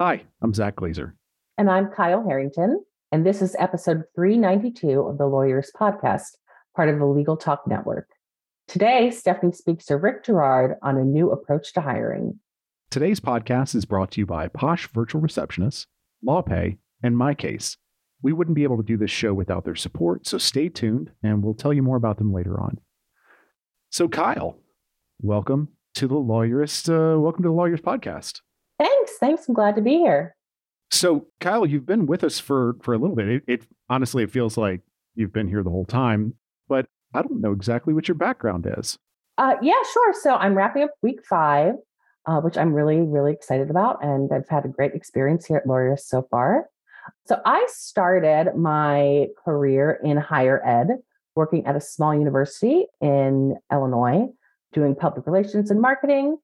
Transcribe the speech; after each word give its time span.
Hi, 0.00 0.24
I'm 0.42 0.52
Zack 0.52 0.74
Glazier. 0.74 1.14
And 1.56 1.70
I'm 1.70 1.88
Kyle 1.88 2.24
Harrington. 2.26 2.84
And 3.12 3.24
this 3.24 3.40
is 3.40 3.54
episode 3.60 4.02
392 4.16 5.00
of 5.00 5.18
the 5.18 5.24
Lawyerist 5.24 5.68
Podcast, 5.80 6.32
part 6.74 6.88
of 6.88 6.98
the 6.98 7.06
Legal 7.06 7.36
Talk 7.36 7.62
Network. 7.68 8.08
Today, 8.66 9.12
Stephanie 9.12 9.52
speaks 9.52 9.84
to 9.84 9.96
Rick 9.96 10.24
Girard 10.24 10.78
on 10.82 10.96
a 10.96 11.04
new 11.04 11.30
approach 11.30 11.72
to 11.74 11.80
hiring. 11.80 12.40
Today's 12.90 13.20
podcast 13.20 13.76
is 13.76 13.84
brought 13.84 14.10
to 14.10 14.20
you 14.20 14.26
by 14.26 14.48
Posh 14.48 14.88
Virtual 14.88 15.22
Receptionists, 15.22 15.86
LawPay, 16.26 16.78
and 17.00 17.14
MyCase. 17.14 17.76
We 18.20 18.32
wouldn't 18.32 18.56
be 18.56 18.64
able 18.64 18.78
to 18.78 18.82
do 18.82 18.96
this 18.96 19.12
show 19.12 19.32
without 19.32 19.64
their 19.64 19.76
support, 19.76 20.26
so 20.26 20.38
stay 20.38 20.68
tuned 20.68 21.12
and 21.22 21.44
we'll 21.44 21.54
tell 21.54 21.72
you 21.72 21.84
more 21.84 21.96
about 21.96 22.18
them 22.18 22.32
later 22.32 22.60
on. 22.60 22.80
So, 23.90 24.08
Kyle, 24.08 24.58
welcome 25.22 25.68
to 25.94 26.08
the 26.08 26.16
Lawyerist. 26.16 26.88
Uh, 26.88 27.20
welcome 27.20 27.44
to 27.44 27.48
the 27.48 27.54
Lawyerist 27.54 27.82
Podcast. 27.82 28.40
Thanks. 29.24 29.48
I'm 29.48 29.54
glad 29.54 29.74
to 29.76 29.80
be 29.80 29.96
here. 29.96 30.36
So, 30.90 31.28
Kyle, 31.40 31.64
you've 31.64 31.86
been 31.86 32.04
with 32.04 32.22
us 32.22 32.38
for 32.38 32.76
for 32.82 32.92
a 32.92 32.98
little 32.98 33.16
bit. 33.16 33.26
It, 33.26 33.42
it 33.46 33.66
honestly, 33.88 34.22
it 34.22 34.30
feels 34.30 34.58
like 34.58 34.82
you've 35.14 35.32
been 35.32 35.48
here 35.48 35.62
the 35.62 35.70
whole 35.70 35.86
time, 35.86 36.34
but 36.68 36.84
I 37.14 37.22
don't 37.22 37.40
know 37.40 37.52
exactly 37.52 37.94
what 37.94 38.06
your 38.06 38.16
background 38.16 38.66
is. 38.76 38.98
Uh, 39.38 39.54
yeah, 39.62 39.82
sure. 39.94 40.12
So 40.20 40.34
I'm 40.34 40.54
wrapping 40.54 40.82
up 40.82 40.90
week 41.02 41.24
five, 41.26 41.76
uh, 42.26 42.40
which 42.42 42.58
I'm 42.58 42.74
really, 42.74 43.00
really 43.00 43.32
excited 43.32 43.70
about, 43.70 44.04
and 44.04 44.30
I've 44.30 44.46
had 44.50 44.66
a 44.66 44.68
great 44.68 44.92
experience 44.92 45.46
here 45.46 45.56
at 45.56 45.64
Lawyerist 45.64 46.00
so 46.00 46.28
far. 46.30 46.66
So 47.24 47.40
I 47.46 47.66
started 47.70 48.54
my 48.54 49.28
career 49.42 50.00
in 50.04 50.18
higher 50.18 50.60
ed, 50.66 50.98
working 51.34 51.64
at 51.64 51.76
a 51.76 51.80
small 51.80 52.14
university 52.14 52.84
in 53.00 53.56
Illinois, 53.72 54.26
doing 54.74 54.94
public 54.94 55.26
relations 55.26 55.70
and 55.70 55.80
marketing. 55.80 56.36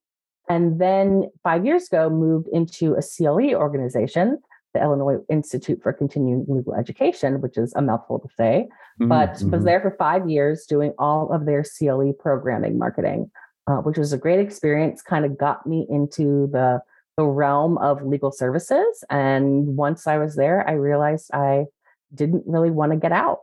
And 0.50 0.80
then 0.80 1.30
five 1.44 1.64
years 1.64 1.86
ago, 1.86 2.10
moved 2.10 2.48
into 2.52 2.94
a 2.94 3.02
CLE 3.02 3.54
organization, 3.54 4.38
the 4.74 4.82
Illinois 4.82 5.18
Institute 5.28 5.80
for 5.80 5.92
Continuing 5.92 6.44
Legal 6.48 6.74
Education, 6.74 7.40
which 7.40 7.56
is 7.56 7.72
a 7.76 7.82
mouthful 7.82 8.18
to 8.18 8.28
say, 8.36 8.66
mm-hmm. 9.00 9.08
but 9.08 9.30
was 9.30 9.42
mm-hmm. 9.44 9.64
there 9.64 9.80
for 9.80 9.94
five 9.96 10.28
years 10.28 10.66
doing 10.66 10.92
all 10.98 11.32
of 11.32 11.46
their 11.46 11.62
CLE 11.62 12.14
programming 12.18 12.78
marketing, 12.78 13.30
uh, 13.68 13.76
which 13.76 13.96
was 13.96 14.12
a 14.12 14.18
great 14.18 14.40
experience, 14.40 15.02
kind 15.02 15.24
of 15.24 15.38
got 15.38 15.66
me 15.68 15.86
into 15.88 16.48
the 16.52 16.80
the 17.16 17.24
realm 17.24 17.76
of 17.78 18.02
legal 18.02 18.32
services. 18.32 19.04
And 19.10 19.76
once 19.76 20.06
I 20.06 20.18
was 20.18 20.34
there, 20.36 20.68
I 20.68 20.72
realized 20.72 21.30
I 21.32 21.66
didn't 22.12 22.44
really 22.46 22.70
want 22.70 22.92
to 22.92 22.98
get 22.98 23.12
out. 23.12 23.40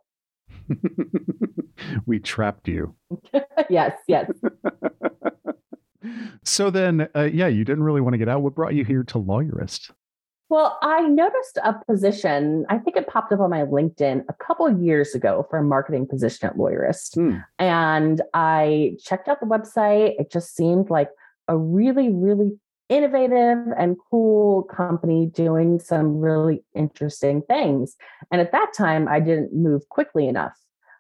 we 2.05 2.19
trapped 2.19 2.67
you. 2.67 2.95
yes, 3.69 3.97
yes. 4.07 4.29
so 6.43 6.69
then, 6.69 7.07
uh, 7.15 7.29
yeah, 7.31 7.47
you 7.47 7.63
didn't 7.63 7.83
really 7.83 8.01
want 8.01 8.13
to 8.13 8.17
get 8.17 8.29
out. 8.29 8.41
What 8.41 8.55
brought 8.55 8.73
you 8.73 8.85
here 8.85 9.03
to 9.03 9.19
Lawyerist? 9.19 9.91
Well, 10.49 10.77
I 10.81 11.01
noticed 11.01 11.57
a 11.61 11.75
position, 11.87 12.65
I 12.69 12.77
think 12.77 12.95
it 12.95 13.07
popped 13.07 13.33
up 13.33 13.41
on 13.41 13.49
my 13.49 13.63
LinkedIn 13.63 14.23
a 14.29 14.33
couple 14.33 14.65
of 14.65 14.81
years 14.81 15.13
ago 15.13 15.45
for 15.49 15.59
a 15.59 15.63
marketing 15.63 16.07
position 16.07 16.47
at 16.47 16.55
Lawyerist. 16.55 17.15
Hmm. 17.15 17.39
And 17.59 18.21
I 18.33 18.93
checked 19.03 19.27
out 19.27 19.41
the 19.41 19.45
website. 19.45 20.13
It 20.17 20.31
just 20.31 20.55
seemed 20.55 20.89
like 20.89 21.09
a 21.49 21.57
really, 21.57 22.09
really 22.09 22.57
innovative 22.87 23.57
and 23.77 23.97
cool 24.09 24.63
company 24.63 25.25
doing 25.25 25.79
some 25.79 26.19
really 26.19 26.63
interesting 26.73 27.41
things. 27.41 27.97
And 28.31 28.39
at 28.39 28.53
that 28.53 28.71
time, 28.73 29.09
I 29.09 29.19
didn't 29.19 29.53
move 29.53 29.89
quickly 29.89 30.29
enough. 30.29 30.57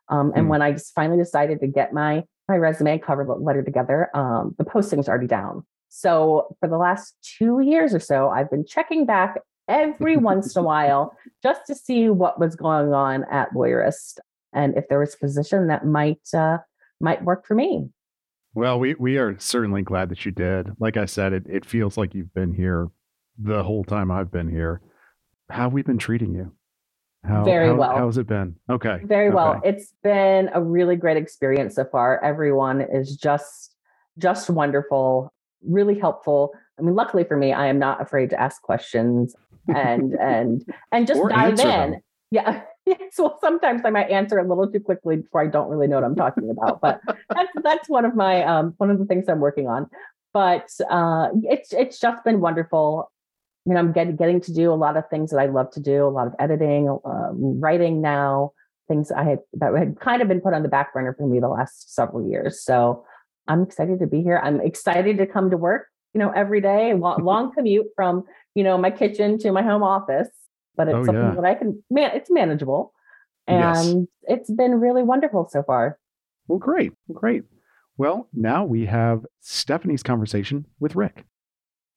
Um, 0.09 0.33
and 0.35 0.47
mm. 0.47 0.49
when 0.49 0.61
I 0.61 0.73
just 0.73 0.93
finally 0.93 1.17
decided 1.17 1.61
to 1.61 1.67
get 1.67 1.93
my 1.93 2.23
my 2.47 2.55
resume 2.55 2.97
cover 2.99 3.25
letter 3.25 3.63
together, 3.63 4.09
um, 4.15 4.55
the 4.57 4.63
posting's 4.63 5.07
already 5.09 5.27
down. 5.27 5.65
So 5.89 6.55
for 6.59 6.67
the 6.69 6.77
last 6.77 7.15
two 7.21 7.59
years 7.61 7.93
or 7.93 7.99
so, 7.99 8.29
I've 8.29 8.49
been 8.49 8.65
checking 8.65 9.05
back 9.05 9.39
every 9.67 10.17
once 10.17 10.55
in 10.55 10.61
a 10.61 10.63
while 10.65 11.15
just 11.43 11.61
to 11.67 11.75
see 11.75 12.09
what 12.09 12.39
was 12.39 12.55
going 12.55 12.93
on 12.93 13.25
at 13.31 13.53
Lawyerist 13.53 14.19
and 14.53 14.75
if 14.77 14.87
there 14.89 14.99
was 14.99 15.13
a 15.13 15.17
position 15.17 15.67
that 15.67 15.85
might 15.85 16.21
uh, 16.33 16.57
might 16.99 17.23
work 17.23 17.45
for 17.45 17.55
me. 17.55 17.89
Well, 18.53 18.79
we, 18.79 18.95
we 18.95 19.17
are 19.17 19.37
certainly 19.37 19.83
glad 19.83 20.09
that 20.09 20.25
you 20.25 20.31
did. 20.31 20.71
Like 20.79 20.97
I 20.97 21.05
said, 21.05 21.31
it, 21.31 21.43
it 21.47 21.65
feels 21.65 21.95
like 21.95 22.15
you've 22.15 22.33
been 22.33 22.53
here 22.53 22.89
the 23.37 23.63
whole 23.63 23.83
time 23.83 24.09
I've 24.09 24.31
been 24.31 24.49
here. 24.49 24.81
How 25.49 25.63
have 25.63 25.73
we 25.73 25.83
been 25.83 25.99
treating 25.99 26.33
you? 26.33 26.53
How, 27.23 27.43
Very 27.43 27.67
how, 27.67 27.75
well. 27.75 27.97
How's 27.97 28.17
it 28.17 28.27
been? 28.27 28.55
Okay. 28.69 28.99
Very 29.03 29.27
okay. 29.27 29.35
well. 29.35 29.61
It's 29.63 29.93
been 30.03 30.49
a 30.53 30.61
really 30.61 30.95
great 30.95 31.17
experience 31.17 31.75
so 31.75 31.85
far. 31.85 32.23
Everyone 32.23 32.81
is 32.81 33.15
just 33.15 33.75
just 34.17 34.49
wonderful, 34.49 35.31
really 35.61 35.97
helpful. 35.99 36.53
I 36.79 36.81
mean, 36.81 36.95
luckily 36.95 37.23
for 37.23 37.37
me, 37.37 37.53
I 37.53 37.67
am 37.67 37.79
not 37.79 38.01
afraid 38.01 38.29
to 38.31 38.39
ask 38.39 38.61
questions 38.61 39.35
and 39.67 40.13
and 40.21 40.63
and 40.91 41.07
just 41.07 41.21
dive 41.29 41.51
in. 41.51 41.57
Them. 41.57 41.95
Yeah. 42.31 42.61
so 43.11 43.37
sometimes 43.41 43.81
I 43.83 43.89
might 43.89 44.09
answer 44.09 44.37
a 44.37 44.47
little 44.47 44.71
too 44.71 44.79
quickly 44.79 45.17
before 45.17 45.41
I 45.41 45.47
don't 45.47 45.69
really 45.69 45.87
know 45.87 45.95
what 45.95 46.05
I'm 46.05 46.15
talking 46.15 46.49
about. 46.49 46.81
But 46.81 47.01
that's 47.29 47.51
that's 47.63 47.89
one 47.89 48.05
of 48.05 48.15
my 48.15 48.43
um, 48.43 48.73
one 48.77 48.89
of 48.89 48.99
the 48.99 49.05
things 49.05 49.27
I'm 49.27 49.39
working 49.39 49.67
on. 49.67 49.89
But 50.33 50.69
uh, 50.89 51.29
it's 51.43 51.73
it's 51.73 51.99
just 51.99 52.23
been 52.23 52.39
wonderful. 52.39 53.11
I 53.67 53.69
mean, 53.69 53.77
I'm 53.77 53.91
getting 53.91 54.15
getting 54.15 54.39
to 54.41 54.53
do 54.53 54.71
a 54.71 54.75
lot 54.75 54.95
of 54.95 55.09
things 55.09 55.31
that 55.31 55.39
I 55.39 55.47
love 55.47 55.71
to 55.71 55.81
do, 55.81 56.05
a 56.05 56.09
lot 56.09 56.27
of 56.27 56.33
editing, 56.39 56.87
uh, 56.87 57.29
writing 57.33 58.01
now, 58.01 58.53
things 58.87 59.11
I 59.11 59.23
had 59.23 59.39
that 59.53 59.75
had 59.75 59.99
kind 59.99 60.21
of 60.21 60.29
been 60.29 60.39
put 60.39 60.53
on 60.53 60.63
the 60.63 60.69
back 60.69 60.93
burner 60.93 61.13
for 61.17 61.27
me 61.27 61.39
the 61.39 61.49
last 61.49 61.93
several 61.93 62.27
years. 62.27 62.63
So 62.63 63.03
I'm 63.47 63.63
excited 63.63 63.99
to 63.99 64.07
be 64.07 64.21
here. 64.21 64.39
I'm 64.41 64.61
excited 64.61 65.17
to 65.17 65.27
come 65.27 65.49
to 65.51 65.57
work, 65.57 65.87
you 66.13 66.19
know, 66.19 66.31
every 66.31 66.61
day. 66.61 66.93
Long, 66.93 67.23
long 67.23 67.53
commute 67.55 67.87
from 67.95 68.23
you 68.55 68.63
know 68.63 68.77
my 68.77 68.89
kitchen 68.89 69.37
to 69.39 69.51
my 69.51 69.61
home 69.61 69.83
office 69.83 70.29
but 70.77 70.87
it's 70.87 70.95
oh, 70.95 71.03
something 71.03 71.23
yeah. 71.23 71.35
that 71.35 71.45
I 71.45 71.55
can 71.55 71.83
man 71.89 72.11
it's 72.13 72.31
manageable. 72.31 72.93
And 73.47 74.07
yes. 74.27 74.39
it's 74.39 74.51
been 74.51 74.79
really 74.79 75.03
wonderful 75.03 75.47
so 75.49 75.63
far. 75.63 75.97
Well, 76.47 76.59
great. 76.59 76.91
Great. 77.13 77.43
Well, 77.97 78.27
now 78.33 78.65
we 78.65 78.85
have 78.85 79.25
Stephanie's 79.39 80.03
conversation 80.03 80.65
with 80.79 80.95
Rick. 80.95 81.25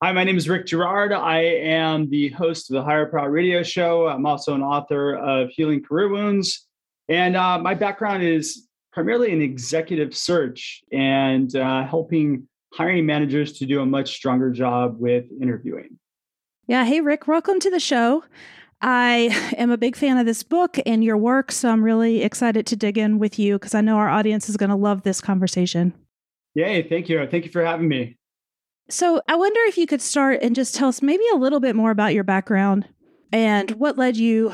Hi, 0.03 0.11
my 0.11 0.23
name 0.23 0.35
is 0.35 0.49
Rick 0.49 0.65
Girard. 0.65 1.13
I 1.13 1.41
am 1.41 2.09
the 2.09 2.29
host 2.29 2.71
of 2.71 2.73
the 2.73 2.81
Hire 2.81 3.05
Proud 3.05 3.27
radio 3.27 3.61
show. 3.61 4.07
I'm 4.07 4.25
also 4.25 4.55
an 4.55 4.63
author 4.63 5.15
of 5.15 5.49
Healing 5.51 5.83
Career 5.83 6.09
Wounds. 6.09 6.65
And 7.07 7.37
uh, 7.37 7.59
my 7.59 7.75
background 7.75 8.23
is 8.23 8.67
primarily 8.91 9.31
in 9.31 9.43
executive 9.43 10.15
search 10.15 10.81
and 10.91 11.55
uh, 11.55 11.85
helping 11.85 12.47
hiring 12.73 13.05
managers 13.05 13.53
to 13.59 13.67
do 13.67 13.81
a 13.81 13.85
much 13.85 14.15
stronger 14.15 14.49
job 14.49 14.95
with 14.97 15.25
interviewing. 15.39 15.99
Yeah. 16.65 16.83
Hey, 16.83 16.99
Rick, 17.01 17.27
welcome 17.27 17.59
to 17.59 17.69
the 17.69 17.79
show. 17.79 18.23
I 18.81 19.53
am 19.55 19.69
a 19.69 19.77
big 19.77 19.95
fan 19.95 20.17
of 20.17 20.25
this 20.25 20.41
book 20.41 20.79
and 20.83 21.03
your 21.03 21.17
work, 21.17 21.51
so 21.51 21.69
I'm 21.69 21.83
really 21.83 22.23
excited 22.23 22.65
to 22.65 22.75
dig 22.75 22.97
in 22.97 23.19
with 23.19 23.37
you 23.37 23.59
because 23.59 23.75
I 23.75 23.81
know 23.81 23.97
our 23.97 24.09
audience 24.09 24.49
is 24.49 24.57
going 24.57 24.71
to 24.71 24.75
love 24.75 25.03
this 25.03 25.21
conversation. 25.21 25.93
Yay, 26.55 26.89
thank 26.89 27.07
you. 27.07 27.23
Thank 27.27 27.45
you 27.45 27.51
for 27.51 27.63
having 27.63 27.87
me. 27.87 28.17
So, 28.91 29.21
I 29.29 29.37
wonder 29.37 29.59
if 29.67 29.77
you 29.77 29.87
could 29.87 30.01
start 30.01 30.39
and 30.41 30.53
just 30.53 30.75
tell 30.75 30.89
us 30.89 31.01
maybe 31.01 31.23
a 31.33 31.37
little 31.37 31.61
bit 31.61 31.77
more 31.77 31.91
about 31.91 32.13
your 32.13 32.25
background 32.25 32.89
and 33.31 33.71
what 33.71 33.97
led 33.97 34.17
you 34.17 34.53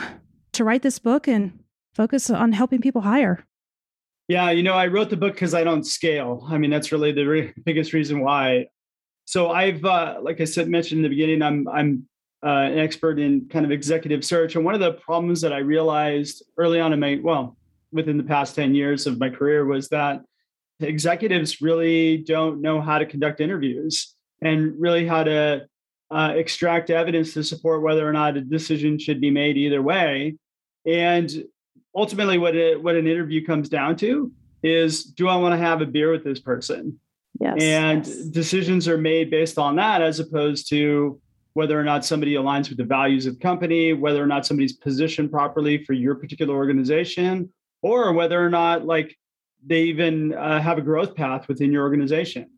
to 0.54 0.64
write 0.64 0.84
this 0.84 1.00
book 1.00 1.28
and 1.28 1.60
focus 1.96 2.30
on 2.30 2.52
helping 2.52 2.80
people 2.80 3.02
hire. 3.02 3.44
Yeah, 4.28 4.52
you 4.52 4.62
know, 4.62 4.76
I 4.76 4.88
wrote 4.88 5.10
the 5.10 5.18
book 5.18 5.34
because 5.34 5.56
I 5.56 5.64
don't 5.64 5.84
scale. 5.84 6.46
I 6.52 6.60
mean, 6.60 6.70
that's 6.70 6.92
really 6.92 7.12
the 7.12 7.26
re- 7.26 7.54
biggest 7.66 7.94
reason 7.94 8.20
why. 8.20 8.68
So 9.26 9.50
I've, 9.50 9.84
uh, 9.84 10.20
like 10.22 10.40
I 10.40 10.44
said, 10.44 10.70
mentioned 10.70 11.00
in 11.00 11.04
the 11.04 11.10
beginning, 11.10 11.42
I'm 11.42 11.68
I'm 11.68 12.08
uh, 12.46 12.70
an 12.70 12.78
expert 12.78 13.18
in 13.18 13.48
kind 13.50 13.66
of 13.66 13.72
executive 13.72 14.24
search. 14.24 14.56
And 14.56 14.64
one 14.64 14.76
of 14.76 14.80
the 14.82 14.94
problems 14.94 15.42
that 15.42 15.52
I 15.52 15.58
realized 15.58 16.44
early 16.58 16.80
on 16.80 16.94
in 16.94 17.00
my, 17.00 17.20
well, 17.24 17.58
within 17.92 18.18
the 18.18 18.24
past 18.24 18.54
10 18.56 18.76
years 18.76 19.08
of 19.08 19.20
my 19.20 19.32
career 19.32 19.66
was 19.66 19.90
that 19.90 20.22
executives 20.80 21.60
really 21.60 22.20
don't 22.20 22.62
know 22.62 22.80
how 22.80 23.00
to 23.00 23.06
conduct 23.08 23.42
interviews 23.42 24.14
and 24.42 24.74
really 24.80 25.06
how 25.06 25.24
to 25.24 25.68
uh, 26.12 26.34
extract 26.36 26.90
evidence 26.90 27.34
to 27.34 27.44
support 27.44 27.82
whether 27.82 28.08
or 28.08 28.14
not 28.14 28.38
a 28.38 28.42
decision 28.42 28.98
should 28.98 29.20
be 29.20 29.32
made 29.32 29.58
either 29.58 29.82
way. 29.82 30.36
And 30.86 31.44
ultimately, 31.96 32.38
what 32.38 32.56
it, 32.56 32.82
what 32.82 32.96
an 32.96 33.08
interview 33.08 33.46
comes 33.46 33.70
down 33.70 33.96
to 33.98 34.32
is, 34.64 35.04
do 35.04 35.28
I 35.28 35.36
want 35.36 35.54
to 35.54 35.58
have 35.58 35.82
a 35.82 35.86
beer 35.86 36.12
with 36.12 36.24
this 36.24 36.40
person? 36.40 37.00
Yes. 37.40 37.62
And 37.62 38.06
yes. 38.06 38.18
decisions 38.26 38.88
are 38.88 38.98
made 38.98 39.30
based 39.30 39.58
on 39.58 39.76
that, 39.76 40.02
as 40.02 40.20
opposed 40.20 40.70
to 40.70 41.20
whether 41.54 41.80
or 41.80 41.84
not 41.84 42.06
somebody 42.06 42.34
aligns 42.34 42.70
with 42.70 42.78
the 42.78 42.84
values 42.84 43.26
of 43.26 43.34
the 43.34 43.40
company, 43.40 43.94
whether 43.94 44.24
or 44.24 44.28
not 44.28 44.46
somebody's 44.46 44.74
positioned 44.74 45.32
properly 45.32 45.84
for 45.84 45.94
your 45.94 46.16
particular 46.16 46.56
organization, 46.56 47.52
or 47.82 48.14
whether 48.14 48.44
or 48.44 48.50
not 48.50 48.86
like 48.86 49.16
they 49.66 49.84
even 49.84 50.34
uh, 50.34 50.62
have 50.62 50.78
a 50.78 50.82
growth 50.82 51.16
path 51.16 51.48
within 51.48 51.72
your 51.72 51.84
organization. 51.84 52.50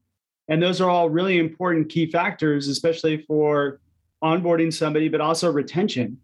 And 0.50 0.62
those 0.62 0.81
are 0.81 0.90
all 0.90 1.10
really 1.10 1.38
important 1.38 1.90
key 1.90 2.10
factors, 2.12 2.68
especially 2.68 3.24
for 3.28 3.80
onboarding 4.24 4.74
somebody, 4.74 5.07
but 5.07 5.22
also 5.22 5.51
retention, 5.51 6.18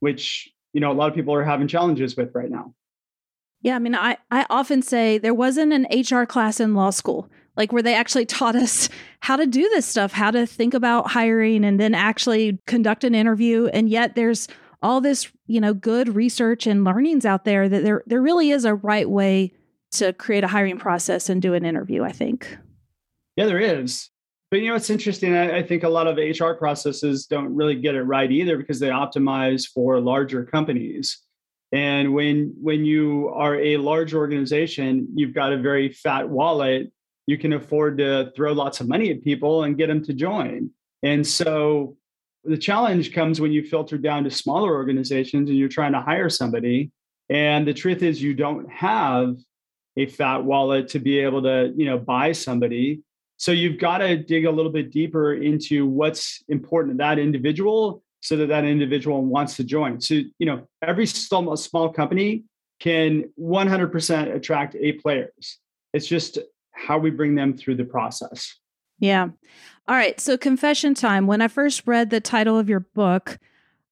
which 0.00 0.50
you 0.72 0.80
know 0.80 0.90
a 0.90 0.94
lot 0.94 1.08
of 1.08 1.14
people 1.14 1.34
are 1.34 1.44
having 1.44 1.68
challenges 1.68 2.16
with 2.16 2.34
right 2.34 2.50
now. 2.50 2.72
Yeah, 3.60 3.76
I 3.76 3.78
mean, 3.78 3.94
I, 3.94 4.16
I 4.30 4.46
often 4.50 4.82
say 4.82 5.18
there 5.18 5.34
wasn't 5.34 5.72
an 5.72 5.86
HR 5.92 6.24
class 6.24 6.58
in 6.58 6.74
law 6.74 6.90
school, 6.90 7.28
like 7.56 7.72
where 7.72 7.82
they 7.82 7.94
actually 7.94 8.26
taught 8.26 8.56
us 8.56 8.88
how 9.20 9.36
to 9.36 9.46
do 9.46 9.68
this 9.70 9.86
stuff, 9.86 10.12
how 10.12 10.30
to 10.30 10.46
think 10.46 10.74
about 10.74 11.10
hiring 11.10 11.64
and 11.64 11.78
then 11.78 11.94
actually 11.94 12.58
conduct 12.66 13.04
an 13.04 13.14
interview. 13.14 13.66
And 13.66 13.88
yet 13.88 14.16
there's 14.16 14.48
all 14.82 15.00
this, 15.00 15.30
you 15.46 15.60
know, 15.60 15.74
good 15.74 16.16
research 16.16 16.66
and 16.66 16.82
learnings 16.82 17.24
out 17.24 17.44
there 17.44 17.68
that 17.68 17.84
there 17.84 18.02
there 18.06 18.20
really 18.20 18.50
is 18.50 18.64
a 18.64 18.74
right 18.74 19.08
way 19.08 19.52
to 19.92 20.12
create 20.12 20.42
a 20.42 20.48
hiring 20.48 20.78
process 20.78 21.28
and 21.28 21.40
do 21.40 21.54
an 21.54 21.64
interview, 21.64 22.02
I 22.02 22.12
think. 22.12 22.58
Yeah, 23.36 23.46
there 23.46 23.60
is. 23.60 24.10
But 24.50 24.60
you 24.60 24.68
know, 24.68 24.76
it's 24.76 24.90
interesting. 24.90 25.34
I, 25.34 25.58
I, 25.58 25.62
think 25.62 25.82
a 25.82 25.88
lot 25.88 26.06
of 26.06 26.18
HR 26.18 26.52
processes 26.52 27.24
don't 27.24 27.54
really 27.54 27.74
get 27.74 27.94
it 27.94 28.02
right 28.02 28.30
either 28.30 28.58
because 28.58 28.78
they 28.78 28.88
optimize 28.88 29.66
for 29.66 29.98
larger 29.98 30.44
companies. 30.44 31.22
And 31.72 32.12
when 32.12 32.54
when 32.60 32.84
you 32.84 33.32
are 33.34 33.58
a 33.58 33.78
large 33.78 34.12
organization, 34.12 35.08
you've 35.14 35.32
got 35.32 35.54
a 35.54 35.58
very 35.58 35.88
fat 35.88 36.28
wallet. 36.28 36.92
You 37.26 37.38
can 37.38 37.54
afford 37.54 37.96
to 37.98 38.30
throw 38.36 38.52
lots 38.52 38.80
of 38.80 38.88
money 38.88 39.10
at 39.10 39.24
people 39.24 39.64
and 39.64 39.78
get 39.78 39.86
them 39.86 40.04
to 40.04 40.12
join. 40.12 40.70
And 41.02 41.26
so 41.26 41.96
the 42.44 42.58
challenge 42.58 43.14
comes 43.14 43.40
when 43.40 43.52
you 43.52 43.64
filter 43.64 43.96
down 43.96 44.24
to 44.24 44.30
smaller 44.30 44.74
organizations 44.74 45.48
and 45.48 45.58
you're 45.58 45.68
trying 45.68 45.92
to 45.92 46.00
hire 46.00 46.28
somebody. 46.28 46.90
And 47.30 47.66
the 47.66 47.72
truth 47.72 48.02
is 48.02 48.22
you 48.22 48.34
don't 48.34 48.70
have 48.70 49.36
a 49.96 50.06
fat 50.06 50.44
wallet 50.44 50.88
to 50.88 50.98
be 50.98 51.20
able 51.20 51.42
to, 51.42 51.72
you 51.74 51.86
know, 51.86 51.98
buy 51.98 52.32
somebody. 52.32 53.02
So 53.42 53.50
you've 53.50 53.80
got 53.80 53.98
to 53.98 54.16
dig 54.16 54.44
a 54.44 54.52
little 54.52 54.70
bit 54.70 54.92
deeper 54.92 55.34
into 55.34 55.84
what's 55.84 56.44
important 56.48 56.94
to 56.94 56.98
that 56.98 57.18
individual 57.18 58.04
so 58.20 58.36
that 58.36 58.46
that 58.46 58.64
individual 58.64 59.24
wants 59.24 59.56
to 59.56 59.64
join. 59.64 60.00
So, 60.00 60.20
you 60.38 60.46
know, 60.46 60.68
every 60.80 61.06
small, 61.06 61.56
small 61.56 61.92
company 61.92 62.44
can 62.78 63.32
100% 63.40 64.32
attract 64.32 64.76
A 64.76 64.92
players. 64.92 65.58
It's 65.92 66.06
just 66.06 66.38
how 66.70 66.98
we 66.98 67.10
bring 67.10 67.34
them 67.34 67.56
through 67.56 67.74
the 67.74 67.84
process. 67.84 68.60
Yeah. 69.00 69.30
All 69.88 69.96
right. 69.96 70.20
So, 70.20 70.38
confession 70.38 70.94
time. 70.94 71.26
When 71.26 71.42
I 71.42 71.48
first 71.48 71.82
read 71.84 72.10
the 72.10 72.20
title 72.20 72.60
of 72.60 72.68
your 72.68 72.86
book, 72.94 73.40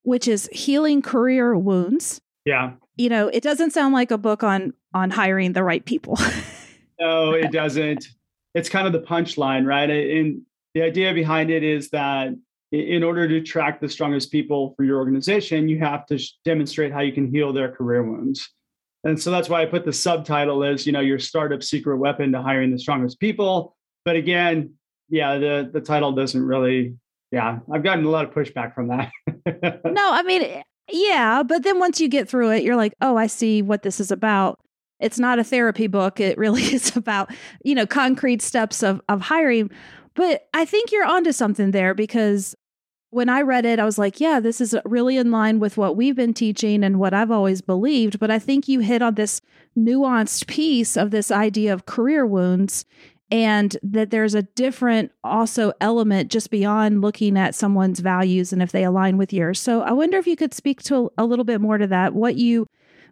which 0.03 0.29
is 0.29 0.49
Healing 0.53 1.03
Career 1.03 1.58
Wounds. 1.58 2.20
Yeah. 2.44 2.75
You 2.96 3.08
know, 3.08 3.26
it 3.26 3.43
doesn't 3.43 3.73
sound 3.73 3.94
like 3.94 4.12
a 4.12 4.19
book 4.19 4.44
on 4.44 4.75
on 4.94 5.11
hiring 5.11 5.55
the 5.55 5.64
right 5.64 5.85
people. 5.85 6.17
no, 7.00 7.32
it 7.32 7.50
doesn't. 7.50 8.06
It's 8.55 8.69
kind 8.69 8.87
of 8.87 8.93
the 8.93 9.00
punchline, 9.00 9.64
right? 9.64 9.88
And 9.88 10.43
the 10.75 10.82
idea 10.82 11.12
behind 11.14 11.50
it 11.50 11.62
is 11.62 11.91
that 11.91 12.31
in 12.73 13.02
order 13.02 13.26
to 13.26 13.37
attract 13.38 13.81
the 13.81 13.88
strongest 13.88 14.31
people 14.31 14.75
for 14.76 14.85
your 14.85 14.99
organization, 14.99 15.69
you 15.69 15.79
have 15.81 16.06
to 16.06 16.19
demonstrate 16.44 16.93
how 16.93 17.00
you 17.00 17.12
can 17.12 17.31
heal 17.31 17.52
their 17.52 17.70
career 17.73 18.02
wounds. 18.02 18.49
And 19.02 19.20
so 19.20 19.31
that's 19.31 19.49
why 19.49 19.62
I 19.62 19.67
put 19.67 19.85
the 19.85 19.93
subtitle 19.93 20.62
as, 20.62 20.87
you 20.87 20.93
know, 20.93 21.00
your 21.00 21.19
startup 21.19 21.62
secret 21.62 21.97
weapon 21.97 22.32
to 22.32 22.43
hiring 22.43 22.70
the 22.70 22.79
strongest 22.79 23.19
people. 23.19 23.76
But 24.05 24.17
again, 24.17 24.75
yeah, 25.08 25.38
the 25.38 25.70
the 25.73 25.81
title 25.81 26.12
doesn't 26.12 26.43
really 26.43 26.94
yeah, 27.32 27.61
I've 27.73 27.85
gotten 27.85 28.05
a 28.05 28.11
lot 28.11 28.25
of 28.25 28.32
pushback 28.32 28.75
from 28.75 28.88
that. 28.88 29.11
no, 29.85 30.12
I 30.12 30.23
mean, 30.25 30.62
yeah, 30.91 31.43
but 31.43 31.62
then 31.62 31.79
once 31.79 32.00
you 32.00 32.08
get 32.08 32.29
through 32.29 32.50
it, 32.50 32.64
you're 32.64 32.76
like, 32.76 32.93
"Oh, 33.00 33.17
I 33.17 33.26
see 33.29 33.62
what 33.62 33.82
this 33.82 34.00
is 34.00 34.11
about." 34.11 34.58
It's 35.00 35.19
not 35.19 35.38
a 35.38 35.44
therapy 35.44 35.87
book. 35.87 36.20
It 36.20 36.38
really 36.38 36.62
is 36.75 36.97
about, 36.97 37.31
you 37.64 37.75
know, 37.75 37.87
concrete 37.87 38.43
steps 38.43 38.82
of 38.82 39.00
of 39.08 39.23
hiring. 39.23 39.70
But 40.14 40.49
I 40.55 40.64
think 40.64 40.93
you're 40.93 41.06
onto 41.06 41.32
something 41.32 41.70
there 41.70 41.94
because 41.94 42.56
when 43.11 43.29
I 43.29 43.43
read 43.43 43.67
it, 43.67 43.81
I 43.81 43.85
was 43.85 43.99
like, 43.99 44.20
yeah, 44.20 44.38
this 44.38 44.61
is 44.61 44.75
really 44.85 45.17
in 45.17 45.32
line 45.32 45.58
with 45.58 45.76
what 45.76 45.97
we've 45.97 46.14
been 46.14 46.35
teaching 46.35 46.85
and 46.85 46.99
what 46.99 47.12
I've 47.12 47.31
always 47.31 47.61
believed. 47.61 48.20
But 48.20 48.31
I 48.31 48.38
think 48.38 48.69
you 48.69 48.81
hit 48.81 49.02
on 49.02 49.17
this 49.17 49.41
nuanced 49.76 50.47
piece 50.47 50.97
of 50.97 51.11
this 51.11 51.31
idea 51.31 51.73
of 51.73 51.87
career 51.87 52.25
wounds 52.25 52.85
and 53.31 53.76
that 53.82 54.11
there's 54.11 54.35
a 54.35 54.43
different 54.43 55.12
also 55.23 55.73
element 55.81 56.31
just 56.31 56.50
beyond 56.50 57.00
looking 57.00 57.37
at 57.37 57.55
someone's 57.55 58.00
values 58.00 58.53
and 58.53 58.62
if 58.62 58.73
they 58.73 58.85
align 58.85 59.17
with 59.17 59.32
yours. 59.32 59.61
So 59.61 59.82
I 59.82 59.93
wonder 59.93 60.19
if 60.19 60.26
you 60.26 60.37
could 60.37 60.55
speak 60.55 60.82
to 60.85 61.11
a 61.17 61.25
little 61.25 61.44
bit 61.44 61.61
more 61.61 61.79
to 61.79 61.87
that, 61.88 62.14
what 62.14 62.37
you 62.37 62.67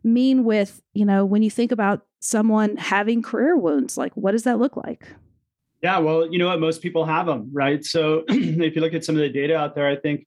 mean 0.09 0.45
with, 0.45 0.83
you 0.93 1.05
know, 1.05 1.25
when 1.25 1.43
you 1.43 1.51
think 1.51 1.73
about 1.73 2.03
someone 2.21 2.77
having 2.77 3.23
career 3.23 3.57
wounds, 3.57 3.97
like 3.97 4.13
what 4.17 4.33
does 4.33 4.45
that 4.45 4.59
look 4.59 4.77
like? 4.77 5.07
Yeah, 5.83 5.99
well, 5.99 6.31
you 6.31 6.39
know 6.39 6.49
what? 6.49 6.61
Most 6.61 6.83
people 6.83 7.05
have 7.05 7.27
them, 7.27 7.51
right? 7.53 7.85
So 7.85 8.25
if 8.29 8.75
you 8.75 8.81
look 8.81 8.95
at 8.95 9.05
some 9.05 9.15
of 9.15 9.21
the 9.21 9.29
data 9.29 9.57
out 9.57 9.75
there, 9.75 9.89
I 9.89 9.97
think 9.97 10.27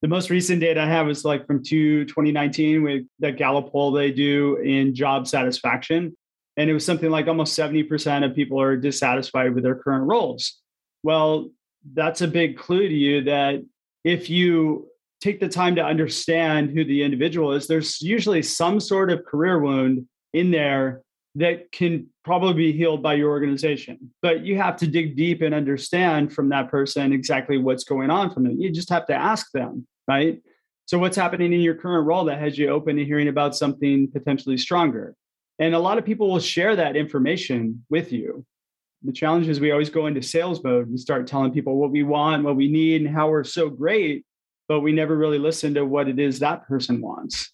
the 0.00 0.08
most 0.08 0.30
recent 0.30 0.60
data 0.60 0.80
I 0.80 0.86
have 0.86 1.08
is 1.08 1.24
like 1.24 1.46
from 1.46 1.62
two, 1.62 2.04
2019 2.06 2.82
with 2.82 3.04
that 3.18 3.36
Gallup 3.36 3.70
poll 3.70 3.92
they 3.92 4.12
do 4.12 4.56
in 4.56 4.94
job 4.94 5.26
satisfaction. 5.26 6.16
And 6.56 6.70
it 6.70 6.72
was 6.72 6.84
something 6.84 7.10
like 7.10 7.28
almost 7.28 7.58
70% 7.58 8.24
of 8.24 8.34
people 8.34 8.60
are 8.60 8.76
dissatisfied 8.76 9.54
with 9.54 9.64
their 9.64 9.76
current 9.76 10.04
roles. 10.04 10.60
Well, 11.02 11.50
that's 11.94 12.20
a 12.20 12.28
big 12.28 12.56
clue 12.56 12.88
to 12.88 12.94
you 12.94 13.24
that 13.24 13.62
if 14.04 14.30
you 14.30 14.88
take 15.20 15.40
the 15.40 15.48
time 15.48 15.74
to 15.76 15.84
understand 15.84 16.70
who 16.70 16.84
the 16.84 17.02
individual 17.02 17.52
is, 17.52 17.66
there's 17.66 18.00
usually 18.00 18.42
some 18.42 18.80
sort 18.80 19.10
of 19.10 19.24
career 19.24 19.60
wound 19.60 20.06
in 20.32 20.50
there 20.50 21.02
that 21.34 21.70
can 21.72 22.06
probably 22.24 22.54
be 22.54 22.72
healed 22.72 23.02
by 23.02 23.14
your 23.14 23.30
organization. 23.30 24.12
But 24.22 24.44
you 24.44 24.56
have 24.56 24.76
to 24.76 24.86
dig 24.86 25.16
deep 25.16 25.42
and 25.42 25.54
understand 25.54 26.32
from 26.32 26.48
that 26.50 26.70
person 26.70 27.12
exactly 27.12 27.58
what's 27.58 27.84
going 27.84 28.10
on 28.10 28.32
from 28.32 28.44
them. 28.44 28.60
You 28.60 28.70
just 28.70 28.90
have 28.90 29.06
to 29.06 29.14
ask 29.14 29.50
them, 29.52 29.86
right? 30.06 30.40
So, 30.86 30.98
what's 30.98 31.16
happening 31.16 31.52
in 31.52 31.60
your 31.60 31.74
current 31.74 32.06
role 32.06 32.24
that 32.24 32.40
has 32.40 32.56
you 32.56 32.70
open 32.70 32.96
to 32.96 33.04
hearing 33.04 33.28
about 33.28 33.54
something 33.54 34.10
potentially 34.10 34.56
stronger? 34.56 35.14
And 35.58 35.74
a 35.74 35.78
lot 35.78 35.98
of 35.98 36.04
people 36.04 36.30
will 36.30 36.40
share 36.40 36.76
that 36.76 36.96
information 36.96 37.84
with 37.90 38.12
you. 38.12 38.44
The 39.02 39.12
challenge 39.12 39.48
is 39.48 39.60
we 39.60 39.70
always 39.70 39.90
go 39.90 40.06
into 40.06 40.22
sales 40.22 40.62
mode 40.64 40.88
and 40.88 40.98
start 40.98 41.26
telling 41.26 41.52
people 41.52 41.76
what 41.76 41.90
we 41.90 42.02
want, 42.02 42.44
what 42.44 42.56
we 42.56 42.68
need, 42.68 43.02
and 43.02 43.14
how 43.14 43.28
we're 43.28 43.44
so 43.44 43.68
great, 43.68 44.24
but 44.68 44.80
we 44.80 44.92
never 44.92 45.16
really 45.16 45.38
listen 45.38 45.74
to 45.74 45.84
what 45.84 46.08
it 46.08 46.18
is 46.18 46.38
that 46.38 46.66
person 46.68 47.00
wants. 47.00 47.52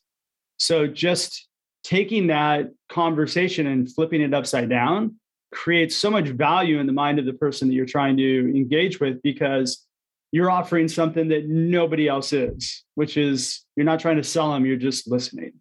So, 0.59 0.87
just 0.87 1.49
taking 1.83 2.29
that 2.29 2.71
conversation 2.89 3.67
and 3.67 3.93
flipping 3.93 4.21
it 4.21 4.35
upside 4.35 4.69
down 4.69 5.17
creates 5.53 5.97
so 5.97 6.11
much 6.11 6.27
value 6.27 6.81
in 6.81 6.87
the 6.87 6.93
mind 6.93 7.19
of 7.19 7.27
the 7.27 7.33
person 7.33 7.69
that 7.69 7.75
you're 7.75 7.87
trying 7.87 8.17
to 8.17 8.57
engage 8.57 9.01
with 9.01 9.23
because 9.23 9.87
you're 10.33 10.51
offering 10.51 10.89
something 10.89 11.29
that 11.29 11.47
nobody 11.47 12.09
else 12.09 12.33
is, 12.33 12.83
which 12.97 13.17
is 13.17 13.65
you're 13.77 13.87
not 13.87 14.01
trying 14.01 14.17
to 14.17 14.25
sell 14.25 14.53
them, 14.53 14.67
you're 14.67 14.77
just 14.77 15.09
listening. 15.09 15.53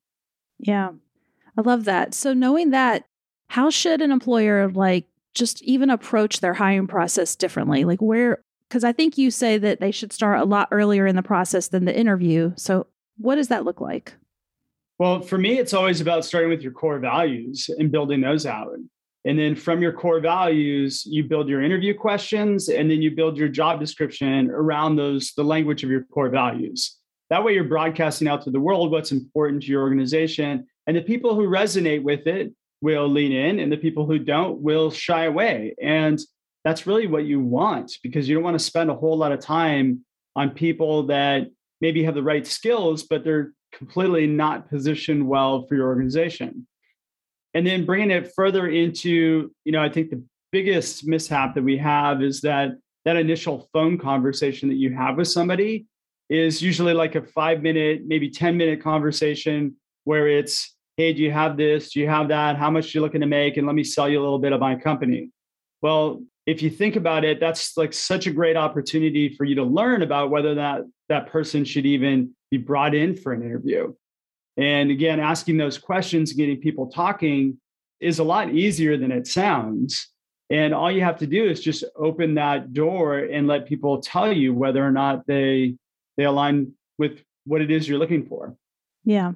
Yeah. 0.57 0.89
I 1.55 1.61
love 1.61 1.85
that. 1.85 2.15
So 2.15 2.33
knowing 2.33 2.71
that, 2.71 3.05
how 3.49 3.69
should 3.69 4.01
an 4.01 4.11
employer 4.11 4.69
like 4.69 5.05
just 5.35 5.61
even 5.61 5.91
approach 5.91 6.39
their 6.39 6.55
hiring 6.55 6.87
process 6.87 7.35
differently? 7.35 7.85
Like 7.85 8.01
where 8.01 8.43
because 8.73 8.83
I 8.83 8.91
think 8.91 9.19
you 9.19 9.29
say 9.29 9.59
that 9.59 9.79
they 9.79 9.91
should 9.91 10.11
start 10.11 10.39
a 10.39 10.45
lot 10.45 10.67
earlier 10.71 11.05
in 11.05 11.15
the 11.15 11.21
process 11.21 11.67
than 11.67 11.85
the 11.85 11.95
interview. 11.95 12.53
So 12.55 12.87
what 13.19 13.35
does 13.35 13.49
that 13.49 13.65
look 13.65 13.79
like? 13.79 14.15
Well, 14.97 15.21
for 15.21 15.37
me, 15.37 15.59
it's 15.59 15.75
always 15.75 16.01
about 16.01 16.25
starting 16.25 16.49
with 16.49 16.63
your 16.63 16.71
core 16.71 16.97
values 16.97 17.69
and 17.77 17.91
building 17.91 18.21
those 18.21 18.47
out. 18.47 18.69
And 19.25 19.37
then 19.37 19.55
from 19.55 19.83
your 19.83 19.93
core 19.93 20.19
values, 20.19 21.05
you 21.05 21.23
build 21.23 21.49
your 21.49 21.61
interview 21.61 21.93
questions 21.93 22.67
and 22.67 22.89
then 22.89 23.03
you 23.03 23.11
build 23.11 23.37
your 23.37 23.47
job 23.47 23.79
description 23.79 24.49
around 24.49 24.95
those, 24.95 25.33
the 25.33 25.43
language 25.43 25.83
of 25.83 25.91
your 25.91 26.05
core 26.05 26.29
values. 26.29 26.97
That 27.29 27.43
way, 27.43 27.53
you're 27.53 27.65
broadcasting 27.65 28.27
out 28.27 28.41
to 28.45 28.49
the 28.49 28.59
world 28.59 28.89
what's 28.89 29.11
important 29.11 29.61
to 29.61 29.69
your 29.69 29.83
organization. 29.83 30.65
And 30.87 30.97
the 30.97 31.03
people 31.03 31.35
who 31.35 31.47
resonate 31.47 32.01
with 32.01 32.25
it 32.25 32.51
will 32.81 33.07
lean 33.07 33.33
in, 33.33 33.59
and 33.59 33.71
the 33.71 33.77
people 33.77 34.07
who 34.07 34.17
don't 34.17 34.61
will 34.61 34.89
shy 34.89 35.25
away. 35.25 35.75
And 35.79 36.19
that's 36.63 36.87
really 36.87 37.07
what 37.07 37.25
you 37.25 37.39
want 37.39 37.93
because 38.01 38.27
you 38.27 38.35
don't 38.35 38.43
want 38.43 38.57
to 38.57 38.63
spend 38.63 38.89
a 38.89 38.95
whole 38.95 39.17
lot 39.17 39.31
of 39.31 39.39
time 39.39 40.05
on 40.35 40.49
people 40.49 41.03
that 41.07 41.47
maybe 41.81 42.03
have 42.03 42.15
the 42.15 42.23
right 42.23 42.47
skills, 42.47 43.03
but 43.03 43.23
they're 43.23 43.51
completely 43.73 44.27
not 44.27 44.69
positioned 44.69 45.27
well 45.27 45.65
for 45.67 45.75
your 45.75 45.87
organization. 45.87 46.65
And 47.53 47.67
then 47.67 47.85
bringing 47.85 48.11
it 48.11 48.31
further 48.35 48.67
into, 48.67 49.51
you 49.63 49.71
know, 49.71 49.81
I 49.81 49.89
think 49.89 50.09
the 50.09 50.23
biggest 50.51 51.05
mishap 51.05 51.55
that 51.55 51.63
we 51.63 51.77
have 51.77 52.23
is 52.23 52.41
that 52.41 52.71
that 53.05 53.17
initial 53.17 53.69
phone 53.73 53.97
conversation 53.97 54.69
that 54.69 54.75
you 54.75 54.93
have 54.95 55.17
with 55.17 55.27
somebody 55.27 55.85
is 56.29 56.61
usually 56.61 56.93
like 56.93 57.15
a 57.15 57.21
five 57.21 57.61
minute, 57.61 58.03
maybe 58.05 58.29
10 58.29 58.55
minute 58.55 58.81
conversation 58.81 59.75
where 60.05 60.27
it's, 60.27 60.75
hey, 60.97 61.13
do 61.13 61.21
you 61.21 61.31
have 61.31 61.57
this? 61.57 61.91
Do 61.91 61.99
you 61.99 62.07
have 62.07 62.29
that? 62.29 62.55
How 62.55 62.71
much 62.71 62.85
are 62.85 62.97
you 62.97 63.01
looking 63.01 63.21
to 63.21 63.27
make? 63.27 63.57
And 63.57 63.67
let 63.67 63.75
me 63.75 63.83
sell 63.83 64.07
you 64.07 64.19
a 64.19 64.23
little 64.23 64.39
bit 64.39 64.53
of 64.53 64.59
my 64.59 64.75
company. 64.75 65.31
Well, 65.81 66.23
if 66.45 66.61
you 66.61 66.69
think 66.69 66.95
about 66.95 67.23
it, 67.23 67.39
that's 67.39 67.77
like 67.77 67.93
such 67.93 68.27
a 68.27 68.31
great 68.31 68.57
opportunity 68.57 69.29
for 69.29 69.45
you 69.45 69.55
to 69.55 69.63
learn 69.63 70.01
about 70.01 70.29
whether 70.29 70.55
that 70.55 70.81
that 71.09 71.27
person 71.27 71.63
should 71.63 71.85
even 71.85 72.35
be 72.51 72.57
brought 72.57 72.93
in 72.93 73.15
for 73.15 73.33
an 73.33 73.41
interview. 73.41 73.93
And 74.57 74.91
again, 74.91 75.19
asking 75.19 75.57
those 75.57 75.77
questions, 75.77 76.33
getting 76.33 76.57
people 76.57 76.87
talking 76.87 77.57
is 77.99 78.19
a 78.19 78.23
lot 78.23 78.53
easier 78.53 78.97
than 78.97 79.11
it 79.11 79.25
sounds. 79.25 80.09
And 80.49 80.73
all 80.73 80.91
you 80.91 81.01
have 81.01 81.17
to 81.19 81.27
do 81.27 81.45
is 81.45 81.61
just 81.61 81.83
open 81.95 82.35
that 82.35 82.73
door 82.73 83.19
and 83.19 83.47
let 83.47 83.65
people 83.65 84.01
tell 84.01 84.31
you 84.31 84.53
whether 84.53 84.85
or 84.85 84.91
not 84.91 85.25
they 85.25 85.75
they 86.17 86.25
align 86.25 86.73
with 86.99 87.23
what 87.45 87.61
it 87.61 87.71
is 87.71 87.87
you're 87.87 87.97
looking 87.97 88.25
for. 88.25 88.55
Yeah. 89.03 89.31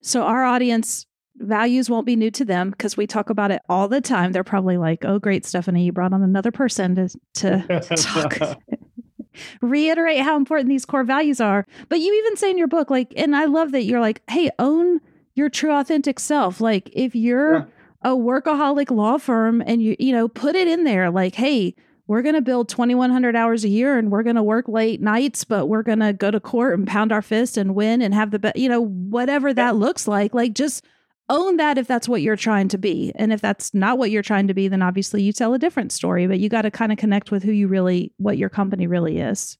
So 0.00 0.22
our 0.22 0.44
audience 0.44 1.06
values 1.36 1.90
won't 1.90 2.06
be 2.06 2.16
new 2.16 2.30
to 2.32 2.44
them 2.44 2.70
because 2.70 2.96
we 2.96 3.06
talk 3.06 3.30
about 3.30 3.50
it 3.50 3.62
all 3.68 3.88
the 3.88 4.00
time. 4.00 4.32
They're 4.32 4.44
probably 4.44 4.76
like, 4.76 5.04
"Oh, 5.04 5.18
great, 5.18 5.44
Stephanie, 5.44 5.84
you 5.84 5.92
brought 5.92 6.12
on 6.12 6.22
another 6.22 6.50
person 6.50 6.94
to 6.94 7.08
to 7.34 7.80
talk." 7.96 8.58
reiterate 9.60 10.20
how 10.20 10.36
important 10.36 10.68
these 10.68 10.84
core 10.84 11.04
values 11.04 11.40
are. 11.40 11.66
But 11.88 12.00
you 12.00 12.14
even 12.14 12.36
say 12.36 12.50
in 12.50 12.58
your 12.58 12.68
book, 12.68 12.90
like, 12.90 13.12
and 13.16 13.34
I 13.34 13.46
love 13.46 13.72
that 13.72 13.84
you're 13.84 14.00
like, 14.00 14.22
hey, 14.30 14.50
own 14.58 15.00
your 15.34 15.48
true 15.48 15.72
authentic 15.72 16.20
self. 16.20 16.60
Like, 16.60 16.90
if 16.92 17.14
you're 17.14 17.58
yeah. 17.58 17.64
a 18.02 18.10
workaholic 18.10 18.90
law 18.90 19.18
firm 19.18 19.62
and 19.66 19.82
you, 19.82 19.96
you 19.98 20.12
know, 20.12 20.28
put 20.28 20.54
it 20.54 20.68
in 20.68 20.84
there, 20.84 21.10
like, 21.10 21.34
hey, 21.34 21.74
we're 22.06 22.22
going 22.22 22.34
to 22.34 22.42
build 22.42 22.68
2100 22.68 23.34
hours 23.34 23.64
a 23.64 23.68
year 23.68 23.98
and 23.98 24.10
we're 24.10 24.22
going 24.22 24.36
to 24.36 24.42
work 24.42 24.68
late 24.68 25.00
nights 25.00 25.42
but 25.44 25.68
we're 25.68 25.82
going 25.82 26.00
to 26.00 26.12
go 26.12 26.30
to 26.30 26.38
court 26.38 26.78
and 26.78 26.86
pound 26.86 27.12
our 27.12 27.22
fist 27.22 27.56
and 27.56 27.74
win 27.74 28.02
and 28.02 28.12
have 28.12 28.30
the 28.30 28.38
best 28.38 28.56
you 28.56 28.68
know 28.68 28.82
whatever 28.82 29.54
that 29.54 29.76
looks 29.76 30.06
like 30.06 30.34
like 30.34 30.52
just 30.52 30.84
own 31.28 31.56
that 31.56 31.78
if 31.78 31.86
that's 31.86 32.08
what 32.08 32.22
you're 32.22 32.36
trying 32.36 32.68
to 32.68 32.78
be. 32.78 33.12
And 33.14 33.32
if 33.32 33.40
that's 33.40 33.72
not 33.72 33.98
what 33.98 34.10
you're 34.10 34.22
trying 34.22 34.46
to 34.48 34.54
be, 34.54 34.68
then 34.68 34.82
obviously 34.82 35.22
you 35.22 35.32
tell 35.32 35.54
a 35.54 35.58
different 35.58 35.92
story, 35.92 36.26
but 36.26 36.38
you 36.38 36.48
got 36.48 36.62
to 36.62 36.70
kind 36.70 36.92
of 36.92 36.98
connect 36.98 37.30
with 37.30 37.42
who 37.42 37.52
you 37.52 37.68
really, 37.68 38.12
what 38.18 38.38
your 38.38 38.48
company 38.48 38.86
really 38.86 39.18
is. 39.18 39.56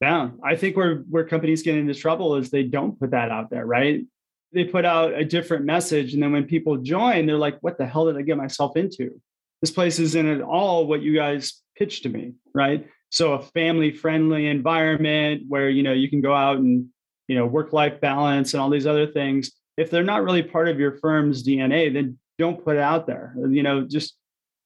Yeah. 0.00 0.30
I 0.42 0.56
think 0.56 0.76
where, 0.76 1.04
where 1.10 1.26
companies 1.26 1.62
get 1.62 1.76
into 1.76 1.94
trouble 1.94 2.36
is 2.36 2.50
they 2.50 2.62
don't 2.62 2.98
put 2.98 3.10
that 3.10 3.30
out 3.30 3.50
there, 3.50 3.66
right? 3.66 4.04
They 4.52 4.64
put 4.64 4.84
out 4.84 5.14
a 5.14 5.24
different 5.24 5.64
message. 5.64 6.14
And 6.14 6.22
then 6.22 6.32
when 6.32 6.44
people 6.44 6.76
join, 6.78 7.26
they're 7.26 7.36
like, 7.36 7.58
what 7.60 7.78
the 7.78 7.86
hell 7.86 8.06
did 8.06 8.16
I 8.16 8.22
get 8.22 8.36
myself 8.36 8.76
into? 8.76 9.20
This 9.60 9.70
place 9.70 9.98
isn't 9.98 10.26
at 10.26 10.40
all 10.40 10.86
what 10.86 11.02
you 11.02 11.14
guys 11.14 11.62
pitched 11.76 12.02
to 12.04 12.08
me, 12.08 12.32
right? 12.54 12.86
So 13.10 13.34
a 13.34 13.42
family 13.42 13.92
friendly 13.92 14.46
environment 14.46 15.42
where, 15.48 15.68
you 15.68 15.82
know, 15.82 15.92
you 15.92 16.08
can 16.08 16.20
go 16.20 16.34
out 16.34 16.58
and, 16.58 16.86
you 17.28 17.36
know, 17.36 17.46
work 17.46 17.72
life 17.72 18.00
balance 18.00 18.54
and 18.54 18.60
all 18.60 18.70
these 18.70 18.86
other 18.86 19.06
things 19.06 19.52
if 19.80 19.90
they're 19.90 20.04
not 20.04 20.22
really 20.22 20.42
part 20.42 20.68
of 20.68 20.78
your 20.78 20.92
firm's 20.98 21.42
DNA, 21.42 21.92
then 21.92 22.18
don't 22.38 22.62
put 22.62 22.76
it 22.76 22.82
out 22.82 23.06
there. 23.06 23.34
You 23.36 23.62
know, 23.62 23.82
just 23.82 24.14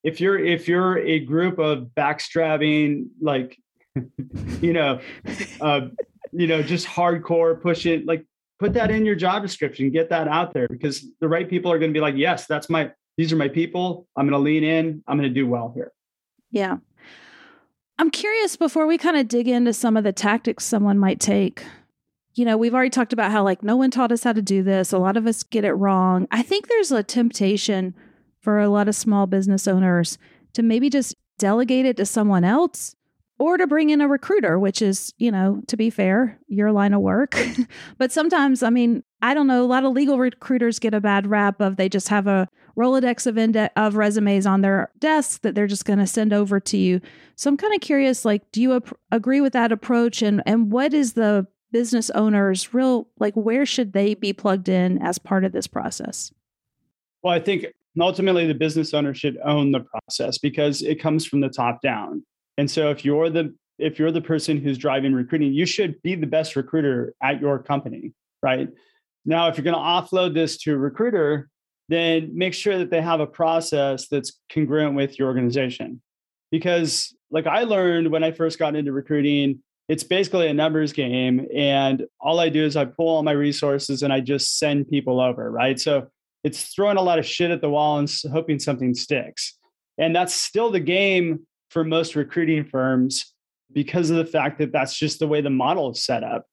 if 0.02 0.20
you're 0.20 0.38
if 0.38 0.66
you're 0.66 0.98
a 0.98 1.20
group 1.20 1.60
of 1.60 1.90
backstrapping, 1.96 3.06
like, 3.20 3.56
you 4.60 4.72
know, 4.72 5.00
uh, 5.60 5.82
you 6.32 6.48
know, 6.48 6.62
just 6.62 6.86
hardcore 6.86 7.60
push 7.62 7.86
it, 7.86 8.06
like 8.06 8.26
put 8.58 8.74
that 8.74 8.90
in 8.90 9.06
your 9.06 9.14
job 9.14 9.42
description, 9.42 9.90
get 9.90 10.10
that 10.10 10.26
out 10.26 10.52
there 10.52 10.66
because 10.66 11.06
the 11.20 11.28
right 11.28 11.48
people 11.48 11.70
are 11.70 11.78
going 11.78 11.92
to 11.92 11.96
be 11.96 12.02
like, 12.02 12.16
yes, 12.16 12.46
that's 12.46 12.68
my 12.68 12.90
these 13.16 13.32
are 13.32 13.36
my 13.36 13.48
people. 13.48 14.08
I'm 14.16 14.28
going 14.28 14.38
to 14.38 14.44
lean 14.44 14.64
in. 14.64 15.04
I'm 15.06 15.16
going 15.16 15.28
to 15.28 15.34
do 15.34 15.46
well 15.46 15.70
here. 15.72 15.92
Yeah. 16.50 16.78
I'm 18.00 18.10
curious 18.10 18.56
before 18.56 18.88
we 18.88 18.98
kind 18.98 19.16
of 19.16 19.28
dig 19.28 19.46
into 19.46 19.72
some 19.72 19.96
of 19.96 20.02
the 20.02 20.12
tactics 20.12 20.64
someone 20.64 20.98
might 20.98 21.20
take 21.20 21.64
you 22.34 22.44
know, 22.44 22.56
we've 22.56 22.74
already 22.74 22.90
talked 22.90 23.12
about 23.12 23.30
how 23.30 23.44
like 23.44 23.62
no 23.62 23.76
one 23.76 23.90
taught 23.90 24.12
us 24.12 24.24
how 24.24 24.32
to 24.32 24.42
do 24.42 24.62
this. 24.62 24.92
A 24.92 24.98
lot 24.98 25.16
of 25.16 25.26
us 25.26 25.42
get 25.42 25.64
it 25.64 25.72
wrong. 25.72 26.26
I 26.30 26.42
think 26.42 26.68
there's 26.68 26.92
a 26.92 27.02
temptation 27.02 27.94
for 28.40 28.58
a 28.58 28.68
lot 28.68 28.88
of 28.88 28.94
small 28.94 29.26
business 29.26 29.68
owners 29.68 30.18
to 30.54 30.62
maybe 30.62 30.90
just 30.90 31.14
delegate 31.38 31.86
it 31.86 31.96
to 31.96 32.06
someone 32.06 32.44
else 32.44 32.94
or 33.38 33.56
to 33.56 33.66
bring 33.66 33.90
in 33.90 34.00
a 34.00 34.08
recruiter, 34.08 34.58
which 34.58 34.80
is, 34.82 35.12
you 35.18 35.30
know, 35.30 35.60
to 35.66 35.76
be 35.76 35.90
fair, 35.90 36.38
your 36.46 36.70
line 36.72 36.92
of 36.92 37.00
work. 37.00 37.36
but 37.98 38.12
sometimes, 38.12 38.62
I 38.62 38.70
mean, 38.70 39.02
I 39.22 39.34
don't 39.34 39.46
know, 39.46 39.64
a 39.64 39.66
lot 39.66 39.84
of 39.84 39.92
legal 39.92 40.18
recruiters 40.18 40.78
get 40.78 40.94
a 40.94 41.00
bad 41.00 41.26
rap 41.26 41.60
of 41.60 41.76
they 41.76 41.88
just 41.88 42.08
have 42.08 42.26
a 42.26 42.48
Rolodex 42.76 43.26
of 43.26 43.38
inde- 43.38 43.70
of 43.76 43.96
resumes 43.96 44.46
on 44.46 44.60
their 44.60 44.90
desk 44.98 45.42
that 45.42 45.54
they're 45.54 45.68
just 45.68 45.84
going 45.84 46.00
to 46.00 46.06
send 46.06 46.32
over 46.32 46.58
to 46.58 46.76
you. 46.76 47.00
So 47.36 47.48
I'm 47.48 47.56
kind 47.56 47.72
of 47.74 47.80
curious 47.80 48.24
like 48.24 48.50
do 48.50 48.60
you 48.60 48.74
ap- 48.74 48.98
agree 49.12 49.40
with 49.40 49.52
that 49.52 49.70
approach 49.70 50.22
and 50.22 50.42
and 50.44 50.72
what 50.72 50.92
is 50.92 51.12
the 51.12 51.46
business 51.74 52.08
owners 52.10 52.72
real 52.72 53.08
like 53.18 53.34
where 53.34 53.66
should 53.66 53.94
they 53.94 54.14
be 54.14 54.32
plugged 54.32 54.68
in 54.68 54.96
as 55.02 55.18
part 55.18 55.44
of 55.44 55.50
this 55.50 55.66
process? 55.66 56.32
Well 57.24 57.34
i 57.34 57.40
think 57.40 57.66
ultimately 58.00 58.46
the 58.46 58.54
business 58.54 58.94
owner 58.94 59.12
should 59.12 59.38
own 59.44 59.72
the 59.72 59.80
process 59.80 60.38
because 60.38 60.82
it 60.82 61.00
comes 61.00 61.26
from 61.26 61.40
the 61.40 61.48
top 61.48 61.82
down. 61.82 62.24
And 62.58 62.70
so 62.70 62.90
if 62.90 63.04
you're 63.04 63.28
the 63.28 63.52
if 63.78 63.98
you're 63.98 64.12
the 64.12 64.20
person 64.20 64.58
who's 64.58 64.78
driving 64.78 65.12
recruiting 65.12 65.52
you 65.52 65.66
should 65.66 66.00
be 66.02 66.14
the 66.14 66.28
best 66.28 66.54
recruiter 66.54 67.12
at 67.20 67.40
your 67.40 67.58
company 67.58 68.12
right? 68.40 68.68
Now 69.24 69.48
if 69.48 69.56
you're 69.56 69.64
going 69.64 69.74
to 69.74 69.80
offload 69.80 70.32
this 70.32 70.58
to 70.58 70.74
a 70.74 70.78
recruiter 70.78 71.50
then 71.88 72.30
make 72.32 72.54
sure 72.54 72.78
that 72.78 72.90
they 72.90 73.02
have 73.02 73.18
a 73.18 73.26
process 73.26 74.06
that's 74.06 74.38
congruent 74.48 74.94
with 74.94 75.18
your 75.18 75.26
organization. 75.26 76.00
Because 76.52 77.12
like 77.32 77.48
i 77.48 77.64
learned 77.64 78.12
when 78.12 78.22
i 78.22 78.30
first 78.30 78.60
got 78.60 78.76
into 78.76 78.92
recruiting 78.92 79.63
it's 79.88 80.04
basically 80.04 80.48
a 80.48 80.54
numbers 80.54 80.92
game 80.92 81.46
and 81.54 82.06
all 82.20 82.40
i 82.40 82.48
do 82.48 82.64
is 82.64 82.76
i 82.76 82.84
pull 82.84 83.08
all 83.08 83.22
my 83.22 83.32
resources 83.32 84.02
and 84.02 84.12
i 84.12 84.20
just 84.20 84.58
send 84.58 84.88
people 84.88 85.20
over 85.20 85.50
right? 85.50 85.80
So 85.80 86.08
it's 86.42 86.74
throwing 86.74 86.98
a 86.98 87.02
lot 87.02 87.18
of 87.18 87.24
shit 87.24 87.50
at 87.50 87.62
the 87.62 87.70
wall 87.70 87.98
and 87.98 88.12
hoping 88.30 88.58
something 88.58 88.94
sticks. 88.94 89.56
And 89.96 90.14
that's 90.14 90.34
still 90.34 90.70
the 90.70 90.80
game 90.80 91.46
for 91.70 91.84
most 91.84 92.14
recruiting 92.16 92.64
firms 92.64 93.32
because 93.72 94.10
of 94.10 94.16
the 94.16 94.26
fact 94.26 94.58
that 94.58 94.72
that's 94.72 94.96
just 94.96 95.18
the 95.18 95.26
way 95.26 95.40
the 95.40 95.50
model 95.50 95.92
is 95.92 96.04
set 96.04 96.22
up. 96.22 96.44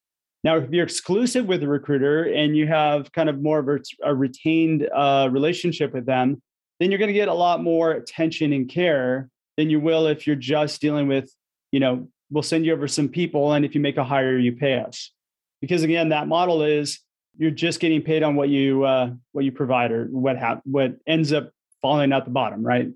Now 0.43 0.57
if 0.57 0.71
you're 0.71 0.85
exclusive 0.85 1.45
with 1.45 1.61
a 1.61 1.67
recruiter 1.67 2.23
and 2.23 2.55
you 2.55 2.67
have 2.67 3.11
kind 3.11 3.29
of 3.29 3.41
more 3.41 3.59
of 3.59 3.83
a, 4.01 4.15
retained 4.15 4.87
uh, 4.93 5.27
relationship 5.31 5.93
with 5.93 6.05
them 6.05 6.41
then 6.79 6.89
you're 6.89 6.97
going 6.97 7.09
to 7.09 7.13
get 7.13 7.27
a 7.27 7.33
lot 7.33 7.61
more 7.61 7.91
attention 7.91 8.53
and 8.53 8.67
care 8.67 9.29
than 9.55 9.69
you 9.69 9.79
will 9.79 10.07
if 10.07 10.25
you're 10.25 10.35
just 10.35 10.81
dealing 10.81 11.07
with 11.07 11.31
you 11.71 11.79
know 11.79 12.07
we'll 12.31 12.43
send 12.43 12.65
you 12.65 12.73
over 12.73 12.87
some 12.87 13.09
people 13.09 13.53
and 13.53 13.65
if 13.65 13.75
you 13.75 13.81
make 13.81 13.97
a 13.97 14.03
hire 14.03 14.37
you 14.37 14.53
pay 14.53 14.79
us. 14.79 15.11
Because 15.59 15.83
again 15.83 16.09
that 16.09 16.27
model 16.27 16.63
is 16.63 16.99
you're 17.37 17.51
just 17.51 17.79
getting 17.79 18.01
paid 18.01 18.23
on 18.23 18.35
what 18.35 18.49
you 18.49 18.83
uh, 18.83 19.11
what 19.31 19.45
you 19.45 19.51
provide 19.51 19.91
or 19.91 20.05
what 20.05 20.37
ha- 20.37 20.61
what 20.63 20.95
ends 21.05 21.31
up 21.33 21.51
falling 21.81 22.11
out 22.11 22.25
the 22.25 22.31
bottom 22.31 22.65
right? 22.65 22.89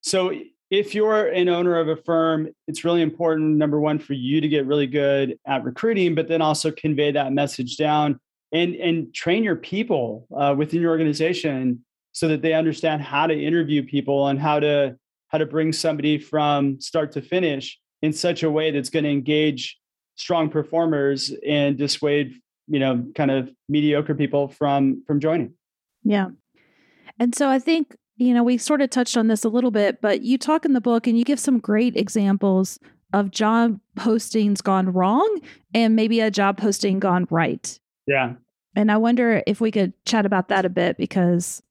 So 0.00 0.32
if 0.70 0.94
you're 0.94 1.26
an 1.26 1.48
owner 1.48 1.78
of 1.78 1.88
a 1.88 1.96
firm 1.96 2.48
it's 2.66 2.84
really 2.84 3.02
important 3.02 3.56
number 3.56 3.80
one 3.80 3.98
for 3.98 4.14
you 4.14 4.40
to 4.40 4.48
get 4.48 4.66
really 4.66 4.86
good 4.86 5.38
at 5.46 5.64
recruiting 5.64 6.14
but 6.14 6.28
then 6.28 6.42
also 6.42 6.70
convey 6.70 7.12
that 7.12 7.32
message 7.32 7.76
down 7.76 8.18
and 8.52 8.74
and 8.76 9.12
train 9.14 9.44
your 9.44 9.56
people 9.56 10.26
uh, 10.36 10.54
within 10.56 10.80
your 10.80 10.90
organization 10.90 11.84
so 12.12 12.28
that 12.28 12.42
they 12.42 12.52
understand 12.52 13.02
how 13.02 13.26
to 13.26 13.34
interview 13.34 13.84
people 13.84 14.28
and 14.28 14.40
how 14.40 14.58
to 14.60 14.96
how 15.28 15.38
to 15.38 15.46
bring 15.46 15.72
somebody 15.72 16.18
from 16.18 16.80
start 16.80 17.12
to 17.12 17.22
finish 17.22 17.78
in 18.02 18.12
such 18.12 18.42
a 18.42 18.50
way 18.50 18.70
that's 18.70 18.90
going 18.90 19.04
to 19.04 19.10
engage 19.10 19.78
strong 20.16 20.50
performers 20.50 21.32
and 21.46 21.78
dissuade 21.78 22.34
you 22.70 22.78
know 22.78 23.04
kind 23.14 23.30
of 23.30 23.50
mediocre 23.68 24.14
people 24.14 24.48
from 24.48 25.02
from 25.06 25.20
joining. 25.20 25.52
Yeah. 26.04 26.28
And 27.18 27.34
so 27.34 27.48
i 27.48 27.58
think 27.58 27.96
you 28.16 28.32
know 28.32 28.42
we 28.42 28.56
sort 28.56 28.80
of 28.80 28.90
touched 28.90 29.16
on 29.16 29.26
this 29.26 29.44
a 29.44 29.48
little 29.48 29.70
bit 29.70 30.00
but 30.00 30.22
you 30.22 30.38
talk 30.38 30.64
in 30.64 30.72
the 30.72 30.80
book 30.80 31.06
and 31.06 31.18
you 31.18 31.24
give 31.24 31.40
some 31.40 31.58
great 31.58 31.96
examples 31.96 32.78
of 33.12 33.30
job 33.30 33.78
postings 33.96 34.62
gone 34.62 34.92
wrong 34.92 35.40
and 35.74 35.96
maybe 35.96 36.20
a 36.20 36.30
job 36.30 36.56
posting 36.56 37.00
gone 37.00 37.26
right. 37.30 37.78
Yeah. 38.06 38.34
And 38.76 38.92
i 38.92 38.96
wonder 38.96 39.42
if 39.46 39.60
we 39.60 39.70
could 39.70 39.92
chat 40.04 40.24
about 40.24 40.48
that 40.48 40.64
a 40.64 40.70
bit 40.70 40.96
because 40.96 41.62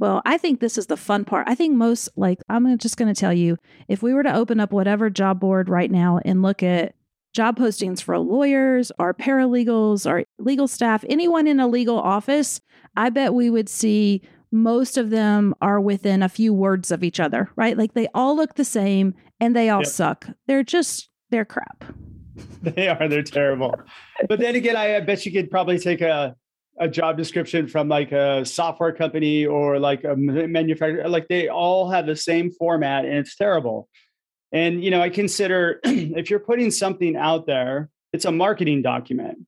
well, 0.00 0.22
I 0.24 0.38
think 0.38 0.60
this 0.60 0.78
is 0.78 0.86
the 0.86 0.96
fun 0.96 1.26
part. 1.26 1.46
I 1.46 1.54
think 1.54 1.76
most, 1.76 2.08
like, 2.16 2.40
I'm 2.48 2.78
just 2.78 2.96
going 2.96 3.12
to 3.12 3.20
tell 3.20 3.34
you 3.34 3.58
if 3.86 4.02
we 4.02 4.14
were 4.14 4.22
to 4.22 4.34
open 4.34 4.58
up 4.58 4.72
whatever 4.72 5.10
job 5.10 5.38
board 5.38 5.68
right 5.68 5.90
now 5.90 6.18
and 6.24 6.40
look 6.40 6.62
at 6.62 6.94
job 7.34 7.58
postings 7.58 8.02
for 8.02 8.18
lawyers 8.18 8.90
or 8.98 9.12
paralegals 9.12 10.10
or 10.10 10.24
legal 10.38 10.66
staff, 10.66 11.04
anyone 11.06 11.46
in 11.46 11.60
a 11.60 11.68
legal 11.68 12.00
office, 12.00 12.62
I 12.96 13.10
bet 13.10 13.34
we 13.34 13.50
would 13.50 13.68
see 13.68 14.22
most 14.50 14.96
of 14.96 15.10
them 15.10 15.54
are 15.60 15.80
within 15.80 16.22
a 16.22 16.30
few 16.30 16.54
words 16.54 16.90
of 16.90 17.04
each 17.04 17.20
other, 17.20 17.50
right? 17.54 17.76
Like 17.76 17.92
they 17.92 18.08
all 18.14 18.34
look 18.34 18.54
the 18.54 18.64
same 18.64 19.12
and 19.38 19.54
they 19.54 19.68
all 19.68 19.80
yep. 19.80 19.86
suck. 19.86 20.26
They're 20.46 20.64
just, 20.64 21.10
they're 21.28 21.44
crap. 21.44 21.84
They 22.62 22.88
are, 22.88 23.08
they're 23.08 23.22
terrible. 23.22 23.74
But 24.28 24.38
then 24.38 24.54
again, 24.54 24.76
I, 24.76 24.96
I 24.96 25.00
bet 25.00 25.24
you 25.24 25.32
could 25.32 25.50
probably 25.50 25.78
take 25.78 26.00
a, 26.00 26.36
a 26.80 26.88
job 26.88 27.16
description 27.16 27.68
from 27.68 27.88
like 27.88 28.10
a 28.10 28.44
software 28.44 28.92
company 28.92 29.44
or 29.46 29.78
like 29.78 30.02
a 30.04 30.16
manufacturer 30.16 31.08
like 31.08 31.28
they 31.28 31.48
all 31.48 31.90
have 31.90 32.06
the 32.06 32.16
same 32.16 32.50
format 32.50 33.04
and 33.04 33.14
it's 33.14 33.36
terrible 33.36 33.88
and 34.52 34.82
you 34.82 34.90
know 34.90 35.00
i 35.00 35.10
consider 35.10 35.78
if 35.84 36.30
you're 36.30 36.40
putting 36.40 36.70
something 36.70 37.16
out 37.16 37.46
there 37.46 37.90
it's 38.14 38.24
a 38.24 38.32
marketing 38.32 38.80
document 38.80 39.38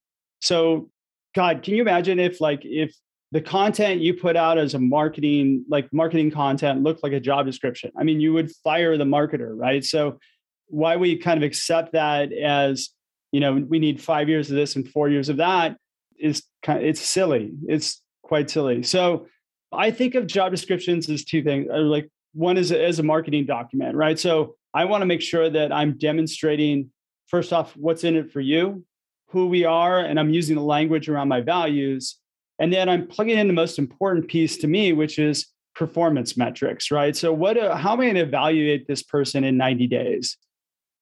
so 0.41 0.91
god 1.35 1.63
can 1.63 1.75
you 1.75 1.81
imagine 1.81 2.21
if 2.21 2.41
like 2.41 2.61
if 2.65 2.95
the 3.33 3.41
content 3.41 4.03
you 4.03 4.13
put 4.13 4.37
out 4.37 4.59
as 4.59 4.75
a 4.75 4.79
marketing, 4.79 5.65
like 5.67 5.91
marketing 5.91 6.31
content, 6.31 6.83
looked 6.83 7.03
like 7.03 7.15
a 7.15 7.21
job 7.21 7.47
description. 7.47 7.91
I 7.97 8.05
mean, 8.05 8.21
you 8.21 8.35
would 8.35 8.53
fire 8.57 8.99
the 8.99 9.05
marketer, 9.05 9.53
right? 9.57 9.83
So 9.83 10.19
why 10.67 10.97
we 10.97 11.17
kind 11.17 11.39
of 11.39 11.43
accept 11.43 11.93
that 11.93 12.31
as, 12.31 12.91
you 13.33 13.41
know, 13.41 13.55
we 13.55 13.79
need 13.79 14.03
five 14.03 14.29
years 14.29 14.51
of 14.51 14.57
this 14.57 14.77
and 14.77 14.87
four 14.87 15.09
years 15.09 15.31
of 15.31 15.39
that 15.39 15.79
is 16.23 16.43
kind 16.63 16.79
of, 16.79 16.85
it's 16.85 17.01
silly. 17.01 17.53
It's 17.67 18.01
quite 18.23 18.49
silly. 18.49 18.83
So 18.83 19.27
I 19.73 19.91
think 19.91 20.15
of 20.15 20.27
job 20.27 20.53
descriptions 20.53 21.09
as 21.11 21.25
two 21.25 21.43
things. 21.43 21.67
Like 21.71 22.09
one 22.33 22.57
is 22.57 22.73
as 22.73 22.99
a 22.99 23.03
marketing 23.03 23.47
document, 23.47 23.97
right? 23.97 24.19
So 24.19 24.57
I 24.75 24.85
want 24.85 25.03
to 25.03 25.07
make 25.07 25.21
sure 25.21 25.51
that 25.51 25.73
I'm 25.73 25.99
demonstrating 25.99 26.91
first 27.27 27.53
off 27.53 27.77
what's 27.77 28.05
in 28.05 28.17
it 28.17 28.33
for 28.33 28.41
you, 28.41 28.85
who 29.29 29.47
we 29.47 29.65
are, 29.65 29.99
and 29.99 30.19
I'm 30.19 30.31
using 30.31 30.57
the 30.57 30.63
language 30.63 31.09
around 31.09 31.29
my 31.29 31.41
values. 31.41 32.19
And 32.59 32.73
then 32.73 32.89
I'm 32.89 33.07
plugging 33.07 33.39
in 33.39 33.47
the 33.47 33.53
most 33.53 33.79
important 33.79 34.29
piece 34.29 34.59
to 34.59 34.67
me, 34.67 34.93
which 34.93 35.19
is 35.19 35.47
performance 35.75 36.37
metrics, 36.37 36.91
right? 36.91 37.17
So 37.17 37.33
what 37.33 37.57
uh, 37.57 37.77
how 37.77 37.93
am 37.93 38.01
I 38.01 38.05
going 38.05 38.15
to 38.17 38.21
evaluate 38.21 38.87
this 38.87 39.03
person 39.03 39.45
in 39.45 39.57
90 39.57 39.87
days? 39.87 40.37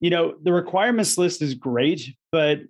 You 0.01 0.11
know, 0.11 0.35
the 0.43 0.53
requirements 0.53 1.19
list 1.19 1.43
is 1.43 1.55
great, 1.55 2.15
but 2.33 2.61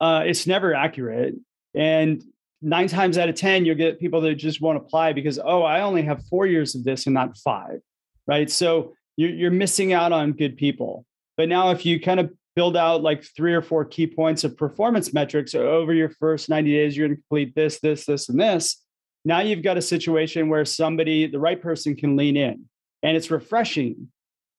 uh, 0.00 0.22
it's 0.26 0.46
never 0.46 0.74
accurate. 0.74 1.34
And 1.76 2.22
nine 2.62 2.88
times 2.88 3.18
out 3.18 3.28
of 3.28 3.34
10, 3.34 3.64
you'll 3.64 3.76
get 3.76 4.00
people 4.00 4.20
that 4.22 4.34
just 4.34 4.60
won't 4.60 4.78
apply 4.78 5.12
because, 5.12 5.38
oh, 5.38 5.62
I 5.62 5.82
only 5.82 6.02
have 6.02 6.24
four 6.26 6.46
years 6.46 6.74
of 6.74 6.82
this 6.82 7.06
and 7.06 7.14
not 7.14 7.36
five, 7.36 7.80
right? 8.26 8.50
So 8.50 8.94
you're, 9.16 9.30
you're 9.30 9.50
missing 9.50 9.92
out 9.92 10.12
on 10.12 10.32
good 10.32 10.56
people. 10.56 11.04
But 11.36 11.48
now, 11.48 11.70
if 11.70 11.84
you 11.84 12.00
kind 12.00 12.18
of 12.18 12.32
build 12.56 12.76
out 12.76 13.02
like 13.02 13.22
three 13.22 13.54
or 13.54 13.60
four 13.60 13.84
key 13.84 14.06
points 14.06 14.42
of 14.42 14.56
performance 14.56 15.12
metrics 15.12 15.54
over 15.54 15.92
your 15.92 16.08
first 16.08 16.48
90 16.48 16.72
days, 16.72 16.96
you're 16.96 17.06
going 17.06 17.16
to 17.16 17.22
complete 17.22 17.54
this, 17.54 17.78
this, 17.80 18.06
this, 18.06 18.30
and 18.30 18.40
this. 18.40 18.82
Now 19.26 19.40
you've 19.40 19.62
got 19.62 19.76
a 19.76 19.82
situation 19.82 20.48
where 20.48 20.64
somebody, 20.64 21.26
the 21.26 21.38
right 21.38 21.60
person, 21.60 21.94
can 21.94 22.16
lean 22.16 22.36
in 22.36 22.64
and 23.02 23.16
it's 23.16 23.30
refreshing. 23.30 24.08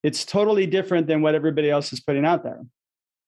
It's 0.03 0.25
totally 0.25 0.67
different 0.67 1.07
than 1.07 1.21
what 1.21 1.35
everybody 1.35 1.69
else 1.69 1.91
is 1.91 1.99
putting 1.99 2.25
out 2.25 2.43
there. 2.43 2.61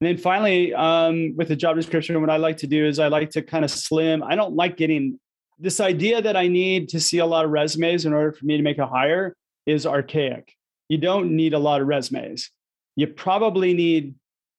And 0.02 0.08
then 0.08 0.18
finally, 0.18 0.74
um, 0.74 1.36
with 1.36 1.50
the 1.50 1.56
job 1.56 1.76
description, 1.76 2.20
what 2.22 2.30
I 2.30 2.38
like 2.38 2.58
to 2.58 2.68
do 2.68 2.86
is 2.86 3.00
I 3.00 3.08
like 3.08 3.32
to 3.32 3.42
kind 3.42 3.66
of 3.66 3.72
slim. 3.72 4.24
I 4.24 4.36
don't 4.36 4.56
like 4.56 4.78
getting 4.78 5.20
this 5.60 5.82
idea 5.82 6.22
that 6.22 6.38
I 6.38 6.48
need 6.48 6.88
to 6.90 7.00
see 7.02 7.18
a 7.18 7.26
lot 7.26 7.44
of 7.44 7.52
resumes 7.52 8.06
in 8.06 8.14
order 8.14 8.32
for 8.32 8.46
me 8.46 8.56
to 8.56 8.64
make 8.64 8.78
a 8.78 8.88
hire 8.88 9.36
is 9.66 9.86
archaic. 9.86 10.54
You 10.88 10.98
don't 10.98 11.36
need 11.36 11.54
a 11.54 11.60
lot 11.60 11.82
of 11.82 11.88
resumes. 11.88 12.50
You 12.96 13.08
probably 13.08 13.74
need 13.74 14.16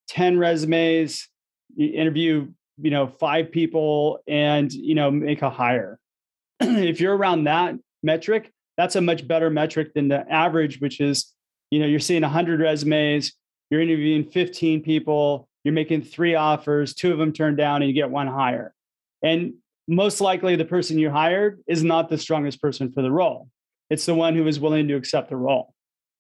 10 0.09 0.39
resumes, 0.39 1.29
you 1.75 1.89
interview, 1.93 2.49
you 2.81 2.91
know, 2.91 3.07
five 3.07 3.51
people 3.51 4.19
and, 4.27 4.71
you 4.73 4.95
know, 4.95 5.11
make 5.11 5.41
a 5.43 5.51
hire. 5.51 5.99
if 6.61 7.01
you're 7.01 7.17
around 7.17 7.45
that 7.45 7.77
metric, 8.03 8.51
that's 8.77 8.97
a 8.97 9.01
much 9.01 9.27
better 9.27 9.51
metric 9.51 9.93
than 9.95 10.09
the 10.09 10.31
average, 10.31 10.81
which 10.81 11.01
is, 11.01 11.33
you 11.71 11.81
know, 11.81 11.87
you're 11.87 12.01
seeing 12.01 12.23
100 12.23 12.61
resumes, 12.61 13.33
you're 13.71 13.81
interviewing 13.81 14.25
15 14.25 14.83
people, 14.83 15.49
you're 15.65 15.75
making 15.75 16.03
three 16.03 16.35
offers, 16.35 16.95
two 16.95 17.13
of 17.13 17.19
them 17.19 17.33
turn 17.33 17.57
down, 17.57 17.83
and 17.83 17.89
you 17.89 17.95
get 17.95 18.11
one 18.11 18.27
hire. 18.27 18.75
And 19.23 19.55
most 19.87 20.21
likely, 20.21 20.57
the 20.57 20.65
person 20.65 20.99
you 20.99 21.11
hired 21.11 21.61
is 21.67 21.83
not 21.83 22.09
the 22.09 22.19
strongest 22.19 22.61
person 22.61 22.93
for 22.93 23.03
the 23.03 23.11
role. 23.11 23.49
It's 23.91 24.07
the 24.07 24.15
one 24.15 24.37
who 24.37 24.47
is 24.47 24.61
willing 24.61 24.89
to 24.89 24.95
accept 24.95 25.31
the 25.31 25.37
role. 25.37 25.75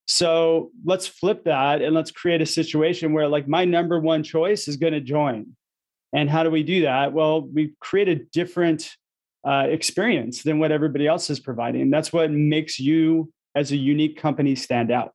So 0.06 0.70
let's 0.84 1.06
flip 1.06 1.44
that 1.44 1.82
and 1.82 1.94
let's 1.94 2.10
create 2.10 2.42
a 2.42 2.46
situation 2.46 3.12
where, 3.12 3.28
like, 3.28 3.46
my 3.46 3.64
number 3.64 4.00
one 4.00 4.22
choice 4.22 4.66
is 4.66 4.76
going 4.76 4.92
to 4.92 5.00
join. 5.00 5.56
And 6.12 6.28
how 6.28 6.42
do 6.42 6.50
we 6.50 6.64
do 6.64 6.82
that? 6.82 7.12
Well, 7.12 7.42
we 7.42 7.74
create 7.80 8.08
a 8.08 8.16
different 8.16 8.90
uh, 9.44 9.66
experience 9.68 10.42
than 10.42 10.58
what 10.58 10.72
everybody 10.72 11.06
else 11.06 11.30
is 11.30 11.38
providing. 11.38 11.90
That's 11.90 12.12
what 12.12 12.30
makes 12.30 12.80
you 12.80 13.32
as 13.54 13.70
a 13.70 13.76
unique 13.76 14.20
company 14.20 14.56
stand 14.56 14.90
out. 14.90 15.12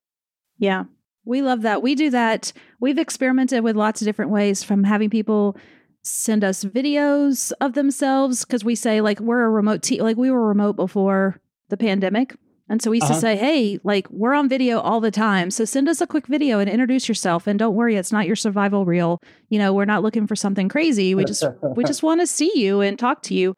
Yeah. 0.57 0.85
We 1.25 1.41
love 1.41 1.63
that. 1.63 1.81
We 1.81 1.95
do 1.95 2.09
that. 2.11 2.53
We've 2.79 2.99
experimented 2.99 3.63
with 3.63 3.75
lots 3.75 4.01
of 4.01 4.05
different 4.05 4.31
ways 4.31 4.63
from 4.63 4.83
having 4.83 5.09
people 5.09 5.57
send 6.05 6.43
us 6.43 6.63
videos 6.63 7.51
of 7.59 7.73
themselves 7.73 8.45
because 8.45 8.63
we 8.63 8.75
say 8.75 9.01
like 9.01 9.19
we're 9.19 9.43
a 9.43 9.49
remote 9.49 9.81
team 9.81 10.03
like 10.03 10.15
we 10.15 10.29
were 10.29 10.47
remote 10.47 10.75
before 10.75 11.41
the 11.69 11.77
pandemic 11.77 12.35
and 12.69 12.79
so 12.79 12.91
we 12.91 12.97
used 12.97 13.05
uh-huh. 13.05 13.15
to 13.15 13.19
say 13.19 13.35
hey 13.35 13.79
like 13.83 14.07
we're 14.11 14.35
on 14.35 14.47
video 14.47 14.79
all 14.79 14.99
the 14.99 15.09
time 15.09 15.49
so 15.49 15.65
send 15.65 15.89
us 15.89 16.01
a 16.01 16.07
quick 16.07 16.27
video 16.27 16.59
and 16.59 16.69
introduce 16.69 17.09
yourself 17.09 17.47
and 17.47 17.57
don't 17.57 17.73
worry 17.73 17.95
it's 17.95 18.11
not 18.11 18.27
your 18.27 18.35
Survivor 18.35 18.83
reel 18.83 19.19
you 19.49 19.57
know 19.57 19.73
we're 19.73 19.83
not 19.83 20.03
looking 20.03 20.27
for 20.27 20.35
something 20.35 20.69
crazy 20.69 21.15
we 21.15 21.25
just 21.25 21.43
we 21.75 21.83
just 21.83 22.03
want 22.03 22.21
to 22.21 22.27
see 22.27 22.51
you 22.53 22.81
and 22.81 22.99
talk 22.99 23.23
to 23.23 23.33
you 23.33 23.55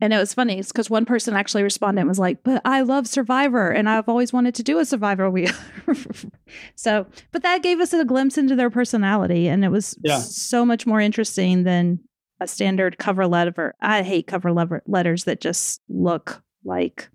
and 0.00 0.12
it 0.12 0.18
was 0.18 0.34
funny 0.34 0.60
because 0.60 0.90
one 0.90 1.06
person 1.06 1.34
actually 1.34 1.62
responded 1.62 2.00
and 2.00 2.08
was 2.08 2.18
like, 2.18 2.42
But 2.42 2.60
I 2.64 2.82
love 2.82 3.06
Survivor 3.06 3.70
and 3.70 3.88
I've 3.88 4.08
always 4.08 4.32
wanted 4.32 4.54
to 4.56 4.62
do 4.62 4.78
a 4.78 4.84
Survivor 4.84 5.30
wheel. 5.30 5.52
so, 6.74 7.06
but 7.32 7.42
that 7.42 7.62
gave 7.62 7.80
us 7.80 7.92
a 7.94 8.04
glimpse 8.04 8.36
into 8.36 8.54
their 8.54 8.70
personality. 8.70 9.48
And 9.48 9.64
it 9.64 9.70
was 9.70 9.98
yeah. 10.02 10.18
so 10.18 10.66
much 10.66 10.86
more 10.86 11.00
interesting 11.00 11.64
than 11.64 12.00
a 12.40 12.46
standard 12.46 12.98
cover 12.98 13.26
letter. 13.26 13.74
I 13.80 14.02
hate 14.02 14.26
cover 14.26 14.52
letter- 14.52 14.82
letters 14.86 15.24
that 15.24 15.40
just 15.40 15.80
look 15.88 16.42
like 16.62 17.08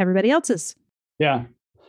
everybody 0.00 0.30
else's. 0.30 0.74
Yeah. 1.18 1.44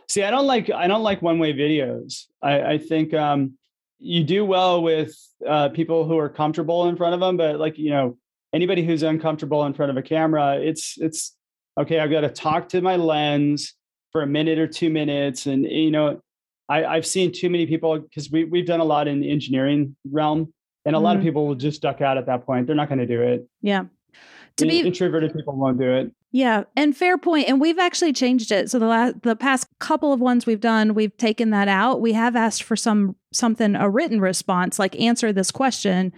See, 0.08 0.22
I 0.22 0.30
don't 0.30 0.46
like 0.46 0.70
I 0.70 0.86
don't 0.86 1.02
like 1.02 1.22
one 1.22 1.38
way 1.38 1.52
videos. 1.52 2.26
I, 2.42 2.62
I 2.62 2.78
think 2.78 3.12
um, 3.14 3.54
you 3.98 4.24
do 4.24 4.44
well 4.44 4.82
with 4.82 5.14
uh, 5.46 5.68
people 5.70 6.06
who 6.06 6.18
are 6.18 6.28
comfortable 6.28 6.88
in 6.88 6.96
front 6.96 7.14
of 7.14 7.20
them, 7.20 7.36
but 7.36 7.58
like 7.58 7.78
you 7.78 7.90
know, 7.90 8.16
anybody 8.52 8.84
who's 8.84 9.02
uncomfortable 9.02 9.64
in 9.64 9.74
front 9.74 9.90
of 9.90 9.96
a 9.96 10.02
camera, 10.02 10.58
it's 10.60 10.96
it's 10.98 11.36
okay. 11.78 12.00
I've 12.00 12.10
got 12.10 12.22
to 12.22 12.30
talk 12.30 12.68
to 12.70 12.80
my 12.80 12.96
lens 12.96 13.74
for 14.12 14.22
a 14.22 14.26
minute 14.26 14.58
or 14.58 14.66
two 14.66 14.90
minutes, 14.90 15.46
and 15.46 15.64
you 15.64 15.90
know, 15.90 16.20
I, 16.68 16.84
I've 16.84 17.06
seen 17.06 17.32
too 17.32 17.50
many 17.50 17.66
people 17.66 17.98
because 17.98 18.30
we 18.30 18.44
we've 18.44 18.66
done 18.66 18.80
a 18.80 18.84
lot 18.84 19.08
in 19.08 19.20
the 19.20 19.30
engineering 19.30 19.96
realm, 20.10 20.52
and 20.84 20.96
a 20.96 20.98
mm 20.98 21.02
lot 21.02 21.16
of 21.16 21.20
mm-hmm. 21.20 21.28
people 21.28 21.46
will 21.46 21.54
just 21.54 21.82
duck 21.82 22.00
out 22.00 22.18
at 22.18 22.26
that 22.26 22.44
point. 22.46 22.66
They're 22.66 22.76
not 22.76 22.88
going 22.88 23.00
to 23.00 23.06
do 23.06 23.22
it. 23.22 23.48
Yeah. 23.62 23.84
To 24.56 24.66
be 24.66 24.80
introverted 24.80 25.32
people 25.32 25.56
won't 25.56 25.78
do 25.78 25.88
it. 25.88 26.12
Yeah, 26.32 26.64
and 26.76 26.96
fair 26.96 27.16
point. 27.16 27.48
And 27.48 27.60
we've 27.60 27.78
actually 27.78 28.12
changed 28.12 28.50
it. 28.50 28.68
So 28.70 28.78
the 28.78 28.86
last 28.86 29.22
the 29.22 29.36
past 29.36 29.66
couple 29.78 30.12
of 30.12 30.20
ones 30.20 30.46
we've 30.46 30.60
done, 30.60 30.94
we've 30.94 31.16
taken 31.16 31.50
that 31.50 31.68
out. 31.68 32.00
We 32.00 32.12
have 32.12 32.36
asked 32.36 32.64
for 32.64 32.76
some 32.76 33.16
something 33.32 33.76
a 33.76 33.88
written 33.88 34.20
response, 34.20 34.78
like 34.78 34.98
answer 35.00 35.32
this 35.32 35.50
question, 35.50 36.12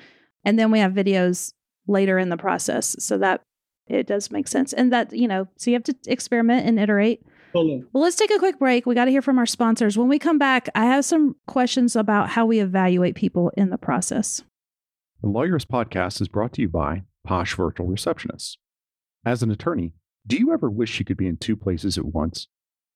and 0.44 0.58
then 0.58 0.70
we 0.70 0.78
have 0.78 0.92
videos 0.92 1.52
later 1.90 2.18
in 2.18 2.31
the 2.31 2.37
process. 2.37 2.96
So 2.98 3.18
that 3.18 3.42
it 3.87 4.07
does 4.07 4.31
make 4.31 4.48
sense. 4.48 4.72
And 4.72 4.92
that, 4.92 5.12
you 5.12 5.29
know, 5.29 5.48
so 5.57 5.70
you 5.70 5.74
have 5.74 5.85
to 5.85 5.96
experiment 6.07 6.66
and 6.66 6.79
iterate. 6.79 7.22
Totally. 7.53 7.85
Well, 7.92 8.05
let's 8.05 8.16
take 8.16 8.31
a 8.31 8.38
quick 8.38 8.61
break. 8.61 8.87
We 8.87 8.94
got 8.94 9.07
to 9.07 9.11
hear 9.11 9.22
from 9.22 9.38
our 9.38 9.46
sponsors. 9.46 9.98
When 9.98 10.09
we 10.09 10.20
come 10.20 10.38
back, 10.38 10.68
I 10.74 10.85
have 10.85 11.05
some 11.05 11.35
questions 11.48 11.96
about 11.96 12.31
how 12.31 12.46
we 12.46 12.61
evaluate 12.61 13.16
people 13.16 13.50
in 13.57 13.70
the 13.70 13.79
process. 13.79 14.42
The 15.22 15.29
Lawyerist 15.29 15.66
Podcast 15.66 16.20
is 16.20 16.29
brought 16.29 16.53
to 16.55 16.62
you 16.62 16.68
by 16.68 17.03
Posh 17.24 17.57
Virtual 17.57 17.88
Receptionists. 17.88 18.57
As 19.26 19.42
an 19.42 19.50
attorney, 19.50 19.92
do 20.26 20.37
you 20.37 20.53
ever 20.53 20.70
wish 20.70 20.98
you 20.98 21.05
could 21.05 21.16
be 21.16 21.26
in 21.26 21.37
two 21.37 21.57
places 21.57 21.98
at 21.98 22.07
once? 22.07 22.46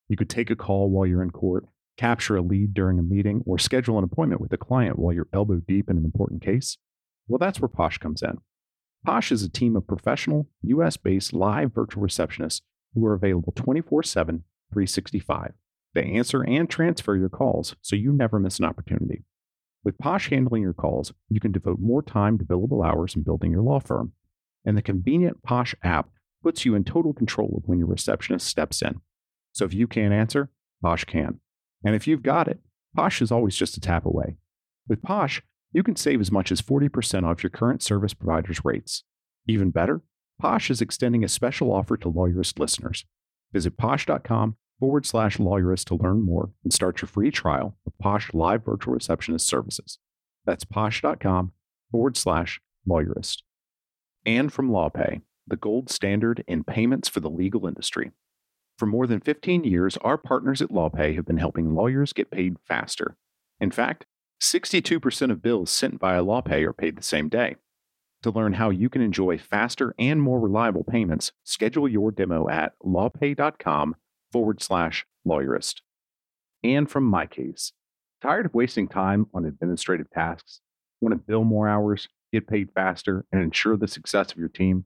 You 0.09 0.17
could 0.17 0.31
take 0.31 0.51
a 0.51 0.57
call 0.57 0.89
while 0.89 1.07
you're 1.07 1.23
in 1.23 1.31
court, 1.31 1.67
capture 1.97 2.37
a 2.37 2.43
lead 2.43 2.73
during 2.75 2.99
a 2.99 3.03
meeting, 3.03 3.43
or 3.47 3.59
schedule 3.59 3.99
an 3.99 4.05
appointment 4.05 4.41
with 4.41 4.53
a 4.53 4.57
client 4.57 4.99
while 4.99 5.13
you're 5.13 5.29
elbow 5.33 5.61
deep 5.67 5.91
in 5.91 5.97
an 5.97 6.05
important 6.05 6.43
case? 6.43 6.79
Well, 7.27 7.39
that's 7.39 7.61
where 7.61 7.69
Posh 7.69 7.99
comes 7.99 8.23
in. 8.23 8.39
Posh 9.05 9.31
is 9.31 9.43
a 9.43 9.51
team 9.51 9.77
of 9.77 9.87
professional, 9.87 10.49
US 10.63 10.97
based 10.97 11.35
live 11.35 11.75
virtual 11.75 12.03
receptionists 12.03 12.63
who 12.95 13.05
are 13.05 13.13
available 13.13 13.53
24 13.55 14.03
7, 14.03 14.45
365. 14.73 15.53
They 15.95 16.05
answer 16.13 16.43
and 16.43 16.69
transfer 16.69 17.15
your 17.15 17.29
calls 17.29 17.77
so 17.83 17.97
you 17.97 18.13
never 18.13 18.41
miss 18.41 18.59
an 18.59 18.65
opportunity. 18.65 19.25
With 19.85 19.99
Posh 19.99 20.31
handling 20.31 20.63
your 20.63 20.73
calls, 20.73 21.13
you 21.29 21.39
can 21.39 21.53
devote 21.53 21.79
more 21.79 22.03
time 22.03 22.39
to 22.39 22.45
billable 22.45 22.85
hours 22.85 23.15
and 23.15 23.25
building 23.25 23.53
your 23.53 23.63
law 23.63 23.79
firm. 23.79 24.13
And 24.65 24.77
the 24.77 24.83
convenient 24.83 25.43
Posh 25.43 25.75
app 25.83 26.09
puts 26.43 26.65
you 26.65 26.75
in 26.75 26.85
total 26.85 27.13
control 27.13 27.55
of 27.59 27.69
when 27.69 27.79
your 27.79 27.89
receptionist 27.89 28.47
steps 28.47 28.81
in. 28.81 29.03
So 29.53 29.67
if 29.67 29.75
you 29.75 29.87
can't 29.87 30.15
answer, 30.15 30.49
Posh 30.83 31.05
can. 31.05 31.41
And 31.85 31.95
if 31.95 32.07
you've 32.07 32.23
got 32.23 32.49
it, 32.49 32.61
Posh 32.97 33.21
is 33.21 33.31
always 33.31 33.55
just 33.55 33.77
a 33.77 33.81
tap 33.81 34.07
away. 34.07 34.39
With 34.89 35.03
Posh, 35.03 35.43
you 35.75 35.83
can 35.83 35.97
save 35.97 36.21
as 36.21 36.33
much 36.33 36.51
as 36.53 36.63
40% 36.63 37.25
off 37.25 37.43
your 37.43 37.51
current 37.51 37.83
service 37.83 38.15
provider's 38.15 38.65
rates. 38.65 39.03
Even 39.47 39.71
better, 39.71 40.01
Posh 40.41 40.71
is 40.71 40.81
extending 40.81 41.25
a 41.25 41.29
special 41.29 41.73
offer 41.73 41.97
to 41.97 42.11
Lawyerist 42.11 42.59
listeners. 42.59 43.05
Visit 43.53 43.77
posh.com 43.77 44.57
forward 44.81 45.05
slash 45.05 45.37
lawyerist 45.39 45.85
to 45.87 45.97
learn 45.97 46.23
more 46.23 46.51
and 46.63 46.73
start 46.73 47.03
your 47.03 47.09
free 47.09 47.31
trial 47.31 47.77
of 47.87 47.99
Posh 47.99 48.33
Live 48.33 48.65
Virtual 48.65 48.95
Receptionist 48.95 49.47
services. 49.47 49.99
That's 50.47 50.65
posh.com 50.65 51.53
forward 51.91 52.17
slash 52.17 52.61
lawyerist. 52.89 53.43
And 54.25 54.53
from 54.53 54.71
LawPay, 54.71 55.23
the 55.47 55.57
gold 55.57 55.91
standard 55.91 56.45
in 56.47 56.65
payments 56.65 57.09
for 57.09 57.21
the 57.21 57.31
legal 57.31 57.67
industry. 57.67 58.13
For 58.79 58.87
more 58.87 59.07
than 59.07 59.21
15 59.21 59.65
years, 59.65 59.97
our 59.99 60.19
partners 60.19 60.63
at 60.63 60.71
LawPay 60.71 61.15
have 61.17 61.27
been 61.27 61.39
helping 61.39 61.75
lawyers 61.75 62.13
get 62.13 62.31
paid 62.31 62.57
faster. 62.65 63.17
In 63.61 63.71
fact, 63.71 64.07
62% 64.45 65.31
of 65.31 65.41
bills 65.41 65.71
sent 65.71 65.99
via 65.99 66.23
LawPay 66.23 66.65
are 66.65 66.75
paid 66.75 66.97
the 66.97 67.03
same 67.03 67.31
day. 67.31 67.57
To 68.23 68.31
learn 68.31 68.53
how 68.53 68.69
you 68.69 68.91
can 68.91 69.01
enjoy 69.01 69.39
faster 69.39 69.95
and 69.99 70.21
more 70.21 70.39
reliable 70.39 70.85
payments, 70.85 71.33
schedule 71.45 71.89
your 71.89 72.11
demo 72.11 72.51
at 72.51 72.73
lawpay.com 72.85 73.97
forward 74.31 74.63
slash 74.63 75.07
lawyerist. 75.27 75.77
And 76.63 76.91
from 76.91 77.11
MyCase, 77.11 77.73
tired 78.21 78.45
of 78.45 78.53
wasting 78.53 78.87
time 78.87 79.27
on 79.33 79.47
administrative 79.47 80.11
tasks? 80.11 80.61
Want 81.01 81.15
to 81.15 81.17
bill 81.27 81.45
more 81.45 81.67
hours, 81.67 82.09
get 82.31 82.47
paid 82.47 82.69
faster, 82.75 83.25
and 83.33 83.43
ensure 83.43 83.79
the 83.79 83.89
success 83.89 84.31
of 84.31 84.39
your 84.39 84.49
team? 84.49 84.85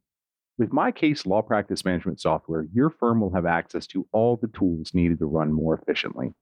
With 0.56 0.70
MyCase 0.70 1.26
law 1.26 1.42
practice 1.42 1.84
management 1.84 2.20
software, 2.20 2.66
your 2.72 2.90
firm 2.90 3.20
will 3.20 3.34
have 3.34 3.46
access 3.46 3.88
to 3.88 4.06
all 4.12 4.36
the 4.36 4.48
tools 4.48 4.94
needed 4.94 5.18
to 5.18 5.26
run 5.26 5.52
more 5.52 5.76
efficiently. 5.76 6.34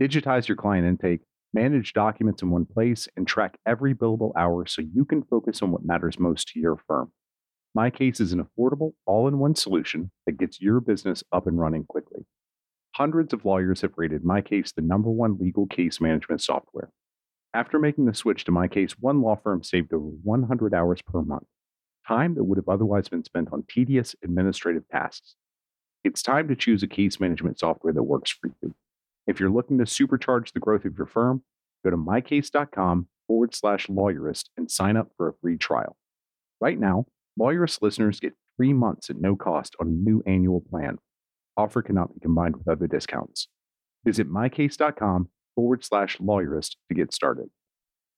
Digitize 0.00 0.48
your 0.48 0.56
client 0.56 0.86
intake 0.86 1.20
manage 1.52 1.92
documents 1.92 2.42
in 2.42 2.50
one 2.50 2.66
place, 2.66 3.08
and 3.16 3.26
track 3.26 3.58
every 3.66 3.94
billable 3.94 4.32
hour 4.36 4.66
so 4.66 4.82
you 4.82 5.04
can 5.04 5.22
focus 5.22 5.62
on 5.62 5.70
what 5.70 5.84
matters 5.84 6.18
most 6.18 6.48
to 6.48 6.60
your 6.60 6.76
firm. 6.86 7.12
MyCase 7.76 8.20
is 8.20 8.32
an 8.32 8.44
affordable, 8.44 8.92
all 9.06 9.28
in 9.28 9.38
one 9.38 9.54
solution 9.54 10.10
that 10.26 10.38
gets 10.38 10.60
your 10.60 10.80
business 10.80 11.22
up 11.32 11.46
and 11.46 11.58
running 11.58 11.84
quickly. 11.84 12.26
Hundreds 12.94 13.32
of 13.32 13.44
lawyers 13.44 13.82
have 13.82 13.92
rated 13.96 14.24
MyCase 14.24 14.74
the 14.74 14.82
number 14.82 15.10
one 15.10 15.38
legal 15.38 15.66
case 15.66 16.00
management 16.00 16.42
software. 16.42 16.90
After 17.54 17.78
making 17.78 18.06
the 18.06 18.14
switch 18.14 18.44
to 18.44 18.52
MyCase, 18.52 18.92
one 18.98 19.22
law 19.22 19.36
firm 19.36 19.62
saved 19.62 19.92
over 19.92 20.04
100 20.04 20.74
hours 20.74 21.00
per 21.02 21.22
month, 21.22 21.46
time 22.06 22.34
that 22.34 22.44
would 22.44 22.58
have 22.58 22.68
otherwise 22.68 23.08
been 23.08 23.24
spent 23.24 23.48
on 23.52 23.64
tedious 23.68 24.14
administrative 24.24 24.88
tasks. 24.88 25.36
It's 26.04 26.22
time 26.22 26.48
to 26.48 26.56
choose 26.56 26.82
a 26.82 26.86
case 26.86 27.20
management 27.20 27.58
software 27.58 27.92
that 27.92 28.02
works 28.02 28.30
for 28.30 28.50
you. 28.62 28.74
If 29.28 29.38
you're 29.38 29.50
looking 29.50 29.78
to 29.78 29.84
supercharge 29.84 30.52
the 30.52 30.60
growth 30.60 30.84
of 30.84 30.98
your 30.98 31.06
firm, 31.06 31.44
go 31.84 31.90
to 31.90 31.96
mycase.com 31.96 33.06
forward 33.28 33.54
slash 33.54 33.86
lawyerist 33.86 34.46
and 34.56 34.68
sign 34.68 34.96
up 34.96 35.10
for 35.16 35.28
a 35.28 35.34
free 35.40 35.56
trial. 35.56 35.96
Right 36.60 36.80
now, 36.80 37.06
Lawyerist 37.38 37.82
listeners 37.82 38.18
get 38.18 38.34
three 38.56 38.72
months 38.72 39.10
at 39.10 39.20
no 39.20 39.36
cost 39.36 39.76
on 39.78 39.86
a 39.86 39.90
new 39.90 40.22
annual 40.26 40.60
plan. 40.60 40.98
Offer 41.56 41.82
cannot 41.82 42.12
be 42.12 42.20
combined 42.20 42.56
with 42.56 42.66
other 42.66 42.88
discounts. 42.88 43.46
Visit 44.04 44.28
mycase.com 44.28 45.28
forward 45.54 45.84
slash 45.84 46.18
lawyerist 46.18 46.76
to 46.88 46.94
get 46.94 47.12
started. 47.12 47.50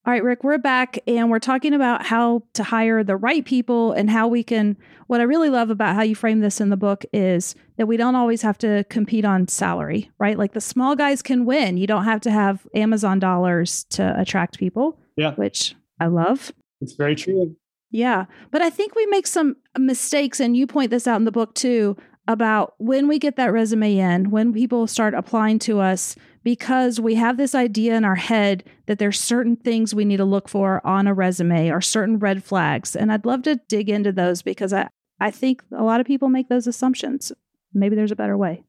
All 0.07 0.15
right, 0.15 0.25
Rick, 0.25 0.45
we're 0.45 0.57
back 0.57 0.99
and 1.07 1.31
we're 1.31 1.39
talking 1.39 1.75
about 1.75 2.07
how 2.07 2.43
to 2.55 2.63
hire 2.63 3.05
the 3.05 3.19
right 3.19 3.45
people 3.45 3.93
and 3.93 4.09
how 4.09 4.29
we 4.29 4.43
can. 4.43 4.79
What 5.09 5.21
I 5.21 5.25
really 5.25 5.51
love 5.51 5.69
about 5.69 5.95
how 5.95 6.01
you 6.01 6.15
frame 6.15 6.41
this 6.41 6.59
in 6.59 6.71
the 6.71 6.77
book 6.79 7.05
is 7.13 7.55
that 7.77 7.87
we 7.87 7.99
don't 7.99 8.15
always 8.15 8.41
have 8.41 8.57
to 8.59 8.85
compete 8.85 9.27
on 9.27 9.47
salary, 9.47 10.11
right? 10.19 10.39
Like 10.39 10.55
the 10.55 10.61
small 10.61 10.97
guys 10.97 11.21
can 11.21 11.45
win. 11.45 11.77
You 11.77 11.87
don't 11.87 12.05
have 12.05 12.23
to 12.23 12.31
have 12.31 12.67
Amazon 12.75 13.19
dollars 13.19 13.85
to 13.91 14.19
attract 14.19 14.59
people. 14.59 14.99
Yeah. 15.17 15.35
Which 15.35 15.75
I 16.01 16.07
love. 16.07 16.51
It's 16.81 16.95
very 16.95 17.15
true. 17.15 17.55
Yeah. 17.91 18.25
But 18.51 18.63
I 18.63 18.71
think 18.71 18.95
we 18.95 19.05
make 19.07 19.27
some 19.27 19.57
mistakes, 19.77 20.41
and 20.41 20.57
you 20.57 20.67
point 20.67 20.91
this 20.91 21.07
out 21.07 21.17
in 21.17 21.27
the 21.27 21.33
book 21.33 21.55
too, 21.55 21.95
about 22.27 22.73
when 22.79 23.07
we 23.07 23.19
get 23.19 23.37
that 23.37 23.53
resume 23.53 23.99
in, 23.99 24.31
when 24.31 24.55
people 24.55 24.87
start 24.87 25.13
applying 25.13 25.59
to 25.59 25.81
us, 25.81 26.17
because 26.43 27.01
we 27.01 27.15
have 27.17 27.37
this 27.37 27.55
idea 27.55 27.97
in 27.97 28.05
our 28.05 28.15
head 28.15 28.65
that 28.87 28.99
there's 28.99 29.19
certain 29.19 29.57
things 29.57 29.95
we 29.95 30.05
need 30.05 30.17
to 30.17 30.25
look 30.25 30.49
for 30.49 30.85
on 30.87 31.07
a 31.07 31.15
resume 31.15 31.71
or 31.71 31.81
certain 31.81 32.19
red 32.19 32.43
flags. 32.43 32.97
And 32.97 33.13
I'd 33.13 33.27
love 33.27 33.43
to 33.43 33.57
dig 33.69 33.89
into 33.89 34.13
those 34.13 34.43
because 34.43 34.73
I, 34.73 34.89
I 35.21 35.31
think 35.31 35.63
a 35.77 35.83
lot 35.83 36.01
of 36.01 36.07
people 36.07 36.29
make 36.29 36.49
those 36.49 36.67
assumptions. 36.67 37.33
Maybe 37.75 37.97
there's 37.97 38.13
a 38.13 38.17
better 38.17 38.37
way. 38.37 38.65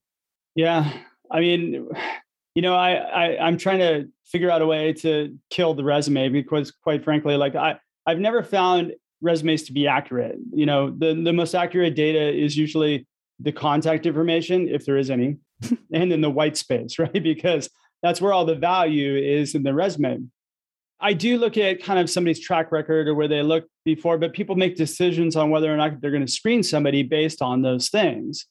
Yeah. 0.56 0.92
I 1.32 1.40
mean, 1.40 1.88
you 2.56 2.62
know, 2.62 2.76
I, 2.76 2.94
I 2.94 3.38
I'm 3.46 3.58
trying 3.58 3.80
to 3.80 4.08
figure 4.26 4.52
out 4.52 4.62
a 4.62 4.66
way 4.66 4.94
to 4.94 5.38
kill 5.50 5.74
the 5.74 5.84
resume 5.84 6.30
because 6.30 6.72
quite 6.72 7.04
frankly, 7.04 7.38
like 7.38 7.56
I, 7.56 7.80
I've 8.06 8.20
never 8.20 8.44
found 8.44 8.94
resumes 9.22 9.64
to 9.64 9.74
be 9.74 9.88
accurate. 9.88 10.38
You 10.54 10.66
know, 10.66 10.90
the, 10.90 11.14
the 11.14 11.34
most 11.34 11.54
accurate 11.54 11.96
data 11.96 12.34
is 12.34 12.58
usually 12.58 13.08
the 13.40 13.52
contact 13.52 14.06
information, 14.06 14.68
if 14.68 14.86
there 14.86 14.98
is 14.98 15.10
any, 15.10 15.38
and 15.93 16.12
in 16.12 16.21
the 16.21 16.30
white 16.30 16.58
space, 16.58 17.00
right? 17.00 17.24
Because 17.24 17.69
that's 18.04 18.21
where 18.21 18.34
all 18.34 18.45
the 18.45 18.56
value 18.56 19.15
is 19.15 19.56
in 19.56 19.63
the 19.63 19.74
resume. 19.74 20.28
I 21.00 21.13
do 21.13 21.38
look 21.38 21.58
at 21.58 21.82
kind 21.82 22.00
of 22.00 22.10
somebody's 22.10 22.39
track 22.39 22.71
record 22.71 23.08
or 23.08 23.15
where 23.15 23.28
they 23.28 23.41
look 23.41 23.65
before, 23.86 24.19
but 24.19 24.34
people 24.34 24.56
make 24.56 24.76
decisions 24.76 25.36
on 25.36 25.50
whether 25.50 25.74
or 25.74 25.78
not 25.78 26.00
they're 26.00 26.12
going 26.12 26.26
to 26.26 26.32
screen 26.32 26.62
somebody 26.62 27.02
based 27.02 27.41
on 27.41 27.63
those 27.63 27.89
things. 27.89 28.45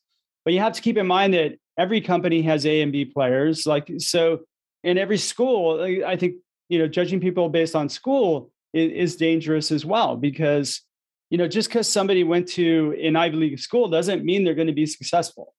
But 0.45 0.55
you 0.55 0.61
have 0.61 0.73
to 0.73 0.83
keep 0.83 0.97
in 0.97 1.07
mind 1.07 1.35
that 1.35 1.53
every 1.79 2.01
company 2.01 2.43
has 2.43 2.67
A 2.67 2.83
and 2.83 2.91
B 2.91 3.05
players. 3.05 3.67
Like 3.67 3.89
so, 3.99 4.41
in 4.83 4.99
every 4.99 5.19
school, 5.19 5.81
I 6.05 6.17
think 6.17 6.37
you 6.69 6.79
know 6.79 6.89
judging 6.89 7.21
people 7.21 7.49
based 7.51 7.77
on 7.77 7.89
school 7.89 8.51
is, 8.73 9.13
is 9.13 9.17
dangerous 9.17 9.71
as 9.71 9.85
well 9.85 10.17
because 10.17 10.81
you 11.29 11.39
know 11.39 11.47
just 11.47 11.69
because 11.69 11.89
somebody 11.89 12.25
went 12.25 12.49
to 12.49 12.97
an 13.01 13.15
Ivy 13.15 13.37
League 13.37 13.61
school 13.61 13.89
doesn't 13.89 14.25
mean 14.25 14.43
they're 14.43 14.55
going 14.55 14.67
to 14.67 14.73
be 14.73 14.87
successful. 14.87 15.55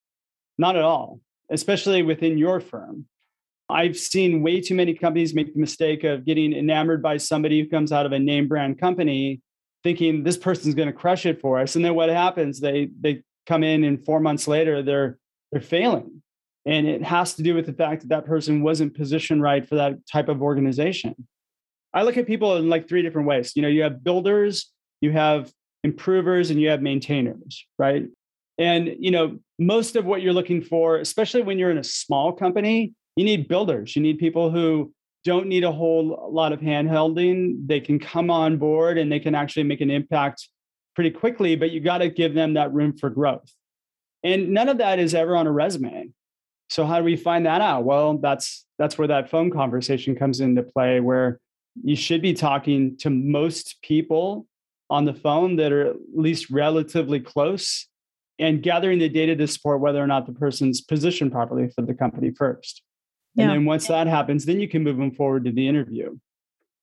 Not 0.58 0.76
at 0.76 0.84
all 0.84 1.22
especially 1.52 2.02
within 2.02 2.38
your 2.38 2.60
firm. 2.60 3.06
I've 3.70 3.98
seen 3.98 4.42
way 4.42 4.60
too 4.60 4.76
many 4.76 4.94
companies 4.94 5.34
make 5.34 5.54
the 5.54 5.60
mistake 5.60 6.04
of 6.04 6.26
getting 6.26 6.54
enamored 6.54 7.02
by 7.02 7.18
somebody 7.18 7.62
who 7.62 7.70
comes 7.70 7.92
out 7.92 8.06
of 8.06 8.12
a 8.12 8.20
name 8.20 8.48
brand 8.48 8.80
company 8.80 9.42
thinking 9.84 10.24
this 10.24 10.38
person's 10.38 10.76
going 10.76 10.88
to 10.88 10.94
crush 10.94 11.26
it 11.26 11.42
for 11.42 11.60
us 11.60 11.76
and 11.76 11.84
then 11.84 11.96
what 11.96 12.10
happens? 12.10 12.60
They 12.60 12.90
they 13.00 13.24
come 13.48 13.64
in 13.64 13.84
and 13.84 14.04
4 14.04 14.20
months 14.20 14.48
later 14.48 14.84
they're 14.84 15.18
they're 15.52 15.62
failing. 15.62 16.22
And 16.66 16.88
it 16.88 17.04
has 17.04 17.34
to 17.36 17.44
do 17.44 17.56
with 17.56 17.66
the 17.66 17.74
fact 17.74 18.02
that 18.02 18.10
that 18.10 18.26
person 18.26 18.62
wasn't 18.62 18.96
positioned 18.96 19.42
right 19.42 19.68
for 19.68 19.76
that 19.76 20.06
type 20.06 20.30
of 20.30 20.42
organization. 20.42 21.16
I 21.94 22.04
look 22.04 22.18
at 22.18 22.28
people 22.28 22.58
in 22.58 22.70
like 22.70 22.88
three 22.88 23.02
different 23.02 23.28
ways. 23.28 23.54
You 23.56 23.62
know 23.62 23.68
you 23.68 23.84
have 23.84 24.04
builders 24.04 24.72
you 25.02 25.12
have 25.12 25.52
improvers 25.84 26.52
and 26.52 26.62
you 26.62 26.70
have 26.70 26.82
maintainers 26.82 27.66
right 27.78 28.06
and 28.62 28.96
you 29.00 29.10
know, 29.10 29.40
most 29.58 29.96
of 29.96 30.06
what 30.06 30.22
you're 30.22 30.34
looking 30.34 30.62
for, 30.62 30.98
especially 30.98 31.42
when 31.42 31.58
you're 31.58 31.72
in 31.72 31.80
a 31.80 31.84
small 31.84 32.32
company, 32.32 32.94
you 33.16 33.26
need 33.26 33.48
builders. 33.48 33.96
You 33.96 34.04
need 34.04 34.20
people 34.20 34.52
who 34.52 34.94
don't 35.26 35.48
need 35.48 35.64
a 35.64 35.72
whole 35.72 36.30
lot 36.32 36.54
of 36.54 36.60
handholding. 36.60 37.68
They 37.68 37.80
can 37.80 37.98
come 37.98 38.30
on 38.30 38.58
board 38.58 39.00
and 39.00 39.12
they 39.12 39.20
can 39.20 39.34
actually 39.34 39.64
make 39.64 39.82
an 39.82 39.90
impact 39.90 40.48
pretty 40.96 41.10
quickly, 41.10 41.56
but 41.56 41.72
you 41.72 41.80
got 41.80 42.00
to 42.00 42.10
give 42.10 42.36
them 42.36 42.54
that 42.54 42.72
room 42.72 42.96
for 42.96 43.10
growth. 43.10 43.52
And 44.24 44.50
none 44.50 44.70
of 44.70 44.78
that 44.78 45.00
is 45.00 45.16
ever 45.16 45.36
on 45.36 45.48
a 45.48 45.52
resume. 45.52 46.10
So 46.70 46.86
how 46.86 47.00
do 47.00 47.04
we 47.04 47.16
find 47.16 47.48
that 47.48 47.62
out? 47.62 47.84
Well, 47.84 48.20
that's 48.20 48.66
that's 48.78 48.98
where 48.98 49.08
that 49.08 49.30
phone 49.32 49.50
conversation 49.50 50.16
comes 50.16 50.40
into 50.40 50.62
play 50.62 51.00
where 51.00 51.40
you 51.84 51.96
should 51.96 52.22
be 52.22 52.34
talking 52.34 52.98
to 52.98 53.10
most 53.10 53.82
people 53.82 54.46
on 54.90 55.06
the 55.06 55.14
phone 55.14 55.56
that 55.56 55.72
are 55.72 55.88
at 55.88 55.96
least 56.14 56.52
relatively 56.52 57.20
close 57.20 57.88
and 58.42 58.62
gathering 58.62 59.00
the 59.00 59.08
data 59.08 59.36
to 59.36 59.48
support 59.48 59.80
whether 59.80 60.04
or 60.04 60.08
not 60.08 60.26
the 60.26 60.34
person's 60.34 60.82
positioned 60.82 61.32
properly 61.32 61.70
for 61.74 61.84
the 61.84 61.94
company 61.94 62.32
first. 62.32 62.82
And 63.38 63.50
then 63.50 63.64
once 63.64 63.88
that 63.88 64.08
happens, 64.08 64.46
then 64.46 64.60
you 64.60 64.68
can 64.68 64.84
move 64.84 64.98
them 64.98 65.12
forward 65.12 65.46
to 65.46 65.52
the 65.52 65.66
interview. 65.66 66.18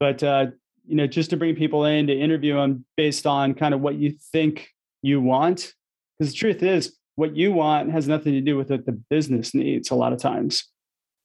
But 0.00 0.22
uh, 0.22 0.46
you 0.86 0.96
know, 0.96 1.06
just 1.06 1.28
to 1.30 1.36
bring 1.36 1.54
people 1.54 1.84
in 1.84 2.06
to 2.06 2.18
interview 2.18 2.54
them 2.54 2.86
based 2.96 3.26
on 3.26 3.52
kind 3.52 3.74
of 3.74 3.80
what 3.80 3.96
you 3.96 4.14
think 4.32 4.70
you 5.02 5.20
want, 5.20 5.74
because 6.18 6.32
the 6.32 6.38
truth 6.38 6.62
is, 6.62 6.96
what 7.16 7.36
you 7.36 7.52
want 7.52 7.90
has 7.90 8.08
nothing 8.08 8.32
to 8.32 8.40
do 8.40 8.56
with 8.56 8.70
what 8.70 8.86
the 8.86 8.92
business 8.92 9.54
needs. 9.54 9.90
A 9.90 9.94
lot 9.94 10.14
of 10.14 10.20
times. 10.20 10.64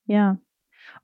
Yeah. 0.08 0.36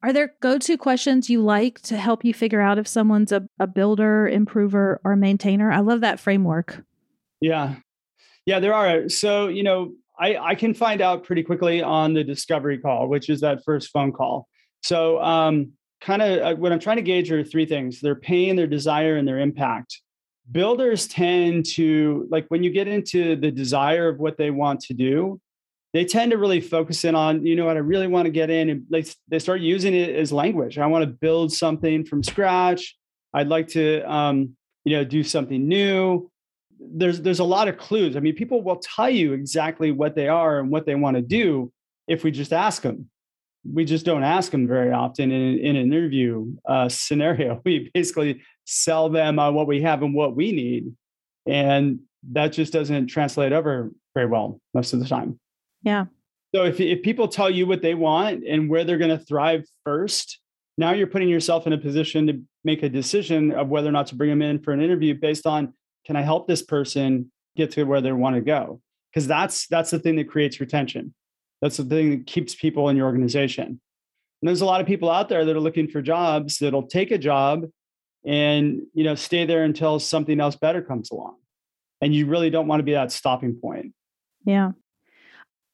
Are 0.02 0.14
there 0.14 0.34
go-to 0.42 0.78
questions 0.78 1.30
you 1.30 1.42
like 1.42 1.82
to 1.82 1.98
help 1.98 2.26
you 2.26 2.34
figure 2.34 2.62
out 2.62 2.78
if 2.78 2.88
someone's 2.88 3.32
a, 3.32 3.48
a 3.60 3.68
builder, 3.68 4.28
improver, 4.28 5.00
or 5.04 5.16
maintainer? 5.16 5.72
I 5.72 5.80
love 5.80 6.02
that 6.02 6.20
framework. 6.20 6.84
Yeah, 7.42 7.76
yeah, 8.50 8.60
there 8.60 8.74
are. 8.74 9.08
So, 9.10 9.48
you 9.48 9.62
know, 9.62 9.94
I, 10.20 10.36
I 10.38 10.56
can 10.56 10.74
find 10.74 11.02
out 11.02 11.24
pretty 11.24 11.44
quickly 11.44 11.84
on 11.84 12.16
the 12.16 12.24
discovery 12.24 12.80
call, 12.80 13.08
which 13.08 13.30
is 13.30 13.42
that 13.42 13.64
first 13.64 13.92
phone 13.92 14.12
call. 14.12 14.48
So, 14.82 15.22
um, 15.22 15.74
kind 16.02 16.24
of 16.24 16.40
uh, 16.40 16.56
what 16.56 16.72
I'm 16.72 16.80
trying 16.80 16.96
to 16.96 17.04
gauge 17.04 17.32
are 17.32 17.44
three 17.44 17.68
things 17.68 18.02
their 18.02 18.16
pain, 18.16 18.56
their 18.56 18.66
desire, 18.66 19.18
and 19.18 19.28
their 19.28 19.38
impact. 19.38 20.02
Builders 20.52 21.08
tend 21.08 21.68
to, 21.76 22.28
like, 22.32 22.48
when 22.48 22.64
you 22.64 22.72
get 22.72 22.88
into 22.88 23.36
the 23.36 23.52
desire 23.52 24.10
of 24.10 24.18
what 24.18 24.38
they 24.38 24.50
want 24.50 24.80
to 24.82 24.96
do, 24.96 25.40
they 25.94 26.04
tend 26.04 26.32
to 26.32 26.40
really 26.40 26.60
focus 26.60 27.06
in 27.06 27.14
on, 27.14 27.46
you 27.46 27.56
know 27.56 27.68
what, 27.68 27.78
I 27.78 27.82
really 27.82 28.08
want 28.08 28.26
to 28.26 28.32
get 28.32 28.50
in 28.50 28.72
and 28.72 28.84
they, 28.90 29.06
they 29.28 29.38
start 29.38 29.62
using 29.62 29.94
it 29.94 30.16
as 30.16 30.32
language. 30.32 30.80
I 30.80 30.88
want 30.88 31.04
to 31.04 31.12
build 31.12 31.54
something 31.54 32.04
from 32.04 32.24
scratch. 32.24 32.98
I'd 33.32 33.48
like 33.48 33.68
to, 33.70 34.02
um, 34.12 34.56
you 34.86 34.98
know, 34.98 35.04
do 35.04 35.24
something 35.24 35.68
new 35.68 36.32
there's 36.80 37.22
there's 37.22 37.40
a 37.40 37.46
lot 37.46 37.68
of 37.68 37.78
clues. 37.78 38.16
I 38.16 38.20
mean, 38.20 38.36
people 38.36 38.62
will 38.64 38.78
tell 38.78 39.10
you 39.10 39.34
exactly 39.34 39.92
what 39.92 40.16
they 40.16 40.28
are 40.28 40.60
and 40.60 40.70
what 40.70 40.86
they 40.86 40.96
want 40.96 41.16
to 41.18 41.22
do 41.22 41.72
if 42.08 42.24
we 42.24 42.32
just 42.32 42.54
ask 42.54 42.82
them. 42.82 43.10
We 43.72 43.84
just 43.86 44.06
don't 44.06 44.24
ask 44.24 44.52
them 44.52 44.68
very 44.68 44.92
often 44.92 45.32
in, 45.32 45.60
in 45.60 45.76
an 45.76 45.94
interview 45.94 46.54
uh, 46.68 46.90
scenario. 46.90 47.62
We 47.66 47.92
basically 47.94 48.42
sell 48.66 49.10
them 49.10 49.40
on 49.40 49.54
what 49.54 49.68
we 49.68 49.82
have 49.82 50.02
and 50.02 50.14
what 50.14 50.36
we 50.36 50.52
need, 50.52 50.96
and 51.46 52.00
that 52.32 52.54
just 52.54 52.74
doesn't 52.74 53.08
translate 53.08 53.52
over 53.52 53.92
very 54.14 54.28
well 54.28 54.60
most 54.74 54.94
of 54.94 55.00
the 55.00 55.08
time. 55.08 55.40
Yeah. 55.84 56.06
So 56.56 56.64
if 56.64 56.80
if 56.80 57.04
people 57.04 57.28
tell 57.28 57.50
you 57.50 57.68
what 57.68 57.82
they 57.82 57.94
want 57.94 58.44
and 58.48 58.70
where 58.70 58.84
they're 58.84 58.98
going 58.98 59.18
to 59.18 59.24
thrive 59.24 59.66
first, 59.86 60.40
now 60.78 60.94
you're 60.94 61.08
putting 61.08 61.30
yourself 61.30 61.68
in 61.68 61.74
a 61.74 61.78
position 61.78 62.28
to 62.28 62.42
make 62.64 62.84
a 62.84 62.90
decision 62.90 63.52
of 63.52 63.68
whether 63.70 63.90
or 63.90 63.92
not 63.92 64.08
to 64.08 64.16
bring 64.16 64.30
them 64.30 64.42
in 64.42 64.60
for 64.60 64.74
an 64.74 64.82
interview 64.82 65.14
based 65.14 65.46
on 65.46 65.74
can 66.10 66.16
I 66.16 66.24
help 66.24 66.48
this 66.48 66.64
person 66.64 67.32
get 67.56 67.70
to 67.74 67.84
where 67.84 68.02
they 68.02 68.12
want 68.12 68.36
to 68.36 68.42
go? 68.42 68.82
Because 69.14 69.28
that's 69.28 69.68
that's 69.68 69.92
the 69.92 70.00
thing 70.00 70.16
that 70.16 70.28
creates 70.28 70.60
retention. 70.60 71.14
That's 71.62 71.78
the 71.78 71.84
thing 71.84 72.10
that 72.10 72.26
keeps 72.26 72.56
people 72.56 72.90
in 72.90 72.98
your 72.98 73.06
organization. 73.06 73.66
And 73.68 74.48
there's 74.48 74.62
a 74.62 74.66
lot 74.66 74.82
of 74.82 74.88
people 74.88 75.12
out 75.12 75.30
there 75.30 75.46
that 75.46 75.56
are 75.56 75.60
looking 75.60 75.88
for 75.88 76.02
jobs 76.02 76.58
that'll 76.58 76.88
take 76.88 77.12
a 77.12 77.20
job 77.20 77.66
and 78.26 78.82
you 78.96 79.04
know 79.04 79.14
stay 79.14 79.46
there 79.46 79.64
until 79.64 80.00
something 80.00 80.40
else 80.40 80.56
better 80.56 80.82
comes 80.82 81.12
along. 81.12 81.36
And 82.02 82.12
you 82.12 82.26
really 82.26 82.50
don't 82.50 82.66
want 82.66 82.80
to 82.80 82.84
be 82.84 82.94
that 82.94 83.12
stopping 83.12 83.60
point. 83.62 83.94
Yeah. 84.46 84.72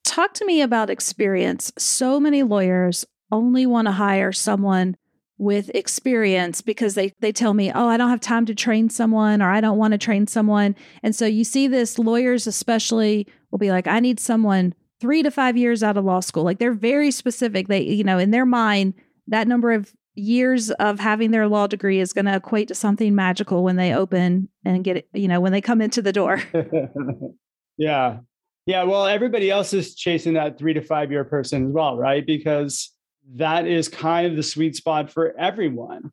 Talk 0.04 0.34
to 0.34 0.46
me 0.46 0.62
about 0.62 0.90
experience. 0.90 1.72
So 1.78 2.20
many 2.20 2.44
lawyers 2.44 3.06
only 3.32 3.66
want 3.66 3.88
to 3.88 3.94
hire 3.94 4.34
someone 4.34 4.98
with 5.38 5.70
experience 5.76 6.62
because 6.62 6.96
they 6.96 7.12
they 7.20 7.32
tell 7.32 7.54
me, 7.54 7.72
"Oh, 7.74 7.88
I 7.88 7.98
don't 7.98 8.10
have 8.10 8.22
time 8.22 8.46
to 8.46 8.56
train 8.56 8.90
someone 8.90 9.42
or 9.42 9.50
I 9.50 9.62
don't 9.62 9.78
want 9.78 9.92
to 9.92 9.98
train 9.98 10.28
someone." 10.28 10.76
And 11.04 11.16
so 11.16 11.26
you 11.26 11.44
see 11.44 11.68
this 11.68 12.00
lawyers 12.00 12.48
especially 12.48 13.28
will 13.52 13.60
be 13.60 13.72
like, 13.72 13.88
"I 13.88 14.00
need 14.00 14.20
someone 14.20 14.74
3 15.02 15.24
to 15.24 15.32
5 15.32 15.58
years 15.58 15.84
out 15.84 15.98
of 15.98 16.06
law 16.06 16.22
school." 16.22 16.44
Like 16.44 16.60
they're 16.60 16.74
very 16.74 17.12
specific. 17.12 17.68
They 17.68 17.82
you 17.82 18.04
know, 18.04 18.18
in 18.18 18.32
their 18.32 18.46
mind, 18.46 18.94
that 19.28 19.48
number 19.48 19.72
of 19.72 19.94
years 20.16 20.72
of 20.72 21.00
having 21.00 21.32
their 21.32 21.48
law 21.48 21.68
degree 21.68 22.00
is 22.00 22.14
going 22.14 22.26
to 22.26 22.36
equate 22.36 22.70
to 22.70 22.76
something 22.76 23.14
magical 23.14 23.64
when 23.64 23.76
they 23.76 23.94
open 23.94 24.48
and 24.64 24.84
get 24.84 24.98
it, 24.98 25.10
you 25.14 25.28
know, 25.28 25.40
when 25.42 25.52
they 25.52 25.62
come 25.62 25.82
into 25.82 26.02
the 26.02 26.14
door. 26.14 26.42
yeah. 27.78 28.20
Yeah, 28.66 28.84
well, 28.84 29.06
everybody 29.06 29.52
else 29.52 29.74
is 29.74 29.94
chasing 29.94 30.34
that 30.34 30.58
3 30.58 30.74
to 30.74 30.82
5 30.82 31.12
year 31.12 31.24
person 31.24 31.68
as 31.68 31.72
well, 31.72 31.98
right? 31.98 32.26
Because 32.26 32.92
that 33.34 33.68
is 33.68 33.88
kind 33.88 34.28
of 34.28 34.36
the 34.36 34.44
sweet 34.44 34.76
spot 34.76 35.12
for 35.12 35.38
everyone. 35.38 36.12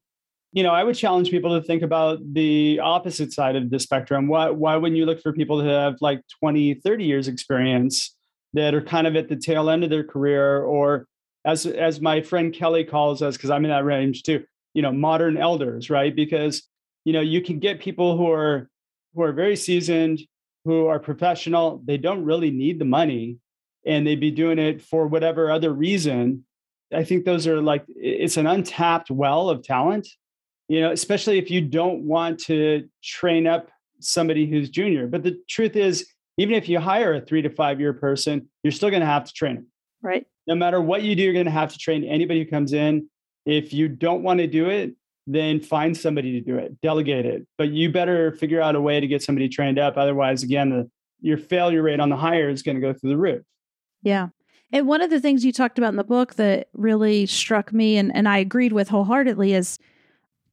You 0.52 0.62
know, 0.62 0.72
I 0.72 0.84
would 0.84 0.96
challenge 0.96 1.30
people 1.30 1.58
to 1.58 1.66
think 1.66 1.82
about 1.82 2.18
the 2.32 2.80
opposite 2.80 3.32
side 3.32 3.56
of 3.56 3.70
the 3.70 3.78
spectrum. 3.78 4.28
Why, 4.28 4.50
why 4.50 4.76
wouldn't 4.76 4.98
you 4.98 5.06
look 5.06 5.22
for 5.22 5.32
people 5.32 5.60
who 5.60 5.68
have 5.68 5.96
like 6.00 6.22
20, 6.40 6.74
30 6.74 7.04
years 7.04 7.28
experience 7.28 8.14
that 8.52 8.74
are 8.74 8.82
kind 8.82 9.06
of 9.06 9.16
at 9.16 9.28
the 9.28 9.36
tail 9.36 9.70
end 9.70 9.84
of 9.84 9.90
their 9.90 10.04
career 10.04 10.62
or 10.62 11.06
as 11.44 11.66
as 11.66 12.00
my 12.00 12.20
friend 12.20 12.52
Kelly 12.52 12.84
calls 12.84 13.22
us, 13.22 13.36
because 13.36 13.50
I'm 13.50 13.64
in 13.64 13.70
that 13.70 13.84
range 13.84 14.22
too, 14.22 14.44
you 14.74 14.82
know, 14.82 14.92
modern 14.92 15.36
elders, 15.36 15.90
right? 15.90 16.14
Because 16.14 16.62
you 17.04 17.12
know, 17.12 17.20
you 17.20 17.42
can 17.42 17.58
get 17.58 17.80
people 17.80 18.16
who 18.16 18.30
are 18.30 18.68
who 19.14 19.22
are 19.22 19.32
very 19.32 19.56
seasoned, 19.56 20.20
who 20.64 20.86
are 20.86 20.98
professional, 20.98 21.82
they 21.84 21.96
don't 21.96 22.24
really 22.24 22.50
need 22.50 22.78
the 22.78 22.84
money 22.84 23.38
and 23.84 24.06
they'd 24.06 24.20
be 24.20 24.30
doing 24.30 24.58
it 24.58 24.80
for 24.80 25.06
whatever 25.06 25.50
other 25.50 25.72
reason 25.72 26.44
I 26.94 27.04
think 27.04 27.24
those 27.24 27.46
are 27.46 27.60
like 27.60 27.84
it's 27.88 28.36
an 28.36 28.46
untapped 28.46 29.10
well 29.10 29.48
of 29.48 29.62
talent, 29.62 30.08
you 30.68 30.80
know, 30.80 30.92
especially 30.92 31.38
if 31.38 31.50
you 31.50 31.60
don't 31.60 32.02
want 32.04 32.38
to 32.44 32.88
train 33.02 33.46
up 33.46 33.68
somebody 34.00 34.46
who's 34.46 34.70
junior. 34.70 35.06
But 35.06 35.22
the 35.22 35.38
truth 35.48 35.76
is, 35.76 36.06
even 36.38 36.54
if 36.54 36.68
you 36.68 36.80
hire 36.80 37.14
a 37.14 37.20
three 37.20 37.42
to 37.42 37.50
five 37.50 37.80
year 37.80 37.92
person, 37.92 38.48
you're 38.62 38.72
still 38.72 38.90
going 38.90 39.00
to 39.00 39.06
have 39.06 39.24
to 39.24 39.32
train 39.32 39.56
them. 39.56 39.66
Right. 40.02 40.26
No 40.46 40.54
matter 40.54 40.80
what 40.80 41.02
you 41.02 41.14
do, 41.14 41.22
you're 41.22 41.32
going 41.32 41.46
to 41.46 41.52
have 41.52 41.72
to 41.72 41.78
train 41.78 42.04
anybody 42.04 42.42
who 42.42 42.50
comes 42.50 42.72
in. 42.72 43.08
If 43.46 43.72
you 43.72 43.88
don't 43.88 44.22
want 44.22 44.38
to 44.40 44.46
do 44.46 44.68
it, 44.68 44.94
then 45.26 45.60
find 45.60 45.96
somebody 45.96 46.32
to 46.32 46.40
do 46.40 46.58
it, 46.58 46.80
delegate 46.80 47.26
it. 47.26 47.46
But 47.58 47.70
you 47.70 47.90
better 47.90 48.32
figure 48.32 48.60
out 48.60 48.74
a 48.74 48.80
way 48.80 48.98
to 48.98 49.06
get 49.06 49.22
somebody 49.22 49.48
trained 49.48 49.78
up. 49.78 49.96
Otherwise, 49.96 50.42
again, 50.42 50.70
the, 50.70 50.90
your 51.20 51.38
failure 51.38 51.82
rate 51.82 52.00
on 52.00 52.08
the 52.08 52.16
hire 52.16 52.48
is 52.48 52.62
going 52.62 52.74
to 52.74 52.80
go 52.80 52.92
through 52.92 53.10
the 53.10 53.16
roof. 53.16 53.42
Yeah. 54.02 54.28
And 54.72 54.86
one 54.86 55.02
of 55.02 55.10
the 55.10 55.20
things 55.20 55.44
you 55.44 55.52
talked 55.52 55.78
about 55.78 55.90
in 55.90 55.96
the 55.96 56.04
book 56.04 56.34
that 56.34 56.68
really 56.72 57.26
struck 57.26 57.72
me 57.72 57.98
and, 57.98 58.14
and 58.14 58.28
I 58.28 58.38
agreed 58.38 58.72
with 58.72 58.88
wholeheartedly 58.88 59.52
is 59.52 59.78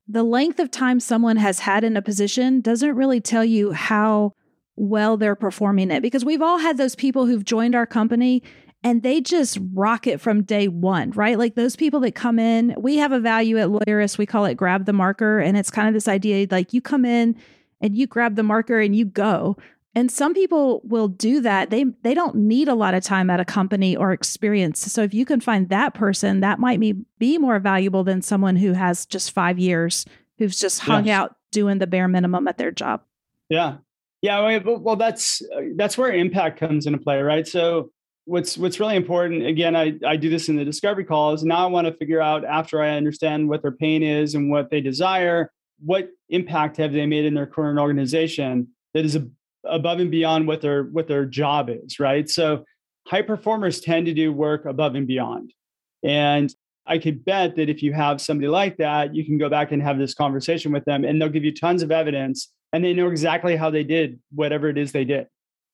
the 0.08 0.24
length 0.24 0.60
of 0.60 0.70
time 0.72 1.00
someone 1.00 1.38
has 1.38 1.60
had 1.60 1.84
in 1.84 1.96
a 1.96 2.02
position 2.02 2.62
doesn't 2.62 2.96
really 2.96 3.22
tell 3.22 3.46
you 3.46 3.72
how 3.72 4.34
well 4.76 5.18
they're 5.18 5.36
performing 5.36 5.92
it 5.92 6.02
because 6.02 6.26
we've 6.26 6.42
all 6.42 6.58
had 6.58 6.78
those 6.78 6.96
people 6.96 7.26
who've 7.26 7.46
joined 7.46 7.76
our 7.76 7.86
company 7.86 8.44
and 8.84 9.04
they 9.04 9.20
just 9.20 9.58
rock 9.74 10.08
it 10.08 10.22
from 10.22 10.44
day 10.44 10.68
one, 10.68 11.12
right? 11.12 11.38
Like 11.38 11.56
those 11.56 11.76
people 11.76 12.00
that 12.02 12.16
come 12.16 12.40
in, 12.40 12.74
we 12.78 12.96
have 12.98 13.12
a 13.12 13.20
value 13.20 13.58
at 13.58 13.68
Lawyerist, 13.68 14.18
we 14.18 14.26
call 14.26 14.46
it 14.46 14.56
grab 14.56 14.86
the 14.86 14.94
marker. 14.94 15.40
And 15.40 15.58
it's 15.58 15.70
kind 15.70 15.88
of 15.88 15.94
this 15.94 16.08
idea 16.08 16.48
like 16.50 16.74
you 16.74 16.82
come 16.82 17.04
in 17.04 17.36
and 17.82 17.96
you 17.96 18.08
grab 18.08 18.36
the 18.36 18.44
marker 18.44 18.80
and 18.80 18.96
you 18.96 19.06
go. 19.06 19.58
And 19.96 20.12
some 20.12 20.34
people 20.34 20.82
will 20.84 21.08
do 21.08 21.42
that. 21.42 21.72
They 21.72 21.86
they 22.04 22.14
don't 22.14 22.36
need 22.36 22.68
a 22.68 22.76
lot 22.76 22.94
of 22.94 23.04
time 23.04 23.30
at 23.30 23.40
a 23.40 23.46
company 23.46 23.96
or 23.96 24.12
experience. 24.12 24.80
So 24.80 25.02
if 25.02 25.14
you 25.14 25.26
can 25.26 25.42
find 25.42 25.70
that 25.70 25.94
person, 25.94 26.42
that 26.42 26.60
might 26.60 26.80
be, 26.80 26.94
be 27.18 27.38
more 27.38 27.60
valuable 27.60 28.04
than 28.04 28.22
someone 28.22 28.56
who 28.56 28.74
has 28.74 29.06
just 29.06 29.32
5 29.32 29.58
years 29.58 30.06
who's 30.38 30.60
just 30.60 30.82
hung 30.82 31.06
yes. 31.06 31.16
out 31.16 31.36
doing 31.52 31.80
the 31.80 31.88
bare 31.88 32.08
minimum 32.08 32.48
at 32.48 32.58
their 32.58 32.72
job. 32.72 33.02
Yeah. 33.50 33.78
Yeah, 34.22 34.60
well 34.66 34.98
that's 34.98 35.42
uh, 35.56 35.62
that's 35.76 35.98
where 35.98 36.12
impact 36.12 36.60
comes 36.60 36.86
into 36.86 37.00
play, 37.00 37.22
right? 37.22 37.48
So 37.48 37.92
what's 38.30 38.60
what's 38.60 38.80
really 38.80 38.96
important 38.96 39.44
again 39.44 39.76
I, 39.76 39.94
I 40.06 40.16
do 40.16 40.30
this 40.30 40.50
in 40.50 40.56
the 40.56 40.64
discovery 40.64 41.04
calls 41.04 41.44
now 41.44 41.64
i 41.64 41.66
want 41.66 41.88
to 41.88 41.94
figure 41.94 42.22
out 42.22 42.46
after 42.46 42.80
i 42.80 42.90
understand 42.92 43.50
what 43.50 43.64
their 43.64 43.72
pain 43.72 44.04
is 44.04 44.36
and 44.36 44.52
what 44.52 44.70
they 44.70 44.82
desire 44.82 45.52
what 45.84 46.10
impact 46.30 46.78
have 46.78 46.94
they 46.94 47.08
made 47.08 47.26
in 47.26 47.34
their 47.34 47.48
current 47.48 47.80
organization 47.80 48.68
that 48.94 49.04
is 49.04 49.16
a, 49.16 49.28
above 49.70 50.00
and 50.00 50.12
beyond 50.12 50.48
what 50.48 50.62
their 50.62 50.84
what 50.84 51.08
their 51.08 51.26
job 51.26 51.70
is 51.70 52.00
right? 52.00 52.30
So 52.30 52.66
high 53.08 53.22
performers 53.22 53.82
tend 53.82 54.06
to 54.06 54.14
do 54.14 54.32
work 54.32 54.66
above 54.66 54.96
and 54.96 55.08
beyond. 55.08 55.54
And 56.04 56.54
i 56.88 56.98
could 56.98 57.24
bet 57.24 57.56
that 57.56 57.70
if 57.70 57.84
you 57.84 57.94
have 57.94 58.20
somebody 58.20 58.48
like 58.48 58.78
that 58.78 59.14
you 59.14 59.24
can 59.24 59.38
go 59.38 59.50
back 59.50 59.72
and 59.72 59.82
have 59.82 60.00
this 60.00 60.14
conversation 60.14 60.72
with 60.72 60.84
them 60.86 61.04
and 61.04 61.22
they'll 61.22 61.30
give 61.30 61.44
you 61.44 61.54
tons 61.54 61.84
of 61.84 61.92
evidence 61.92 62.52
and 62.72 62.84
they 62.84 62.94
know 62.94 63.10
exactly 63.10 63.56
how 63.56 63.70
they 63.70 63.84
did 63.84 64.18
whatever 64.34 64.70
it 64.70 64.78
is 64.78 64.92
they 64.92 65.06
did 65.06 65.28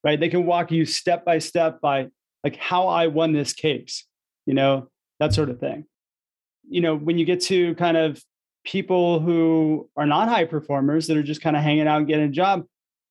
right? 0.04 0.20
They 0.20 0.30
can 0.30 0.46
walk 0.46 0.72
you 0.72 0.86
step 0.86 1.24
by 1.24 1.40
step 1.40 1.80
by 1.80 2.08
like 2.44 2.58
how 2.58 2.88
i 2.88 3.08
won 3.08 3.34
this 3.34 3.54
case 3.54 4.06
you 4.46 4.54
know 4.54 4.90
that 5.20 5.34
sort 5.34 5.50
of 5.50 5.60
thing. 5.60 5.86
You 6.70 6.82
know 6.82 6.96
when 6.96 7.18
you 7.18 7.26
get 7.26 7.42
to 7.44 7.76
kind 7.76 7.98
of 7.98 8.22
people 8.64 9.20
who 9.20 9.90
are 9.96 10.06
not 10.06 10.28
high 10.28 10.46
performers 10.46 11.08
that 11.08 11.18
are 11.18 11.24
just 11.24 11.42
kind 11.42 11.56
of 11.56 11.64
hanging 11.64 11.88
out 11.88 12.00
and 12.00 12.08
getting 12.08 12.26
a 12.26 12.30
job 12.30 12.64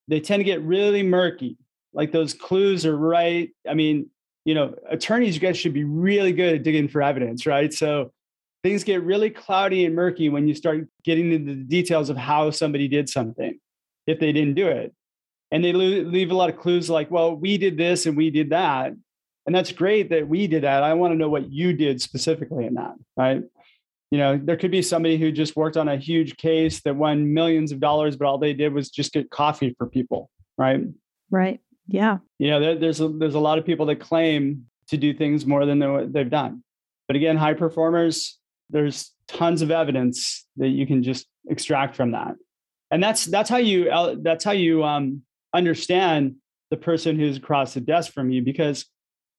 they 0.08 0.20
tend 0.20 0.40
to 0.40 0.44
get 0.44 0.62
really 0.62 1.02
murky. 1.02 1.56
Like 1.92 2.12
those 2.12 2.34
clues 2.34 2.84
are 2.84 2.96
right. 2.96 3.50
I 3.68 3.74
mean, 3.74 4.10
you 4.44 4.54
know, 4.54 4.74
attorneys, 4.88 5.34
you 5.34 5.40
guys 5.40 5.56
should 5.56 5.72
be 5.72 5.84
really 5.84 6.32
good 6.32 6.56
at 6.56 6.62
digging 6.62 6.88
for 6.88 7.02
evidence, 7.02 7.46
right? 7.46 7.72
So 7.72 8.12
things 8.62 8.84
get 8.84 9.02
really 9.02 9.30
cloudy 9.30 9.84
and 9.84 9.94
murky 9.94 10.28
when 10.28 10.48
you 10.48 10.54
start 10.54 10.86
getting 11.04 11.32
into 11.32 11.54
the 11.54 11.62
details 11.62 12.10
of 12.10 12.16
how 12.16 12.50
somebody 12.50 12.88
did 12.88 13.08
something 13.08 13.58
if 14.06 14.20
they 14.20 14.32
didn't 14.32 14.54
do 14.54 14.66
it. 14.66 14.92
And 15.50 15.64
they 15.64 15.72
leave 15.72 16.30
a 16.30 16.34
lot 16.34 16.50
of 16.50 16.58
clues 16.58 16.90
like, 16.90 17.10
well, 17.10 17.36
we 17.36 17.58
did 17.58 17.76
this 17.76 18.06
and 18.06 18.16
we 18.16 18.30
did 18.30 18.50
that. 18.50 18.92
And 19.46 19.54
that's 19.54 19.70
great 19.72 20.10
that 20.10 20.26
we 20.26 20.46
did 20.46 20.64
that. 20.64 20.82
I 20.82 20.94
want 20.94 21.12
to 21.12 21.16
know 21.16 21.28
what 21.28 21.52
you 21.52 21.72
did 21.74 22.00
specifically 22.00 22.66
in 22.66 22.74
that, 22.74 22.94
right? 23.16 23.42
You 24.14 24.18
know 24.18 24.38
there 24.40 24.56
could 24.56 24.70
be 24.70 24.80
somebody 24.80 25.16
who 25.18 25.32
just 25.32 25.56
worked 25.56 25.76
on 25.76 25.88
a 25.88 25.96
huge 25.96 26.36
case 26.36 26.80
that 26.82 26.94
won 26.94 27.34
millions 27.34 27.72
of 27.72 27.80
dollars 27.80 28.14
but 28.14 28.26
all 28.28 28.38
they 28.38 28.52
did 28.52 28.72
was 28.72 28.88
just 28.88 29.12
get 29.12 29.28
coffee 29.28 29.74
for 29.76 29.88
people 29.88 30.30
right? 30.56 30.82
Right. 31.30 31.60
Yeah. 31.88 32.18
You 32.38 32.50
know 32.50 32.60
there, 32.60 32.78
there's 32.78 33.00
a, 33.00 33.08
there's 33.08 33.34
a 33.34 33.40
lot 33.40 33.58
of 33.58 33.66
people 33.66 33.86
that 33.86 33.96
claim 33.96 34.66
to 34.88 34.96
do 34.96 35.12
things 35.12 35.46
more 35.46 35.66
than 35.66 36.12
they've 36.12 36.30
done. 36.30 36.62
But 37.08 37.16
again 37.16 37.36
high 37.36 37.54
performers 37.54 38.38
there's 38.70 39.12
tons 39.26 39.62
of 39.62 39.70
evidence 39.70 40.46
that 40.58 40.68
you 40.68 40.86
can 40.86 41.02
just 41.02 41.26
extract 41.48 41.96
from 41.96 42.12
that. 42.12 42.36
And 42.90 43.02
that's 43.02 43.24
that's 43.24 43.50
how 43.50 43.56
you 43.56 43.90
that's 44.22 44.44
how 44.44 44.52
you 44.52 44.84
um, 44.84 45.22
understand 45.52 46.36
the 46.70 46.76
person 46.76 47.18
who's 47.18 47.36
across 47.36 47.74
the 47.74 47.80
desk 47.80 48.12
from 48.12 48.30
you 48.30 48.42
because 48.42 48.86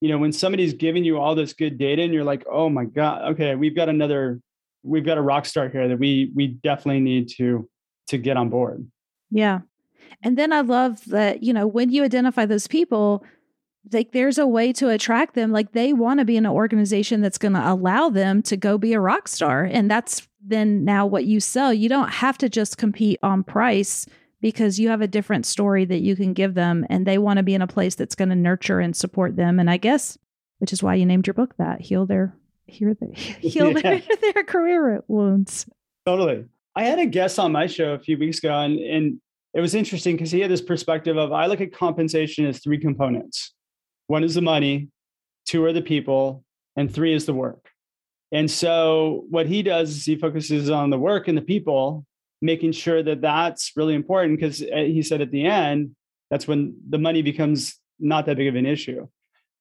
you 0.01 0.09
know 0.09 0.17
when 0.17 0.33
somebody's 0.33 0.73
giving 0.73 1.05
you 1.05 1.17
all 1.17 1.35
this 1.35 1.53
good 1.53 1.77
data 1.77 2.01
and 2.01 2.13
you're 2.13 2.23
like 2.23 2.45
oh 2.51 2.69
my 2.69 2.85
god 2.85 3.31
okay 3.31 3.55
we've 3.55 3.75
got 3.75 3.89
another 3.89 4.39
we've 4.85 5.05
got 5.05 5.17
a 5.17 5.21
rock 5.21 5.45
star 5.45 5.67
here 5.67 5.87
that 5.87 5.99
we 5.99 6.31
we 6.35 6.47
definitely 6.47 7.01
need 7.01 7.29
to 7.37 7.67
to 8.07 8.17
get 8.17 8.37
on 8.37 8.49
board. 8.49 8.87
Yeah. 9.31 9.61
And 10.21 10.37
then 10.37 10.53
I 10.53 10.61
love 10.61 11.03
that, 11.05 11.43
you 11.43 11.53
know, 11.53 11.67
when 11.67 11.89
you 11.89 12.03
identify 12.03 12.45
those 12.45 12.67
people, 12.67 13.23
like 13.91 14.11
there's 14.11 14.37
a 14.37 14.47
way 14.47 14.71
to 14.73 14.89
attract 14.89 15.35
them. 15.35 15.51
Like 15.51 15.71
they 15.71 15.93
want 15.93 16.19
to 16.19 16.25
be 16.25 16.37
in 16.37 16.45
an 16.45 16.51
organization 16.51 17.21
that's 17.21 17.37
going 17.37 17.53
to 17.53 17.71
allow 17.71 18.09
them 18.09 18.41
to 18.43 18.57
go 18.57 18.77
be 18.77 18.93
a 18.93 18.99
rock 18.99 19.27
star. 19.27 19.63
And 19.63 19.89
that's 19.89 20.27
then 20.43 20.85
now 20.85 21.05
what 21.05 21.25
you 21.25 21.39
sell. 21.39 21.73
You 21.73 21.89
don't 21.89 22.09
have 22.09 22.37
to 22.39 22.49
just 22.49 22.77
compete 22.77 23.19
on 23.23 23.43
price 23.43 24.05
because 24.41 24.79
you 24.79 24.89
have 24.89 25.01
a 25.01 25.07
different 25.07 25.45
story 25.45 25.85
that 25.85 26.01
you 26.01 26.15
can 26.15 26.33
give 26.33 26.53
them 26.53 26.85
and 26.89 27.05
they 27.05 27.17
want 27.17 27.37
to 27.37 27.43
be 27.43 27.55
in 27.55 27.61
a 27.61 27.67
place 27.67 27.95
that's 27.95 28.15
going 28.15 28.29
to 28.29 28.35
nurture 28.35 28.79
and 28.79 28.95
support 28.95 29.35
them. 29.35 29.59
And 29.59 29.69
I 29.69 29.77
guess, 29.77 30.17
which 30.59 30.71
is 30.71 30.83
why 30.83 30.95
you 30.95 31.05
named 31.05 31.27
your 31.27 31.33
book 31.33 31.55
that 31.57 31.81
Heal 31.81 32.05
Their 32.05 32.35
heal 32.67 32.95
their, 32.99 33.09
heal 33.13 33.71
yeah. 33.71 33.81
their, 33.81 34.01
their 34.33 34.43
career 34.43 35.03
wounds. 35.07 35.65
Totally. 36.05 36.45
I 36.75 36.83
had 36.83 36.99
a 36.99 37.05
guest 37.05 37.39
on 37.39 37.51
my 37.51 37.67
show 37.67 37.93
a 37.93 37.99
few 37.99 38.17
weeks 38.17 38.39
ago, 38.39 38.53
and, 38.53 38.79
and 38.79 39.21
it 39.53 39.61
was 39.61 39.75
interesting 39.75 40.15
because 40.15 40.31
he 40.31 40.41
had 40.41 40.51
this 40.51 40.61
perspective 40.61 41.17
of 41.17 41.31
I 41.31 41.45
look 41.45 41.61
at 41.61 41.73
compensation 41.73 42.45
as 42.45 42.59
three 42.59 42.77
components. 42.77 43.53
One 44.07 44.23
is 44.23 44.35
the 44.35 44.41
money, 44.41 44.89
two 45.47 45.63
are 45.63 45.73
the 45.73 45.81
people, 45.81 46.43
and 46.75 46.93
three 46.93 47.13
is 47.13 47.25
the 47.25 47.33
work. 47.33 47.69
And 48.31 48.51
so 48.51 49.25
what 49.29 49.47
he 49.47 49.63
does 49.63 49.91
is 49.91 50.05
he 50.05 50.17
focuses 50.17 50.69
on 50.69 50.89
the 50.89 50.99
work 50.99 51.27
and 51.27 51.37
the 51.37 51.41
people 51.41 52.05
making 52.41 52.73
sure 52.73 53.01
that 53.01 53.21
that's 53.21 53.71
really 53.75 53.93
important 53.93 54.37
because 54.37 54.61
uh, 54.61 54.77
he 54.77 55.01
said 55.01 55.21
at 55.21 55.31
the 55.31 55.45
end, 55.45 55.95
that's 56.29 56.47
when 56.47 56.75
the 56.89 56.97
money 56.97 57.21
becomes 57.21 57.79
not 57.99 58.25
that 58.25 58.37
big 58.37 58.47
of 58.47 58.55
an 58.55 58.65
issue. 58.65 59.07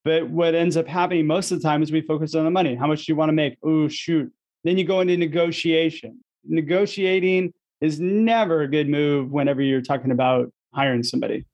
But 0.05 0.29
what 0.29 0.55
ends 0.55 0.77
up 0.77 0.87
happening 0.87 1.27
most 1.27 1.51
of 1.51 1.61
the 1.61 1.67
time 1.67 1.83
is 1.83 1.91
we 1.91 2.03
focus 2.03 2.35
on 2.35 2.45
the 2.45 2.51
money. 2.51 2.75
How 2.75 2.87
much 2.87 3.07
do 3.07 3.13
you 3.13 3.17
want 3.17 3.31
to 3.31 3.35
make? 3.35 3.57
Oh, 3.63 3.89
shoot. 3.89 4.31
Then 4.63 4.77
you 4.77 4.85
go 4.85 5.01
into 5.01 5.17
negotiation. 5.17 6.21
Negotiating 6.45 7.53
is 7.81 8.01
never 8.01 8.63
a 8.63 8.69
good 8.69 8.89
move 8.89 9.31
whenever 9.31 9.63
you're 9.63 9.83
talking 9.83 10.11
about 10.11 10.53
hiring 10.75 11.03
somebody. 11.03 11.45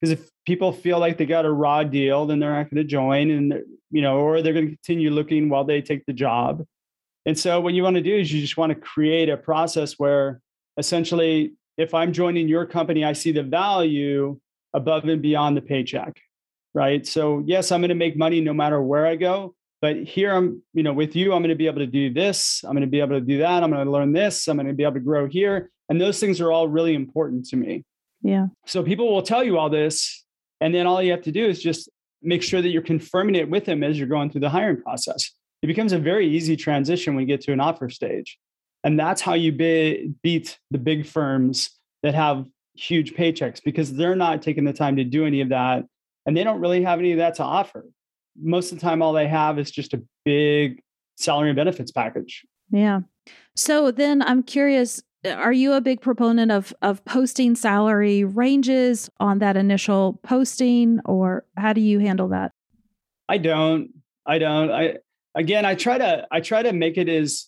Because 0.00 0.18
if 0.18 0.30
people 0.46 0.72
feel 0.72 0.98
like 0.98 1.18
they 1.18 1.26
got 1.26 1.44
a 1.44 1.50
raw 1.50 1.82
deal, 1.82 2.26
then 2.26 2.38
they're 2.38 2.52
not 2.52 2.70
going 2.70 2.82
to 2.82 2.84
join 2.84 3.30
and 3.30 3.62
you 3.90 4.02
know, 4.02 4.18
or 4.18 4.42
they're 4.42 4.52
going 4.52 4.66
to 4.66 4.76
continue 4.76 5.10
looking 5.10 5.48
while 5.48 5.64
they 5.64 5.80
take 5.80 6.04
the 6.06 6.12
job. 6.12 6.64
And 7.26 7.38
so 7.38 7.60
what 7.60 7.74
you 7.74 7.82
want 7.82 7.96
to 7.96 8.02
do 8.02 8.14
is 8.14 8.32
you 8.32 8.40
just 8.40 8.56
want 8.56 8.70
to 8.70 8.78
create 8.78 9.28
a 9.28 9.36
process 9.36 9.94
where 9.98 10.40
essentially 10.76 11.52
if 11.76 11.94
I'm 11.94 12.12
joining 12.12 12.48
your 12.48 12.66
company, 12.66 13.04
I 13.04 13.12
see 13.12 13.32
the 13.32 13.42
value 13.42 14.38
above 14.74 15.04
and 15.04 15.22
beyond 15.22 15.56
the 15.56 15.62
paycheck. 15.62 16.20
Right. 16.74 17.06
So 17.06 17.42
yes, 17.46 17.72
I'm 17.72 17.80
going 17.80 17.88
to 17.88 17.94
make 17.94 18.16
money 18.16 18.40
no 18.40 18.52
matter 18.52 18.80
where 18.80 19.06
I 19.06 19.16
go. 19.16 19.54
But 19.80 19.96
here 19.98 20.32
I'm, 20.32 20.62
you 20.74 20.82
know, 20.82 20.92
with 20.92 21.14
you, 21.14 21.32
I'm 21.32 21.40
going 21.40 21.50
to 21.50 21.54
be 21.54 21.66
able 21.66 21.78
to 21.78 21.86
do 21.86 22.12
this. 22.12 22.64
I'm 22.64 22.72
going 22.72 22.80
to 22.82 22.88
be 22.88 23.00
able 23.00 23.14
to 23.14 23.20
do 23.20 23.38
that. 23.38 23.62
I'm 23.62 23.70
going 23.70 23.84
to 23.84 23.90
learn 23.90 24.12
this. 24.12 24.48
I'm 24.48 24.56
going 24.56 24.66
to 24.66 24.74
be 24.74 24.82
able 24.82 24.94
to 24.94 25.00
grow 25.00 25.28
here. 25.28 25.70
And 25.88 26.00
those 26.00 26.18
things 26.18 26.40
are 26.40 26.50
all 26.50 26.68
really 26.68 26.94
important 26.94 27.46
to 27.48 27.56
me. 27.56 27.84
Yeah. 28.22 28.46
So 28.66 28.82
people 28.82 29.12
will 29.12 29.22
tell 29.22 29.44
you 29.44 29.56
all 29.56 29.70
this. 29.70 30.24
And 30.60 30.74
then 30.74 30.86
all 30.86 31.00
you 31.00 31.12
have 31.12 31.22
to 31.22 31.32
do 31.32 31.46
is 31.46 31.62
just 31.62 31.88
make 32.22 32.42
sure 32.42 32.60
that 32.60 32.68
you're 32.70 32.82
confirming 32.82 33.36
it 33.36 33.48
with 33.48 33.64
them 33.64 33.84
as 33.84 33.98
you're 33.98 34.08
going 34.08 34.30
through 34.30 34.40
the 34.40 34.50
hiring 34.50 34.82
process. 34.82 35.30
It 35.62 35.68
becomes 35.68 35.92
a 35.92 35.98
very 35.98 36.28
easy 36.28 36.56
transition 36.56 37.14
when 37.14 37.22
you 37.22 37.28
get 37.28 37.42
to 37.42 37.52
an 37.52 37.60
offer 37.60 37.88
stage. 37.88 38.38
And 38.82 38.98
that's 38.98 39.20
how 39.20 39.34
you 39.34 39.52
be, 39.52 40.12
beat 40.22 40.58
the 40.70 40.78
big 40.78 41.06
firms 41.06 41.70
that 42.02 42.14
have 42.14 42.46
huge 42.74 43.14
paychecks 43.14 43.62
because 43.62 43.92
they're 43.92 44.16
not 44.16 44.42
taking 44.42 44.64
the 44.64 44.72
time 44.72 44.96
to 44.96 45.04
do 45.04 45.26
any 45.26 45.40
of 45.40 45.48
that. 45.50 45.84
And 46.28 46.36
they 46.36 46.44
don't 46.44 46.60
really 46.60 46.82
have 46.82 46.98
any 46.98 47.12
of 47.12 47.18
that 47.18 47.34
to 47.36 47.42
offer 47.42 47.84
most 48.40 48.72
of 48.72 48.78
the 48.78 48.82
time 48.82 49.02
all 49.02 49.12
they 49.12 49.28
have 49.28 49.58
is 49.58 49.70
just 49.70 49.94
a 49.94 50.02
big 50.24 50.80
salary 51.16 51.50
and 51.50 51.56
benefits 51.56 51.90
package. 51.90 52.44
Yeah. 52.70 53.00
So 53.56 53.90
then 53.90 54.22
I'm 54.22 54.42
curious 54.42 55.02
are 55.26 55.52
you 55.52 55.72
a 55.72 55.80
big 55.80 56.00
proponent 56.00 56.52
of 56.52 56.72
of 56.80 57.04
posting 57.04 57.56
salary 57.56 58.22
ranges 58.22 59.10
on 59.18 59.40
that 59.40 59.56
initial 59.56 60.20
posting 60.22 61.00
or 61.04 61.44
how 61.56 61.72
do 61.72 61.80
you 61.80 61.98
handle 61.98 62.28
that? 62.28 62.52
I 63.28 63.38
don't. 63.38 63.90
I 64.24 64.38
don't. 64.38 64.70
I 64.70 64.98
again 65.34 65.64
I 65.64 65.74
try 65.74 65.98
to 65.98 66.26
I 66.30 66.40
try 66.40 66.62
to 66.62 66.72
make 66.72 66.98
it 66.98 67.08
as 67.08 67.46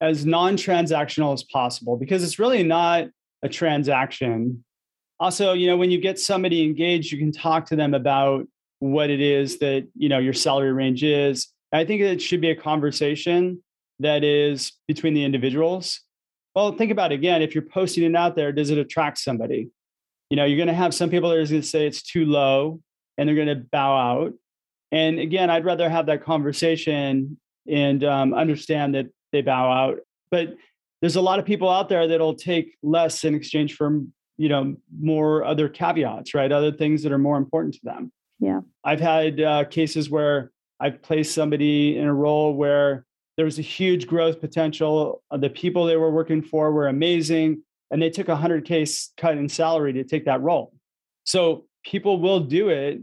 as 0.00 0.24
non-transactional 0.24 1.34
as 1.34 1.42
possible 1.42 1.96
because 1.96 2.22
it's 2.22 2.38
really 2.38 2.62
not 2.62 3.08
a 3.42 3.48
transaction. 3.48 4.64
Also, 5.20 5.52
you 5.52 5.66
know, 5.66 5.76
when 5.76 5.90
you 5.90 6.00
get 6.00 6.18
somebody 6.18 6.62
engaged, 6.62 7.10
you 7.10 7.18
can 7.18 7.32
talk 7.32 7.66
to 7.66 7.76
them 7.76 7.92
about 7.92 8.46
what 8.80 9.10
it 9.10 9.20
is 9.20 9.58
that 9.58 9.88
you 9.94 10.08
know 10.08 10.18
your 10.18 10.32
salary 10.32 10.72
range 10.72 11.02
is. 11.02 11.48
I 11.72 11.84
think 11.84 12.00
it 12.00 12.22
should 12.22 12.40
be 12.40 12.50
a 12.50 12.56
conversation 12.56 13.62
that 14.00 14.24
is 14.24 14.72
between 14.86 15.14
the 15.14 15.24
individuals. 15.24 16.00
Well 16.54 16.72
think 16.72 16.90
about 16.90 17.12
it 17.12 17.16
again 17.16 17.42
if 17.42 17.54
you're 17.54 17.62
posting 17.62 18.04
it 18.04 18.16
out 18.16 18.36
there 18.36 18.52
does 18.52 18.70
it 18.70 18.78
attract 18.78 19.18
somebody? 19.18 19.70
You 20.30 20.36
know 20.36 20.44
you're 20.44 20.56
going 20.56 20.68
to 20.68 20.74
have 20.74 20.94
some 20.94 21.10
people 21.10 21.30
that 21.30 21.36
are 21.36 21.46
going 21.46 21.60
to 21.60 21.66
say 21.66 21.86
it's 21.86 22.02
too 22.02 22.24
low 22.24 22.80
and 23.16 23.28
they're 23.28 23.36
going 23.36 23.48
to 23.48 23.56
bow 23.56 23.96
out. 23.96 24.34
And 24.92 25.18
again 25.18 25.50
i'd 25.50 25.64
rather 25.64 25.88
have 25.88 26.06
that 26.06 26.24
conversation 26.24 27.38
and 27.68 28.02
um, 28.04 28.32
understand 28.32 28.94
that 28.94 29.06
they 29.32 29.42
bow 29.42 29.70
out. 29.70 29.98
But 30.30 30.56
there's 31.00 31.16
a 31.16 31.20
lot 31.20 31.38
of 31.38 31.44
people 31.44 31.68
out 31.68 31.88
there 31.88 32.08
that'll 32.08 32.34
take 32.34 32.76
less 32.82 33.24
in 33.24 33.34
exchange 33.34 33.74
for 33.74 34.00
you 34.38 34.48
know 34.48 34.74
more 34.98 35.44
other 35.44 35.68
caveats 35.68 36.32
right 36.32 36.50
other 36.50 36.72
things 36.72 37.02
that 37.02 37.12
are 37.12 37.18
more 37.18 37.36
important 37.36 37.74
to 37.74 37.80
them 37.84 38.10
yeah. 38.40 38.60
I've 38.84 39.00
had 39.00 39.40
uh, 39.40 39.64
cases 39.64 40.10
where 40.10 40.52
I've 40.80 41.02
placed 41.02 41.34
somebody 41.34 41.96
in 41.96 42.06
a 42.06 42.14
role 42.14 42.54
where 42.54 43.04
there 43.36 43.44
was 43.44 43.58
a 43.58 43.62
huge 43.62 44.06
growth 44.06 44.40
potential. 44.40 45.22
Uh, 45.30 45.36
the 45.36 45.50
people 45.50 45.84
they 45.84 45.96
were 45.96 46.10
working 46.10 46.42
for 46.42 46.72
were 46.72 46.88
amazing, 46.88 47.62
and 47.90 48.00
they 48.00 48.10
took 48.10 48.28
a 48.28 48.36
100K 48.36 49.10
cut 49.16 49.36
in 49.36 49.48
salary 49.48 49.92
to 49.94 50.04
take 50.04 50.24
that 50.26 50.40
role. 50.40 50.72
So 51.24 51.66
people 51.84 52.20
will 52.20 52.40
do 52.40 52.68
it 52.68 53.00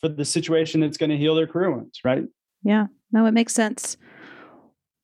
for 0.00 0.08
the 0.08 0.24
situation 0.24 0.80
that's 0.80 0.96
going 0.96 1.10
to 1.10 1.16
heal 1.16 1.34
their 1.34 1.46
career 1.46 1.70
wounds, 1.70 2.00
right? 2.04 2.24
Yeah. 2.62 2.86
No, 3.12 3.26
it 3.26 3.32
makes 3.32 3.54
sense. 3.54 3.96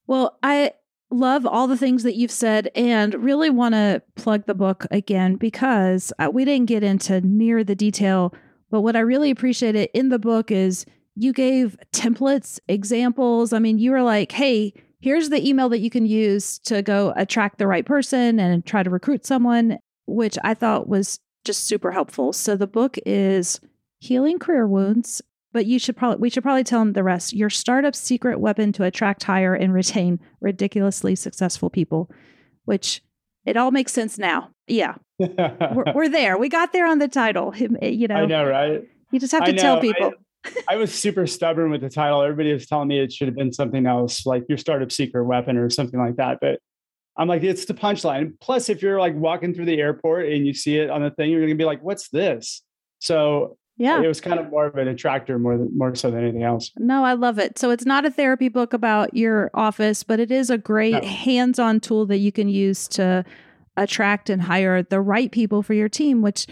Well, 0.07 0.39
I 0.43 0.73
love 1.11 1.47
all 1.47 1.67
the 1.67 1.77
things 1.77 2.03
that 2.03 2.17
you've 2.17 2.31
said 2.31 2.71
and 2.75 3.15
really 3.15 3.51
want 3.51 3.75
to 3.75 4.03
plug 4.17 4.47
the 4.47 4.55
book 4.55 4.87
again 4.91 5.37
because 5.37 6.13
uh, 6.19 6.29
we 6.33 6.45
didn't 6.45 6.67
get 6.67 6.83
into 6.83 7.21
near 7.21 7.63
the 7.63 7.75
detail 7.75 8.35
but 8.75 8.81
what 8.81 8.97
I 8.97 9.01
really 9.01 9.31
appreciated 9.31 9.89
in 9.95 10.09
the 10.09 10.19
book 10.19 10.51
is 10.51 10.85
you 11.15 11.33
gave 11.33 11.77
templates, 11.93 12.59
examples. 12.67 13.53
I 13.53 13.61
mean, 13.61 13.79
you 13.79 13.93
were 13.93 14.03
like, 14.03 14.33
hey, 14.33 14.73
here's 15.01 15.31
the 15.31 15.47
email 15.49 15.69
that 15.69 15.79
you 15.79 15.91
can 15.91 16.07
use 16.07 16.59
to 16.65 16.83
go 16.83 17.13
attract 17.15 17.59
the 17.59 17.69
right 17.69 17.87
person 17.87 18.41
and 18.41 18.67
try 18.67 18.83
to 18.83 18.91
recruit 18.91 19.25
someone, 19.25 19.79
which 20.07 20.37
I 20.43 20.55
thought 20.55 20.89
was 20.89 21.21
just 21.45 21.69
super 21.69 21.93
helpful. 21.93 22.33
So 22.33 22.57
the 22.57 22.67
book 22.67 22.97
is 23.07 23.61
Healing 24.01 24.41
Career 24.41 24.67
Wounds, 24.67 25.23
but 25.55 25.65
you 25.65 25.79
should 25.79 25.97
probably 25.97 26.19
we 26.21 26.29
should 26.29 26.43
probably 26.43 26.65
tell 26.65 26.81
them 26.81 26.93
the 26.93 27.03
rest. 27.03 27.33
Your 27.33 27.49
startup 27.49 27.95
secret 27.95 28.39
weapon 28.39 28.73
to 28.73 28.85
attract, 28.85 29.23
hire, 29.23 29.55
and 29.55 29.73
retain 29.73 30.21
ridiculously 30.43 31.17
successful 31.17 31.71
people, 31.71 32.11
which 32.67 33.03
it 33.47 33.57
all 33.57 33.71
makes 33.71 33.93
sense 33.93 34.19
now. 34.19 34.51
Yeah 34.67 34.97
we're, 35.19 35.85
we're, 35.95 36.09
there. 36.09 36.37
We 36.39 36.49
got 36.49 36.73
there 36.73 36.87
on 36.87 36.99
the 36.99 37.09
title. 37.09 37.55
Eh, 37.81 37.89
you 37.89 38.09
know, 38.09 38.17
I 38.17 38.27
know, 38.27 38.47
right? 38.47 38.83
You 39.11 39.21
just 39.21 39.33
have 39.33 39.45
to 39.45 39.53
tell 39.53 39.81
people. 39.81 40.13
I, 40.45 40.51
I, 40.75 40.77
was 40.77 40.95
super 40.95 41.27
stubborn 41.27 41.71
with 41.71 41.81
the 41.81 41.89
title. 41.89 42.23
Everybody 42.23 42.53
was 42.53 42.67
telling 42.67 42.89
me 42.89 43.01
it 43.01 43.13
should 43.13 43.29
have 43.29 43.37
been 43.37 43.53
something 43.53 43.87
else, 43.87 44.27
like 44.27 44.45
your 44.49 44.59
startup 44.59 44.93
secret 44.93 45.25
weapon 45.25 45.57
or 45.57 45.71
something 45.71 45.99
like 45.99 46.17
that. 46.17 46.39
But 46.41 46.59
I'm 47.17 47.29
like, 47.29 47.43
it's 47.43 47.65
the 47.65 47.75
punchline. 47.75 48.33
Plus, 48.41 48.69
if 48.69 48.83
you're 48.83 48.99
like 48.99 49.15
walking 49.15 49.55
through 49.55 49.67
the 49.67 49.81
airport 49.81 50.29
and 50.29 50.47
you 50.47 50.53
see 50.53 50.79
it 50.79 50.91
on 50.91 51.03
the 51.03 51.11
thing, 51.11 51.31
you're 51.31 51.41
gonna 51.41 51.55
be 51.55 51.65
like, 51.65 51.83
what's 51.83 52.09
this? 52.09 52.63
So 52.99 53.57
yeah, 53.77 54.01
it 54.01 54.07
was 54.07 54.21
kind 54.21 54.39
of 54.39 54.51
more 54.51 54.67
of 54.67 54.77
an 54.77 54.89
attractor 54.89 55.39
more 55.39 55.59
than 55.59 55.77
more 55.77 55.95
so 55.95 56.11
than 56.11 56.23
anything 56.23 56.45
else. 56.45 56.71
No, 56.77 57.05
I 57.05 57.15
love 57.15 57.39
it. 57.39 57.59
So 57.59 57.71
it's 57.71 57.85
not 57.85 58.05
a 58.05 58.11
therapy 58.11 58.49
book 58.49 58.73
about 58.73 59.15
your 59.15 59.51
office, 59.53 60.03
but 60.03 60.21
it 60.21 60.31
is 60.31 60.49
a 60.51 60.59
great 60.59 61.03
no. 61.03 61.09
hands-on 61.09 61.81
tool 61.81 62.07
that 62.07 62.19
you 62.19 62.31
can 62.31 62.49
use 62.49 62.87
to 62.89 63.25
attract 63.77 64.31
and 64.31 64.43
hire 64.43 64.83
the 64.83 65.01
right 65.01 65.33
people 65.33 65.63
for 65.63 65.75
your 65.75 65.89
team, 65.89 66.23
which 66.23 66.47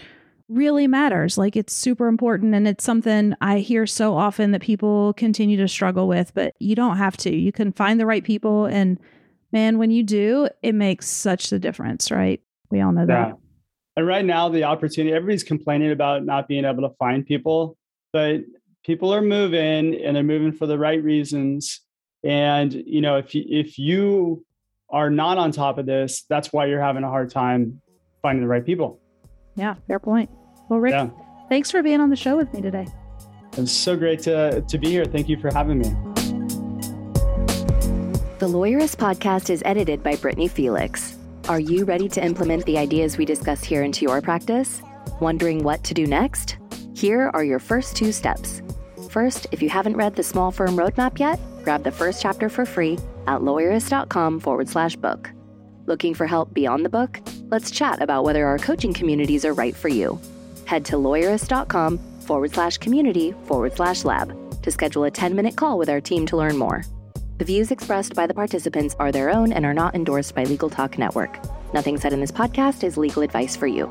really 0.49 0.87
matters. 0.87 1.37
Like 1.37 1.55
it's 1.55 1.73
super 1.73 2.07
important. 2.07 2.53
And 2.53 2.67
it's 2.67 2.83
something 2.83 3.33
I 3.41 3.59
hear 3.59 3.87
so 3.87 4.15
often 4.15 4.51
that 4.51 4.61
people 4.61 5.13
continue 5.13 5.57
to 5.57 5.67
struggle 5.67 6.07
with, 6.07 6.33
but 6.33 6.53
you 6.59 6.75
don't 6.75 6.97
have 6.97 7.17
to. 7.17 7.33
You 7.33 7.51
can 7.51 7.71
find 7.71 7.99
the 7.99 8.05
right 8.05 8.23
people. 8.23 8.65
And 8.65 8.99
man, 9.51 9.77
when 9.77 9.91
you 9.91 10.03
do, 10.03 10.49
it 10.61 10.75
makes 10.75 11.07
such 11.07 11.51
a 11.51 11.59
difference, 11.59 12.11
right? 12.11 12.41
We 12.69 12.81
all 12.81 12.91
know 12.91 13.05
that. 13.05 13.37
Yeah. 13.95 14.01
And 14.01 14.07
right 14.07 14.25
now, 14.25 14.49
the 14.49 14.63
opportunity, 14.63 15.15
everybody's 15.15 15.43
complaining 15.43 15.91
about 15.91 16.25
not 16.25 16.47
being 16.47 16.65
able 16.65 16.87
to 16.87 16.95
find 16.95 17.25
people, 17.25 17.77
but 18.11 18.41
people 18.83 19.13
are 19.13 19.21
moving 19.21 19.95
and 19.95 20.15
they're 20.15 20.23
moving 20.23 20.51
for 20.51 20.65
the 20.65 20.77
right 20.77 21.01
reasons. 21.03 21.81
And, 22.23 22.73
you 22.73 23.01
know, 23.01 23.17
if 23.17 23.35
you, 23.35 23.43
if 23.47 23.77
you 23.77 24.45
are 24.89 25.09
not 25.09 25.37
on 25.37 25.51
top 25.51 25.77
of 25.77 25.85
this, 25.85 26.23
that's 26.29 26.51
why 26.51 26.65
you're 26.65 26.81
having 26.81 27.03
a 27.03 27.09
hard 27.09 27.29
time 27.29 27.81
finding 28.21 28.41
the 28.41 28.47
right 28.47 28.65
people. 28.65 28.99
Yeah, 29.55 29.75
fair 29.87 29.99
point. 29.99 30.29
Well, 30.69 30.79
Rick, 30.79 30.93
yeah. 30.93 31.09
thanks 31.49 31.69
for 31.69 31.83
being 31.83 31.99
on 31.99 32.09
the 32.09 32.15
show 32.15 32.37
with 32.37 32.53
me 32.53 32.61
today. 32.61 32.87
It's 33.57 33.71
so 33.71 33.95
great 33.95 34.19
to, 34.21 34.61
to 34.61 34.77
be 34.77 34.89
here. 34.89 35.05
Thank 35.05 35.29
you 35.29 35.37
for 35.37 35.53
having 35.53 35.79
me. 35.79 35.89
The 38.39 38.49
Lawyerist 38.49 38.97
podcast 38.97 39.49
is 39.49 39.61
edited 39.65 40.03
by 40.03 40.15
Brittany 40.15 40.47
Felix. 40.47 41.17
Are 41.49 41.59
you 41.59 41.83
ready 41.83 42.07
to 42.07 42.23
implement 42.23 42.65
the 42.65 42.77
ideas 42.77 43.17
we 43.17 43.25
discuss 43.25 43.65
here 43.65 43.83
into 43.83 44.03
your 44.03 44.21
practice? 44.21 44.81
Wondering 45.19 45.61
what 45.61 45.83
to 45.83 45.93
do 45.93 46.07
next? 46.07 46.55
Here 46.95 47.31
are 47.33 47.43
your 47.43 47.59
first 47.59 47.97
two 47.97 48.13
steps. 48.13 48.61
First, 49.09 49.47
if 49.51 49.61
you 49.61 49.67
haven't 49.67 49.97
read 49.97 50.15
the 50.15 50.23
Small 50.23 50.51
Firm 50.51 50.77
Roadmap 50.77 51.19
yet, 51.19 51.41
grab 51.65 51.83
the 51.83 51.91
first 51.91 52.21
chapter 52.21 52.47
for 52.47 52.65
free 52.65 52.97
at 53.27 53.41
lawyerist.com 53.41 54.39
forward 54.39 54.69
slash 54.69 54.95
book. 54.95 55.31
Looking 55.85 56.13
for 56.13 56.25
help 56.27 56.53
beyond 56.53 56.85
the 56.85 56.89
book? 56.89 57.19
Let's 57.49 57.71
chat 57.71 58.01
about 58.01 58.23
whether 58.23 58.47
our 58.47 58.57
coaching 58.57 58.93
communities 58.93 59.43
are 59.43 59.53
right 59.53 59.75
for 59.75 59.89
you. 59.89 60.21
Head 60.63 60.85
to 60.85 60.95
lawyerist.com 60.95 61.97
forward 62.21 62.53
slash 62.53 62.77
community 62.77 63.33
forward 63.43 63.75
slash 63.75 64.05
lab 64.05 64.33
to 64.61 64.71
schedule 64.71 65.03
a 65.03 65.11
10 65.11 65.35
minute 65.35 65.57
call 65.57 65.77
with 65.77 65.89
our 65.89 65.99
team 65.99 66.25
to 66.27 66.37
learn 66.37 66.57
more. 66.57 66.85
The 67.39 67.45
views 67.45 67.71
expressed 67.71 68.13
by 68.13 68.27
the 68.27 68.33
participants 68.33 68.95
are 68.99 69.11
their 69.11 69.31
own 69.31 69.51
and 69.53 69.65
are 69.65 69.73
not 69.73 69.95
endorsed 69.95 70.35
by 70.35 70.43
Legal 70.43 70.69
Talk 70.69 70.99
Network. 70.99 71.39
Nothing 71.73 71.97
said 71.97 72.13
in 72.13 72.21
this 72.21 72.31
podcast 72.31 72.83
is 72.83 72.95
legal 72.95 73.23
advice 73.23 73.55
for 73.55 73.65
you. 73.65 73.87